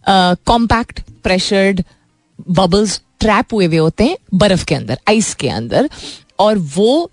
कॉम्पैक्ट 0.08 1.00
प्रेशर्ड 1.22 1.82
बबल्स 2.50 3.00
ट्रैप 3.20 3.54
हुए 3.54 3.66
हुए 3.66 3.76
होते 3.76 4.04
हैं 4.04 4.16
बर्फ़ 4.34 4.64
के 4.64 4.74
अंदर 4.74 4.98
आइस 5.08 5.34
के 5.34 5.48
अंदर। 5.48 5.88
और 6.38 6.58
वो 6.76 7.10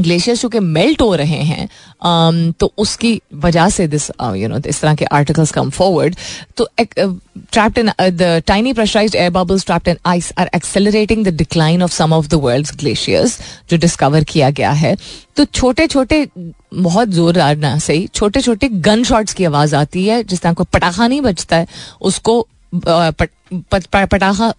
ग्लेशियर्स 0.00 0.42
जो 0.42 0.48
कि 0.48 0.60
मेल्ट 0.60 1.02
हो 1.02 1.14
रहे 1.14 1.42
हैं 1.42 1.68
um, 1.68 2.58
तो 2.60 2.72
उसकी 2.78 3.20
वजह 3.34 3.68
से 3.68 3.86
दिस 3.88 4.10
यू 4.36 4.48
नो 4.48 4.60
इस 4.66 4.80
तरह 4.80 4.94
के 4.94 5.04
आर्टिकल्स 5.04 5.50
कम 5.52 5.70
फॉरवर्ड 5.70 6.16
तो 6.56 6.68
trapped 6.78 7.78
in 7.78 7.90
the 8.00 8.42
tiny 8.46 8.72
pressurised 8.72 9.14
air 9.14 9.30
bubbles 9.30 9.66
trapped 9.66 9.88
in 9.88 9.96
ice 10.06 10.32
are 10.38 10.50
accelerating 10.54 11.26
the 11.26 11.34
decline 11.36 11.82
of 11.82 11.92
some 11.92 12.12
of 12.12 12.28
the 12.28 12.34
world's 12.34 12.76
glaciers 12.76 13.38
जो 13.70 13.76
डिस्कवर 13.76 14.24
किया 14.24 14.50
गया 14.50 14.70
है. 14.70 14.96
तो 15.36 15.44
छोटे 15.44 15.86
छोटे 15.86 16.26
बहुत 16.74 17.08
जोरदार 17.08 17.56
ना 17.56 17.78
सही 17.78 18.06
छोटे 18.14 18.40
छोटे 18.40 18.68
गन 18.68 19.02
शॉट्स 19.04 19.34
की 19.34 19.44
आवाज़ 19.44 19.74
आती 19.76 20.06
है 20.06 20.22
जिस 20.24 20.40
तरह 20.40 20.52
कोई 20.52 20.66
पटाखा 20.72 21.06
नहीं 21.06 21.20
बचता 21.20 21.56
है 21.56 21.66
उसको 22.00 22.46
पटाखा 22.74 24.04
पटाखा 24.06 24.52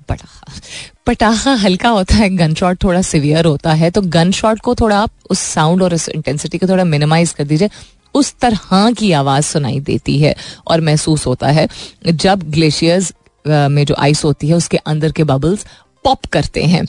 पटाखा 1.07 1.53
हल्का 1.55 1.89
होता 1.89 2.15
है 2.15 2.29
गन 2.29 2.53
शॉट 2.53 2.83
थोड़ा 2.83 3.01
सिवियर 3.01 3.45
होता 3.45 3.73
है 3.73 3.89
तो 3.91 4.01
गन 4.03 4.31
शॉट 4.31 4.59
को 4.59 4.75
थोड़ा 4.75 4.97
आप 4.97 5.11
उस 5.29 5.39
साउंड 5.39 5.81
और 5.83 5.93
उस 5.93 6.07
इंटेंसिटी 6.09 6.57
को 6.57 6.67
थोड़ा 6.67 6.83
मिनिमाइज 6.85 7.31
कर 7.31 7.43
दीजिए। 7.43 7.69
उस 8.15 8.33
तरह 8.41 8.91
की 8.91 9.11
आवाज़ 9.13 9.45
सुनाई 9.45 9.79
देती 9.81 10.17
है 10.19 10.35
और 10.67 10.81
महसूस 10.81 11.25
होता 11.27 11.47
है, 11.47 11.67
जब 12.05 12.43
ग्लेशियर्स 12.51 13.13
में 13.45 13.83
जो 13.85 13.95
आइस 13.95 14.23
होती 14.25 14.47
है, 14.47 14.53
उसके 14.55 14.77
अंदर 14.77 15.11
के 15.11 15.23
बबल्स 15.25 15.65
पॉप 16.05 16.25
करते 16.25 16.63
हैं। 16.63 16.83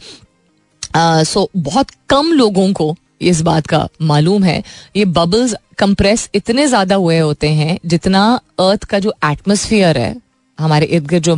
सो 1.24 1.48
बहुत 1.56 1.90
कम 2.10 2.32
लोगों 2.32 2.72
को 2.72 2.94
इस 3.22 3.40
बात 3.42 3.66
का 3.66 3.88
मालूम 4.02 4.44
है, 4.44 4.62
ये 4.96 5.04
बबल्स 5.04 5.54
कंप्रेस 5.78 6.28
इतने 6.34 6.66
ज़्यादा 6.66 6.94
हुए 6.94 7.18
होते 7.18 7.48
हैं, 7.50 7.78
जितना 7.86 8.24
अर्थ 8.60 8.84
का 8.84 8.98
जो 8.98 9.14
एटमोसफियर 9.24 9.98
है 9.98 10.14
हमारे 10.58 10.86
इर्द 10.86 11.06
गिर्द 11.06 11.24
जो 11.24 11.36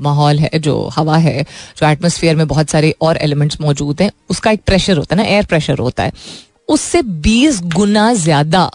माहौल 0.00 0.38
है, 0.38 0.50
जो 0.56 0.88
हवा 0.94 1.16
है, 1.18 1.44
जो 1.78 1.88
एटमोसफियर 1.88 2.36
में 2.36 2.46
बहुत 2.48 2.70
सारे 2.70 2.94
और 3.00 3.16
एलिमेंट्स 3.18 3.60
मौजूद 3.60 4.02
हैं, 4.02 4.10
उसका 4.30 4.50
एक 4.50 4.62
प्रेशर 4.66 4.96
होता 4.96 5.16
है 5.16 5.22
ना 5.22 5.28
एयर 5.28 5.44
प्रेशर 5.44 5.78
होता 5.78 6.02
है। 6.02 6.12
उससे 6.68 7.02
बीस 7.02 7.60
गुना 7.74 8.12
ज़्यादा 8.14 8.70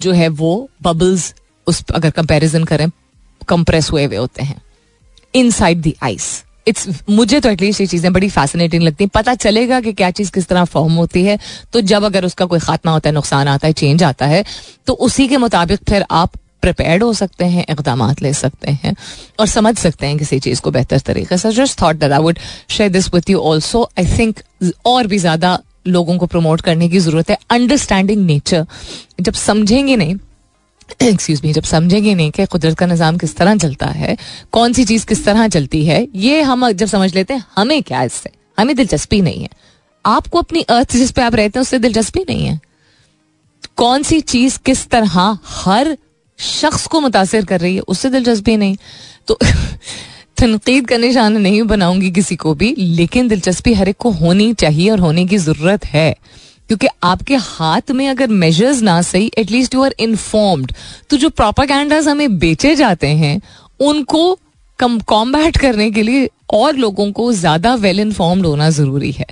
जो 0.00 0.12
है 0.12 0.28
वो 0.30 0.68
बबल्स 0.82 1.34
उस, 1.66 1.84
अगर 1.90 2.10
कंपैरिजन 2.12 2.64
करें 2.64 2.88
कंप्रेस 3.48 3.90
हुए 3.92 4.04
हुए 4.04 4.16
होते 4.16 4.42
हैं। 4.42 4.60
इन 5.34 5.50
साइड 5.50 5.82
द 5.82 5.92
आइस 6.02 6.26
इट्स 6.66 6.88
मुझे 7.10 7.38
तो 7.40 7.48
एटलीस्ट 7.48 7.80
ये 7.80 7.86
चीज़ें 7.86 8.12
बड़ी 8.12 8.28
फैसिनेटिंग 8.30 8.82
लगती 8.82 9.04
हैं। 9.04 9.10
पता 9.14 9.34
चलेगा 9.36 9.80
कि 9.80 9.92
क्या 9.92 10.10
चीज़ 10.10 10.30
किस 10.32 10.46
तरह 10.48 10.64
फॉर्म 10.66 10.94
होती 10.94 11.22
है। 11.24 11.38
तो 11.72 11.80
जब 11.82 12.04
अगर 12.04 12.24
उसका 12.24 12.44
कोई 12.46 12.58
खात्मा 12.60 12.92
होता 12.92 13.08
है, 13.08 13.14
नुकसान 13.14 13.48
आता 13.48 13.66
है 13.66 13.72
चेंज 13.74 14.02
आता 14.02 14.26
है 14.26 14.44
तो 14.86 14.92
उसी 14.94 15.26
के 15.28 15.36
मुताबिक 15.36 15.80
फिर 15.88 16.04
आप 16.10 16.32
प्रिपेयर्ड 16.62 17.02
हो 17.02 17.12
सकते 17.12 17.44
हैं 17.46 17.64
इकदाम 17.70 18.10
ले 18.22 18.32
सकते 18.32 18.70
हैं 18.72 18.94
और 19.40 19.46
समझ 19.46 19.76
सकते 19.78 20.06
हैं 20.06 20.18
किसी 20.18 20.38
चीज़ 20.40 20.60
को 20.60 20.70
बेहतर 20.70 20.98
तरीके 21.06 21.38
से। 21.38 21.52
Just 21.52 21.80
thought 21.82 21.96
that 21.96 22.12
I 22.12 22.18
would 22.18 22.38
share 22.68 22.90
this 22.90 23.12
with 23.14 23.30
you 23.30 23.40
also 23.40 23.82
I 23.98 24.06
think 24.18 24.40
और 24.86 25.06
भी 25.06 25.18
ज़्यादा 25.18 25.58
लोगों 25.86 26.16
को 26.18 26.26
प्रमोट 26.26 26.60
करने 26.60 26.88
की 26.88 26.98
ज़रूरत 26.98 27.30
है। 27.30 27.38
अंडरस्टैंडिंग 27.50 28.24
नेचर 28.26 28.66
जब 29.20 29.34
समझेंगे 29.34 29.96
नहीं 29.96 30.14
एक्सक्यूज 31.02 31.40
मी 31.44 31.52
जब 31.52 31.62
समझेंगे 31.62 32.14
नहीं 32.14 32.30
कि 32.30 32.44
कुदरत 32.46 32.78
का 32.78 32.86
निज़ाम 32.86 33.16
किस 33.18 33.36
तरह 33.36 33.56
चलता 33.56 33.86
है, 33.86 34.16
कौन 34.52 34.72
सी 34.72 34.84
चीज़ 34.84 35.04
किस 35.06 35.24
तरह 35.24 35.48
चलती 35.48 35.84
है, 35.86 36.06
ये 36.14 36.40
हम 36.42 36.70
जब 36.72 36.86
समझ 36.86 37.14
लेते 37.14 37.34
हैं, 37.34 37.44
हमें 37.56 37.82
क्या 37.82 38.02
इससे? 38.02 38.30
हमें 38.58 38.74
दिलचस्पी 38.76 39.20
नहीं 39.20 39.42
है। 39.42 39.48
आपको 40.04 40.38
अपनी 40.38 40.60
अर्थ 40.70 40.92
जिस 40.92 41.10
पे 41.10 41.22
आप 41.22 41.34
रहते 41.34 41.58
हैं, 41.58 41.62
उससे 41.62 41.78
दिलचस्पी 41.78 42.24
नहीं 42.28 42.46
है। 42.46 42.60
कौन 43.76 44.02
सी 44.02 44.20
चीज़ 44.20 44.58
किस 44.66 44.86
तरह 44.88 45.38
हर 45.44 45.96
शख्स 46.38 46.86
को 46.86 47.00
मुतासर 47.00 47.44
कर 47.44 47.60
रही 47.60 47.74
है, 47.74 47.80
उससे 47.80 48.10
दिलचस्पी 48.10 48.56
नहीं। 48.56 48.76
तो 49.26 49.38
तनकीद 50.36 50.88
का 50.88 50.96
निशान 50.96 51.36
नहीं 51.36 51.62
बनाऊँगी 51.62 52.10
किसी 52.10 52.36
को 52.36 52.54
भी, 52.54 52.74
लेकिन 52.78 53.28
दिलचस्पी 53.28 53.74
हर 53.74 53.88
एक 53.88 53.96
को 53.96 54.10
होनी 54.10 54.52
चाहिए 54.54 54.90
और 54.90 54.98
होने 54.98 55.26
की 55.26 55.38
ज़रूरत 55.38 55.84
है। 55.84 56.16
क्योंकि 56.68 56.86
आपके 57.02 57.36
हाथ 57.36 57.90
में 57.90 58.08
अगर 58.08 58.26
मेजर्स 58.26 58.82
ना 58.82 59.02
सही 59.02 59.30
एटलीस्ट 59.38 59.74
यू 59.74 59.82
आर 59.82 59.94
इन्फॉर्म्ड 60.00 60.72
तो 61.10 61.16
जो 61.16 61.28
प्रोपागैंडाज 61.30 62.08
हमें 62.08 62.38
बेचे 62.38 62.74
जाते 62.74 63.06
हैं, 63.06 63.40
उनको 63.80 64.38
कम 64.78 64.98
कॉम्बैट 65.00 65.56
करने 65.56 65.90
के 65.90 66.02
लिए 66.02 66.28
और 66.50 66.76
लोगों 66.76 67.12
को 67.12 67.32
ज़्यादा 67.32 67.74
वेल 67.74 68.00
इन्फॉर्म्ड 68.00 68.46
होना 68.46 68.70
ज़रूरी 68.70 69.12
है। 69.12 69.26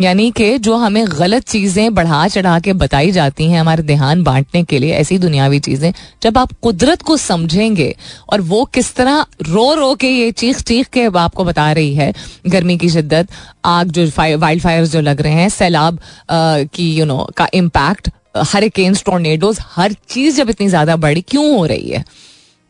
यानी 0.00 0.30
कि 0.30 0.58
जो 0.58 0.76
हमें 0.76 1.04
गलत 1.08 1.42
चीज़ें 1.48 1.94
बढ़ा 1.94 2.26
चढ़ा 2.28 2.58
के 2.60 2.72
बताई 2.72 3.10
जाती 3.10 3.44
हैं 3.50 3.60
हमारे 3.60 3.82
ध्यान 3.82 4.22
बांटने 4.22 4.62
के 4.64 4.78
लिए 4.78 4.94
ऐसी 4.94 5.18
दुनियावी 5.18 5.60
चीज़ें 5.60 5.92
जब 6.22 6.38
आप 6.38 6.52
कुदरत 6.62 7.02
को 7.02 7.16
समझेंगे 7.16 7.94
और 8.32 8.40
वो 8.40 8.64
किस 8.64 8.94
तरह 8.94 9.24
रो 9.48 9.74
रो 9.74 9.94
के 9.94 10.08
ये 10.08 10.30
चीख 10.32 10.60
चीख 10.60 10.88
के 10.88 11.04
आपको 11.18 11.44
बता 11.44 11.70
रही 11.72 11.94
है 11.94 12.12
गर्मी 12.46 12.76
की 12.78 12.88
शिद्दत 12.90 13.28
आग 13.64 13.90
जो 13.90 14.06
वाइल्ड 14.38 14.62
फायर 14.62 14.86
जो 14.86 15.00
लग 15.00 15.20
रहे 15.20 15.32
हैं 15.32 15.48
सैलाब 15.48 15.98
की 16.30 16.90
यू 16.90 16.98
you 16.98 17.08
नो 17.08 17.22
know, 17.22 17.34
का 17.36 17.48
इम्पैक्ट 17.54 18.10
हरिकेन्स 18.36 19.02
टोर्नेडोज 19.04 19.58
हर 19.76 19.92
चीज़ 20.08 20.36
जब 20.36 20.50
इतनी 20.50 20.68
ज़्यादा 20.68 20.96
बड़ी 20.96 21.20
क्यों 21.20 21.56
हो 21.58 21.66
रही 21.66 21.88
है? 21.88 22.04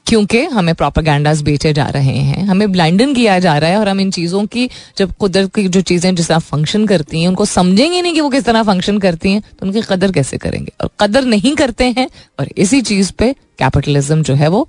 क्योंकि 0.07 0.42
हमें 0.44 0.74
प्रोपागैंडास 0.74 1.40
बेचे 1.42 1.72
जा 1.72 1.86
रहे 1.86 2.16
हैं, 2.16 2.44
हमें 2.44 2.72
ब्लाइंडन 2.72 3.14
किया 3.14 3.38
जा 3.38 3.57
रहा 3.59 3.70
है 3.70 3.78
और 3.78 3.88
हम 3.88 4.00
इन 4.00 4.11
चीज़ों 4.11 4.44
की, 4.46 4.68
जब 4.98 5.12
कुदरत 5.12 5.55
की 5.55 5.68
जो 5.68 5.80
चीज़ें 5.80 6.14
जिस 6.14 6.28
तरह 6.28 6.38
फ़ंक्शन 6.38 6.86
करती 6.86 7.20
हैं, 7.20 7.28
उनको 7.28 7.44
समझेंगे 7.44 8.02
नहीं 8.02 8.14
कि 8.14 8.20
वो 8.20 8.30
किस 8.30 8.44
तरह 8.44 8.62
फ़ंक्शन 8.62 8.98
करती 8.98 9.32
हैं 9.32 9.40
तो 9.40 9.66
उनकी 9.66 9.82
कदर 9.88 10.12
कैसे 10.12 10.38
करेंगे? 10.38 10.72
और 10.80 10.90
कदर 11.00 11.24
नहीं 11.24 11.55
करते 11.57 11.84
हैं, 11.98 12.09
और 12.40 12.48
इसी 12.57 12.80
चीज़ 12.82 13.12
पे 13.12 13.32
कैपिटलिज्म 13.59 14.22
जो 14.22 14.34
है 14.34 14.48
वो, 14.48 14.68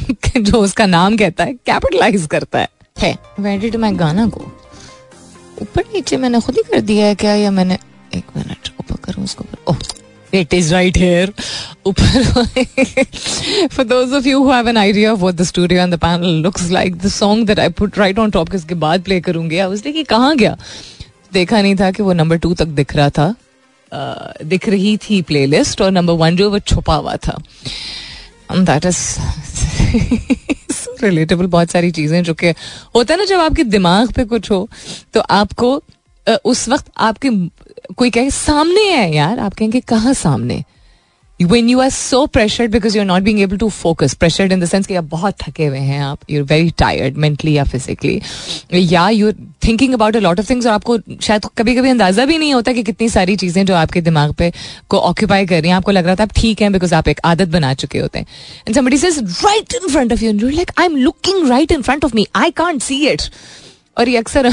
जो 0.36 0.58
उसका 0.58 0.86
नाम 0.86 1.16
कहता 1.16 1.44
है 1.44 1.52
कैपिटलाइज 1.52 2.26
करता 2.26 2.58
है। 2.58 2.68
है 2.98 3.16
वेडिट 3.40 3.76
मैं 3.76 3.98
गाना 3.98 4.26
को 4.28 4.40
ऊपर 5.62 5.84
नीचे 5.94 6.16
मैंने 6.16 6.40
खुद 6.40 6.56
ही 6.56 6.62
कर 6.62 6.80
दिया 6.80 7.06
है 7.06 7.14
क्या, 7.14 7.34
या 7.34 7.50
मैंने, 7.50 7.78
एक 8.14 8.36
मिनट 8.36 8.68
ऊपर 8.80 8.96
करूँ 9.04 9.24
उसको 9.24 9.44
ओह 9.68 9.78
It 10.32 10.52
is 10.52 10.72
right 10.72 10.94
here. 10.94 11.28
For 13.70 13.84
those 13.84 14.12
of 14.12 14.26
you 14.26 14.42
who 14.42 14.50
have 14.50 14.66
an 14.66 14.76
idea 14.76 15.12
of 15.12 15.22
what 15.22 15.36
the 15.36 15.44
studio 15.44 15.80
and 15.82 15.92
the 15.92 15.98
panel 15.98 16.30
looks 16.30 16.70
like, 16.70 16.98
the 16.98 17.10
song 17.10 17.44
that 17.46 17.58
I 17.58 17.68
put 17.68 17.96
right 17.96 18.18
on 18.18 18.30
top 18.32 18.54
इसके 18.54 18.74
बाद 18.74 19.02
प्ले 19.04 19.20
करूँगी 19.20 19.58
I 19.58 19.66
was 19.66 19.82
like 19.86 20.08
कहाँ 20.08 20.36
गया 20.36 20.56
देखा 21.32 21.60
नहीं 21.62 21.76
था 21.76 21.90
कि 21.90 22.02
वो 22.02 22.12
नंबर 22.12 22.38
टू 22.38 22.54
तक 22.54 22.66
दिख 22.80 22.94
रहा 22.96 23.10
था 23.18 23.34
uh, 23.92 24.42
दिख 24.44 24.68
रही 24.68 24.96
थी 25.08 25.20
प्लेलिस्ट 25.30 25.80
और 25.82 25.90
नंबर 25.90 26.12
वन 26.24 26.36
जो 26.36 26.50
वो 26.50 26.58
छुपा 26.58 26.94
हुआ 26.94 27.16
था 27.26 27.38
दैट 28.52 28.86
इज़ 28.86 29.18
रिलेटेबल 31.02 31.46
बहुत 31.46 31.70
सारी 31.70 31.90
चीज़ें 31.92 32.22
जो 32.24 32.34
कि 32.34 32.50
होता 32.94 33.14
है 33.14 33.18
ना 33.18 33.24
जब 33.24 33.40
आपके 33.40 33.64
दिमाग 33.64 34.12
पे 34.12 34.24
कुछ 34.24 34.50
हो 34.50 34.68
तो 35.14 35.20
आपको 35.20 35.82
उस 36.44 36.68
वक्त 36.68 36.90
आपके 36.98 37.30
कोई 37.96 38.10
कहे, 38.10 38.30
सामने 38.30 38.88
है 38.90 39.14
यार। 39.14 39.38
आप 39.38 39.54
कहेंगे, 39.54 39.80
कहाँ 39.80 40.14
सामने? 40.14 40.64
When 41.40 41.66
you 41.68 41.80
are 41.80 41.90
so 41.90 42.18
pressured 42.26 42.70
because 42.74 42.94
you're 42.96 43.08
not 43.08 43.24
being 43.24 43.40
able 43.46 43.58
to 43.58 43.66
focus, 43.78 44.14
pressured 44.14 44.52
in 44.54 44.60
the 44.60 44.68
sense 44.68 44.86
कि 44.86 44.94
आप 44.94 45.04
बहुत 45.04 45.34
थके 45.42 45.66
हुए 45.66 45.78
हैं, 45.78 46.00
आप, 46.02 46.20
you're 46.30 46.46
वेरी 46.48 46.70
टायर्ड 46.78 47.16
मेंटली 47.16 47.52
या 47.52 47.64
फिजिकली 47.64 48.20
या 48.74 49.08
you're 49.10 49.34
thinking 49.66 49.94
about 49.94 50.16
a 50.16 50.20
lot 50.20 50.40
of 50.40 50.50
things 50.50 50.66
और 50.66 50.72
आपको 50.72 50.98
शायद 51.22 51.46
कभी 51.58 51.74
कभी 51.74 51.88
अंदाज़ा 51.90 52.24
भी 52.24 52.38
नहीं 52.38 52.54
होता 52.54 52.72
कि 52.72 52.82
कितनी 52.82 53.08
सारी 53.08 53.36
चीज़ें 53.36 53.64
जो 53.66 53.74
आपके 53.74 54.00
दिमाग 54.00 54.32
पे 54.34 54.52
को 54.90 54.98
ऑक्यूपाई 54.98 55.46
कर 55.46 55.60
रही 55.60 55.70
हैं। 55.70 55.76
आपको 55.76 55.90
लग 55.90 56.06
रहा 56.06 56.14
था 56.14 56.22
आप 56.22 56.32
ठीक 56.36 56.62
हैं 56.62 56.72
बिकॉज़ 56.72 56.94
आप 56.94 57.08
एक 57.08 57.20
आदत 57.24 57.48
बना 57.48 57.74
चुके 57.74 57.98
होते 57.98 58.18
हैं। 58.18 58.26
And 58.68 58.76
somebody 58.76 58.98
says 58.98 59.18
right 59.44 59.74
in 59.74 59.88
front 59.88 60.12
of 60.12 60.24
you 60.24 60.32
like 60.48 60.70
I 60.78 60.86
am 60.86 60.96
looking 60.96 61.48
right 61.48 61.72
in 61.72 61.82
front 61.82 62.04
of 62.04 62.14
me 62.14 62.26
I 62.36 62.50
can't 62.50 62.82
see 62.82 63.06
it 63.06 63.22
और 63.98 64.08
ये 64.08 64.16
अक्सर 64.16 64.50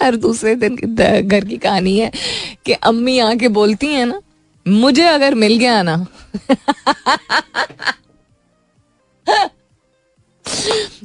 हर 0.00 0.16
दूसरे 0.16 0.54
दिन 0.56 0.76
घर 0.76 1.44
की 1.44 1.56
कहानी 1.58 1.98
है 1.98 2.10
कि 2.66 2.72
अम्मी 2.72 3.18
आके 3.20 3.48
बोलती 3.50 3.86
है 3.86 4.04
ना, 4.04 4.20
मुझे 4.66 5.04
अगर 5.04 5.34
मिल 5.34 5.56
गया 5.58 5.82
ना 5.82 5.96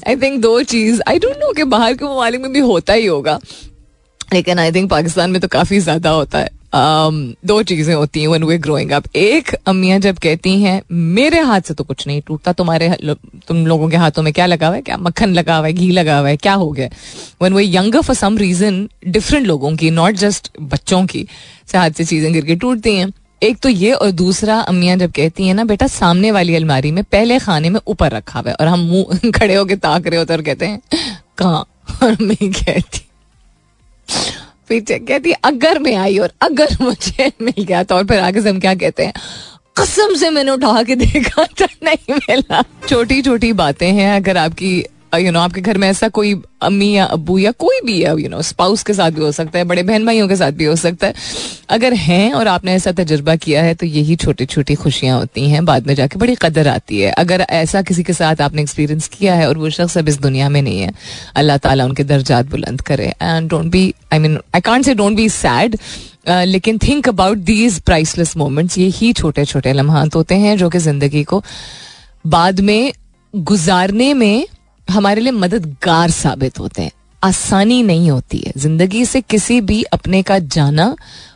आई 0.07 0.15
थिंक 0.15 0.41
दो 0.41 0.61
चीज़ 0.63 1.01
आई 1.09 1.19
डोंट 1.19 1.35
नो 1.37 1.51
कि 1.53 1.63
बाहर 1.65 1.93
के 1.93 2.05
ममालिक 2.05 2.41
में 2.41 2.51
भी 2.53 2.59
होता 2.61 2.93
ही 2.93 3.05
होगा, 3.05 3.39
लेकिन 4.33 4.59
आई 4.59 4.71
थिंक 4.71 4.89
पाकिस्तान 4.91 5.31
में 5.31 5.39
तो 5.41 5.47
काफ़ी 5.47 5.79
ज़्यादा 5.79 6.09
होता 6.09 6.39
है। 6.39 6.49
दो 7.45 7.63
चीज़ें 7.63 7.95
होती 7.95 8.21
हैं 8.21 8.27
वन 8.27 8.43
ग्रोइंग 8.57 8.91
अप 8.91 9.03
एक, 9.15 9.53
अम्मियाँ 9.53 9.99
जब 9.99 10.17
कहती 10.17 10.61
हैं, 10.61 10.81
मेरे 10.91 11.39
हाथ 11.39 11.61
से 11.61 11.73
तो 11.73 11.83
कुछ 11.83 12.07
नहीं 12.07 12.21
टूटता, 12.27 12.53
तुम्हारे 12.53 12.97
तुम 13.47 13.67
लोगों 13.67 13.89
के 13.89 13.97
हाथों 13.97 14.23
में 14.23 14.33
क्या 14.33 14.45
लगा 14.45 14.67
हुआ 14.67 14.75
है? 14.75 14.81
क्या 14.81 14.97
मक्खन 14.97 15.33
लगा 15.33 15.57
हुआ 15.57 15.67
है? 15.67 15.73
घी 15.73 15.91
लगा 15.91 16.17
हुआ 16.17 16.29
है? 16.29 16.37
क्या 16.37 16.53
हो 16.53 16.71
गया? 16.71 16.89
One 17.41 17.53
way 17.53 17.63
younger 17.65 18.01
for 18.01 18.15
some 18.15 18.37
reason 18.37 18.89
different 19.07 19.47
लोगों 19.47 19.75
की 19.75 19.91
नॉट 19.91 20.13
जस्ट 20.15 20.51
बच्चों 20.61 21.05
की, 21.05 21.27
से 21.67 21.77
हाथ 21.77 21.91
से 21.91 22.05
चीज़ें 22.05 22.33
गिर 22.33 22.45
के 22.45 22.55
टूटती 22.55 22.95
हैं. 22.95 23.11
एक 23.43 23.57
तो 23.57 23.69
ये 23.69 23.91
और 23.91 24.11
दूसरा, 24.11 24.59
अम्मियाँ 24.59 24.97
जब 24.97 25.11
कहती 25.11 25.47
है 25.47 25.53
ना, 25.53 25.63
बेटा, 25.63 25.87
सामने 25.87 26.31
वाली 26.31 26.55
अलमारी 26.55 26.91
में 26.91 27.03
पहले 27.03 27.39
खाने 27.39 27.69
में 27.69 27.79
ऊपर 27.87 28.11
रखा 28.11 28.39
हुआ 28.39 28.49
है। 28.49 28.55
और 28.55 28.67
हम 28.67 28.79
मुँह 28.79 29.31
खड़े 29.39 29.55
होके 29.55 29.75
ताक 29.75 30.07
रहे 30.07 30.19
होते 30.19 30.33
और 30.33 30.41
कहते 30.41 30.65
हैं, 30.65 30.81
कहा? 31.37 31.65
और 32.03 32.17
मैं 32.21 32.51
कहती 32.51 33.01
फिर 34.79 34.99
कहती, 34.99 35.31
अगर 35.31 35.79
मैं 35.79 35.95
आई 35.95 36.17
और 36.17 36.31
अगर 36.41 36.75
मुझे 36.81 37.31
मिल 37.41 37.63
गया 37.63 37.83
तो। 37.83 37.95
और 37.95 38.05
फिर 38.05 38.19
आगे 38.19 38.41
से 38.41 38.49
हम 38.49 38.59
क्या 38.59 38.73
कहते 38.75 39.05
हैं, 39.05 39.13
कसम 39.79 40.15
से 40.15 40.29
मैंने 40.29 40.51
उठा 40.51 40.81
के 40.83 40.95
देखा 40.95 41.43
तो 41.59 41.65
नहीं 41.83 42.13
मिला। 42.13 42.63
छोटी 42.87 43.21
छोटी 43.21 43.51
बातें 43.53 43.91
हैं, 43.91 44.15
अगर 44.15 44.37
आपकी 44.37 44.83
यू 45.13 45.31
नो 45.31 45.39
आपके 45.39 45.61
घर 45.61 45.77
में 45.77 45.87
ऐसा 45.87 46.07
कोई 46.09 46.33
अम्मी 46.63 46.91
या 46.91 47.05
अबू 47.05 47.37
या 47.37 47.51
कोई 47.53 47.79
भी 47.85 48.01
यू 48.03 48.29
नो 48.29 48.41
स्पाउस 48.43 48.83
के 48.83 48.93
साथ 48.93 49.11
भी 49.11 49.21
हो 49.21 49.31
सकता 49.31 49.59
है, 49.59 49.65
बड़े 49.65 49.83
बहन 49.83 50.05
भाइयों 50.05 50.27
के 50.27 50.35
साथ 50.35 50.51
भी 50.51 50.65
हो 50.65 50.75
सकता 50.75 51.07
है। 51.07 51.13
अगर 51.69 51.93
हैं 51.95 52.31
और 52.33 52.47
आपने 52.47 52.73
ऐसा 52.73 52.91
तजर्बा 52.93 53.35
किया 53.37 53.63
है 53.63 53.73
तो 53.75 53.85
यही 53.87 54.15
छोटी 54.17 54.45
छोटी 54.45 54.75
खुशियाँ 54.75 55.17
होती 55.19 55.49
हैं, 55.49 55.63
बाद 55.65 55.87
में 55.87 55.93
जाके 55.95 56.19
बड़ी 56.19 56.35
कदर 56.41 56.67
आती 56.67 56.99
है। 56.99 57.11
अगर 57.13 57.41
ऐसा 57.41 57.81
किसी 57.81 58.03
के 58.03 58.13
साथ 58.13 58.41
आपने 58.41 58.61
एक्सपीरियंस 58.61 59.07
किया 59.09 59.35
है 59.35 59.47
और 59.47 59.57
वो 59.57 59.69
शख्स 59.71 59.97
अब 59.97 60.09
इस 60.09 60.19
दुनिया 60.21 60.49
में 60.49 60.61
नहीं 60.61 60.79
है, 60.79 60.93
अल्लाह 61.35 61.57
ताला 61.59 61.85
उनके 61.85 62.03
दर्जात 62.05 62.49
बुलंद 62.51 62.81
करे। 62.83 63.13
And 63.21 63.49
don't 63.49 63.71
be 63.71 63.93
I 64.13 64.19
mean 64.19 64.39
I 64.55 64.61
can't 64.61 64.85
say 64.85 64.93
don't 64.95 65.15
be 65.17 65.27
sad 65.31 65.77
लेकिन 66.27 66.77
think 66.79 67.07
about 67.09 67.37
these 67.45 67.79
priceless 67.81 68.35
moments 68.37 68.77
ये 68.77 68.87
ही 68.95 69.11
छोटे 69.13 69.45
छोटे 69.45 69.73
लम्हात 69.73 70.15
होते 70.15 70.35
हैं, 70.35 70.57
जो 70.57 70.69
कि 70.69 70.79
ज़िंदगी 70.79 71.23
को 71.23 71.43
बाद 72.27 72.59
में, 72.59 72.91
गुजारने 73.33 74.13
में 74.13 74.45
हमारे 74.87 75.21
लिए 75.21 75.31
मददगार 75.33 76.09
साबित 76.11 76.59
होते 76.59 76.81
हैं। 76.81 76.91
आसानी 77.21 77.81
नहीं 77.83 78.09
होती 78.11 78.37
है। 78.37 78.51
ज़िंदगी 78.57 79.05
से 79.05 79.21
किसी 79.23 79.59
भी 79.61 79.81
अपने 79.93 80.21
का 80.23 80.37
जाना, 80.39 80.95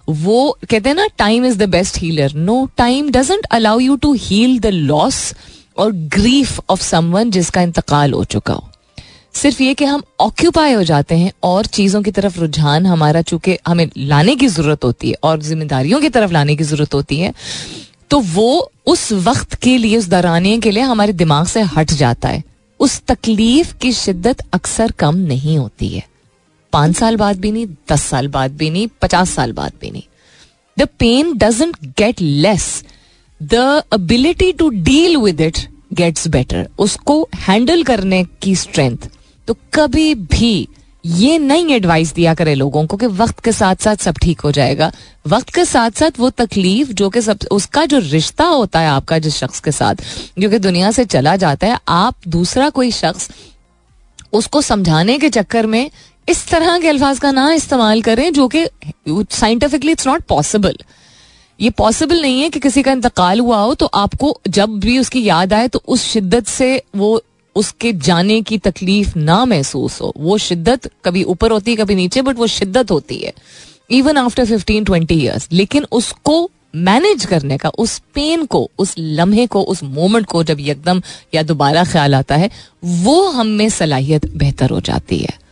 वो 0.09 0.57
कहते 0.61 0.89
हैं 0.89 0.95
ना 0.95 1.07
time 1.17 1.45
is 1.45 1.57
the 1.57 1.69
best 1.69 1.97
healer 1.97 2.33
no 2.35 2.65
time 2.77 3.09
doesn't 3.11 3.45
allow 3.47 3.79
you 3.79 3.95
to 3.95 4.13
heal 4.15 4.59
the 4.59 4.65
loss 4.65 5.33
और 5.77 5.91
ग्रीफ 5.91 6.59
ऑफ़ 6.69 6.81
समवन 6.81 7.31
जिसका 7.31 7.61
इंतकाल 7.61 8.13
हो 8.13 8.23
चुका 8.25 8.53
हो। 8.53 8.69
सिर्फ़ 9.33 9.61
ये 9.63 9.73
कि 9.73 9.85
हम 9.85 10.03
ऑक्यूपाई 10.21 10.73
हो 10.73 10.83
जाते 10.83 11.15
हैं 11.15 11.31
और 11.43 11.65
चीज़ों 11.67 12.01
की 12.01 12.11
तरफ़ 12.11 12.39
रुझान 12.39 12.85
हमारा, 12.85 13.21
चूँकि 13.21 13.57
हमें 13.67 13.89
लाने 13.97 14.35
की 14.35 14.47
ज़रूरत 14.47 14.83
होती 14.83 15.09
है 15.09 15.15
और 15.23 15.41
जिम्मेदारियों 15.41 15.99
की 16.01 16.09
तरफ़ 16.09 16.31
लाने 16.31 16.55
की 16.55 16.63
ज़रूरत 16.63 16.93
होती 16.93 17.19
है 17.19 17.33
तो 18.09 18.19
वो 18.19 18.71
उस 18.87 19.11
वक्त 19.13 19.55
के 19.55 19.77
लिए, 19.77 19.97
उस 19.97 20.07
दौराने 20.07 20.57
के 20.59 20.71
लिए 20.71 20.83
हमारे 20.83 21.13
दिमाग 21.13 21.45
से 21.47 21.61
हट 21.69 21.91
जाता 21.93 22.29
है। 22.29 22.43
उस 22.79 23.01
तकलीफ़ 23.07 23.73
की 23.77 23.91
शिद्दत 23.93 24.41
अक्सर 24.53 24.91
कम 24.91 25.15
नहीं 25.17 25.57
होती 25.57 25.87
है। 25.89 26.03
पाँच 26.73 26.95
साल 26.95 27.17
बाद 27.17 27.39
भी 27.39 27.51
नहीं, 27.51 27.67
दस 27.91 28.03
साल 28.03 28.27
बाद 28.27 28.55
भी 28.57 28.69
नहीं, 28.69 28.87
पचास 29.01 29.29
साल 29.29 29.51
बाद 29.51 29.73
भी 29.81 29.91
नहीं। 29.91 30.03
The 30.77 30.87
pain 30.99 31.37
doesn't 31.37 31.75
get 31.97 32.21
less 32.21 32.83
the 33.41 33.55
ability 33.93 34.51
to 34.53 34.69
deal 34.69 35.17
with 35.17 35.41
it 35.41 35.57
gets 35.93 36.27
better 36.27 36.67
उसको 36.79 37.21
हैंडल 37.35 37.83
करने 37.83 38.23
की 38.41 38.55
स्ट्रेंथ 38.55 39.09
तो 39.47 39.55
कभी 39.73 40.13
भी 40.15 40.67
ये 41.05 41.37
नहीं 41.37 41.73
एडवाइस 41.73 42.13
दिया 42.13 42.33
करे 42.33 42.53
लोगों 42.55 42.85
को 42.87 42.97
कि 42.97 43.07
वक्त 43.07 43.39
के 43.43 43.51
साथ 43.51 43.75
साथ 43.75 43.95
सब 44.03 44.15
ठीक 44.21 44.39
हो 44.41 44.51
जाएगा। 44.51 44.91
वक्त 45.27 45.49
के 45.53 45.65
साथ 45.65 45.91
साथ 45.91 46.19
वो 46.19 46.29
तकलीफ़ 46.29 46.91
जो 46.93 47.09
कि 47.09 47.21
सब, 47.21 47.39
उसका 47.51 47.85
जो 47.85 47.99
रिश्ता 47.99 48.45
होता 48.45 48.79
है 48.79 48.87
आपका 48.89 49.19
जिस 49.19 49.35
शख्स 49.37 49.59
के 49.59 49.71
साथ 49.71 49.95
जो 50.39 50.49
कि 50.49 50.59
दुनिया 50.59 50.91
से 50.91 51.05
चला 51.05 51.35
जाता 51.35 51.67
है, 51.67 51.77
आप 51.87 52.15
दूसरा 52.27 52.69
कोई 52.69 52.91
शख्स 52.91 53.29
उसको 54.33 54.61
समझाने 54.61 55.17
के 55.19 55.29
चक्कर 55.29 55.65
में 55.65 55.89
इस 56.29 56.47
तरह 56.47 56.77
के 56.79 56.87
अल्फाज 56.87 57.19
का 57.19 57.31
ना 57.31 57.51
इस्तेमाल 57.53 58.01
करें 58.01 58.31
जो 58.33 58.47
कि 58.55 58.65
साइंटिफिकली 59.07 59.91
इट्स 59.91 60.07
नॉट 60.07 60.23
पॉसिबल 60.29 60.77
ये 61.59 61.69
पॉसिबल 61.69 62.21
नहीं 62.21 62.41
है 62.41 62.49
कि 62.49 62.59
किसी 62.59 62.83
का 62.83 62.91
इंतकाल 62.91 63.39
हुआ 63.39 63.57
हो 63.57 63.73
तो 63.73 63.85
आपको 63.85 64.39
जब 64.47 64.79
भी 64.79 64.97
उसकी 64.99 65.23
याद 65.23 65.53
आए 65.53 65.67
तो 65.67 65.81
उस 65.87 66.03
शिद्दत 66.03 66.47
से 66.47 66.81
वो 66.95 67.21
उसके 67.55 67.93
जाने 67.93 68.41
की 68.41 68.57
तकलीफ़ 68.57 69.17
ना 69.17 69.45
महसूस 69.45 70.01
हो। 70.01 70.13
वो 70.17 70.37
शिद्दत 70.37 70.89
कभी 71.05 71.23
ऊपर 71.23 71.51
होती 71.51 71.71
है, 71.71 71.77
कभी 71.77 71.95
नीचे 71.95 72.21
बट 72.21 72.37
वो 72.37 72.47
शिद्दत 72.47 72.91
होती 72.91 73.17
है। 73.17 73.33
Even 73.91 74.17
after 74.17 74.45
fifteen 74.45 74.83
twenty 74.83 75.15
years 75.15 75.47
लेकिन 75.51 75.85
उसको 75.91 76.51
मैनेज 76.75 77.25
करने 77.25 77.57
का, 77.57 77.69
उस 77.69 78.01
पेन 78.13 78.45
को, 78.45 78.69
उस 78.79 78.95
लम्हे 78.97 79.47
को, 79.47 79.61
उस 79.61 79.83
मोमेंट 79.83 80.25
को 80.25 80.43
जब 80.43 80.59
एकदम 80.59 81.01
या 81.33 81.43
दोबारा 81.43 81.83
ख्याल 81.83 82.15
आता 82.15 82.35
है, 82.35 82.49
वो 82.83 83.29
हम 83.29 83.47
में 83.47 83.69
सलाहियत 83.69 84.25
बेहतर 84.37 84.69
हो 84.69 84.79
जाती 84.79 85.17
है। 85.17 85.44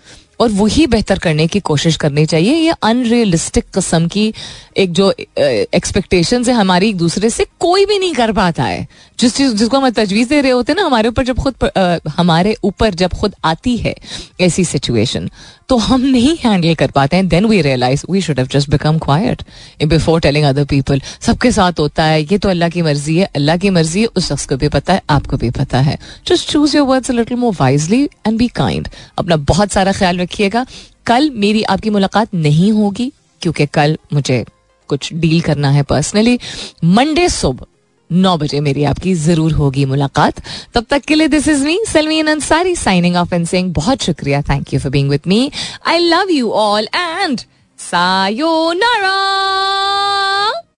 और 0.44 0.52
वही 0.52 0.86
बेहतर 0.88 1.20
करने 1.20 1.48
की 1.48 1.60
कोशिश 1.62 1.96
करनी 1.96 2.26
चाहिए। 2.26 2.56
ये 2.56 2.74
अनरियलिस्टिक 2.84 3.66
किस्म 3.74 4.08
की 4.08 4.34
एक 4.78 4.92
जो 4.92 5.12
एक्सपेक्टेशन 5.40 6.44
है 6.46 6.54
हमारी 6.54 6.90
एक 6.90 6.98
दूसरे 6.98 7.30
से 7.30 7.46
कोई 7.60 7.86
भी 7.86 8.00
नहीं 8.00 8.14
कर 8.14 8.32
पाता 8.32 8.64
है। 8.64 8.88
जिस 9.20 9.36
चीज़, 9.36 9.54
जिसको 9.54 9.78
हम 9.78 9.90
तजवीज 9.90 10.28
दे 10.28 10.42
रहे 10.42 10.52
होते 10.52 10.72
हैं 10.72 10.80
ना, 10.80 10.86
हमारे 10.86 11.10
ऊपर 11.10 11.24
जब 11.24 11.38
खुद 11.38 12.10
हमारे 12.18 12.56
ऊपर 12.64 12.94
जब 12.94 13.14
खुद 13.14 13.36
आती 13.46 13.78
है 13.78 13.96
ऐसी 14.42 14.66
सिचुएशन 14.66 15.30
तो 15.70 15.78
हम 15.78 16.02
नहीं 16.02 16.36
हैंडल 16.38 16.74
कर 16.76 16.92
पाते 16.92 17.16
हैं। 17.16 17.28
Then 17.28 17.46
we 17.46 17.62
realise 17.62 18.04
we 18.12 18.22
should 18.22 18.40
have 18.40 18.48
just 18.52 18.70
become 18.70 18.98
quiet 19.00 19.42
before 19.86 20.20
telling 20.22 20.46
other 20.46 20.66
people 20.66 21.02
सबके 21.22 21.52
साथ 21.52 21.80
होता 21.80 22.04
है, 22.04 22.22
ये 22.22 22.38
तो 22.38 22.50
अल्लाह 22.50 22.70
की 22.70 22.82
मर्ज़ी 22.82 23.18
है, 23.18 23.30
अल्लाह 23.36 23.58
की 23.58 23.70
मर्ज़ी 23.70 24.02
है, 24.02 24.08
उस 24.08 24.28
शख्स 24.30 24.46
को 24.46 24.58
भी 24.58 24.70
पता 24.70 24.94
है, 24.94 25.02
आपको 25.10 25.38
भी 25.38 25.50
पता 25.52 25.80
है। 25.80 25.98
Just 26.28 26.50
choose 26.52 26.78
your 26.78 26.88
words 26.88 27.12
little 27.12 27.38
more 27.38 27.56
wisely 27.60 28.04
and 28.04 28.38
be 28.38 28.48
kind 28.56 28.88
अपना 29.18 29.36
बहुत 29.36 29.72
सारा 29.72 29.92
ख्याल 29.92 30.20
रखिएगा। 30.20 30.66
कल 31.06 31.30
मेरी 31.36 31.64
आपकी 31.66 31.90
मुलाकात 31.90 32.34
नहीं 32.36 32.72
होगी, 32.72 33.12
क्योंकि 33.42 33.66
कल 33.66 33.98
मुझे 34.14 34.44
कुछ 34.90 35.14
डील 35.14 35.42
करना 35.42 35.70
है 35.72 35.84
पर्सनली 35.84 36.40
मंडे 36.86 37.28
सुबह। 37.32 37.66
नौ 38.10 38.36
बजे 38.38 38.60
मेरी 38.60 38.84
आपकी 38.84 39.14
ज़रूर 39.16 39.52
होगी 39.52 39.86
मुलाकात। 39.86 40.42
तब 40.74 40.86
तक 40.90 41.02
के 41.08 41.16
लिए 41.16 41.28
this 41.28 41.48
is 41.48 41.64
me 41.66 41.80
Salmeen 41.88 42.28
Ansari 42.28 42.76
signing 42.76 43.16
off 43.16 43.36
and 43.36 43.48
Singh 43.48 43.72
बहुत 43.74 44.02
शुक्रिया। 44.04 44.42
Thank 44.42 44.74
you 44.74 44.80
for 44.80 44.92
being 44.92 45.10
with 45.10 45.22
me 45.28 45.52
I 45.88 45.98
love 46.00 46.32
you 46.32 46.50
all 46.52 46.88
and 46.96 47.42
sayonara 47.80 49.16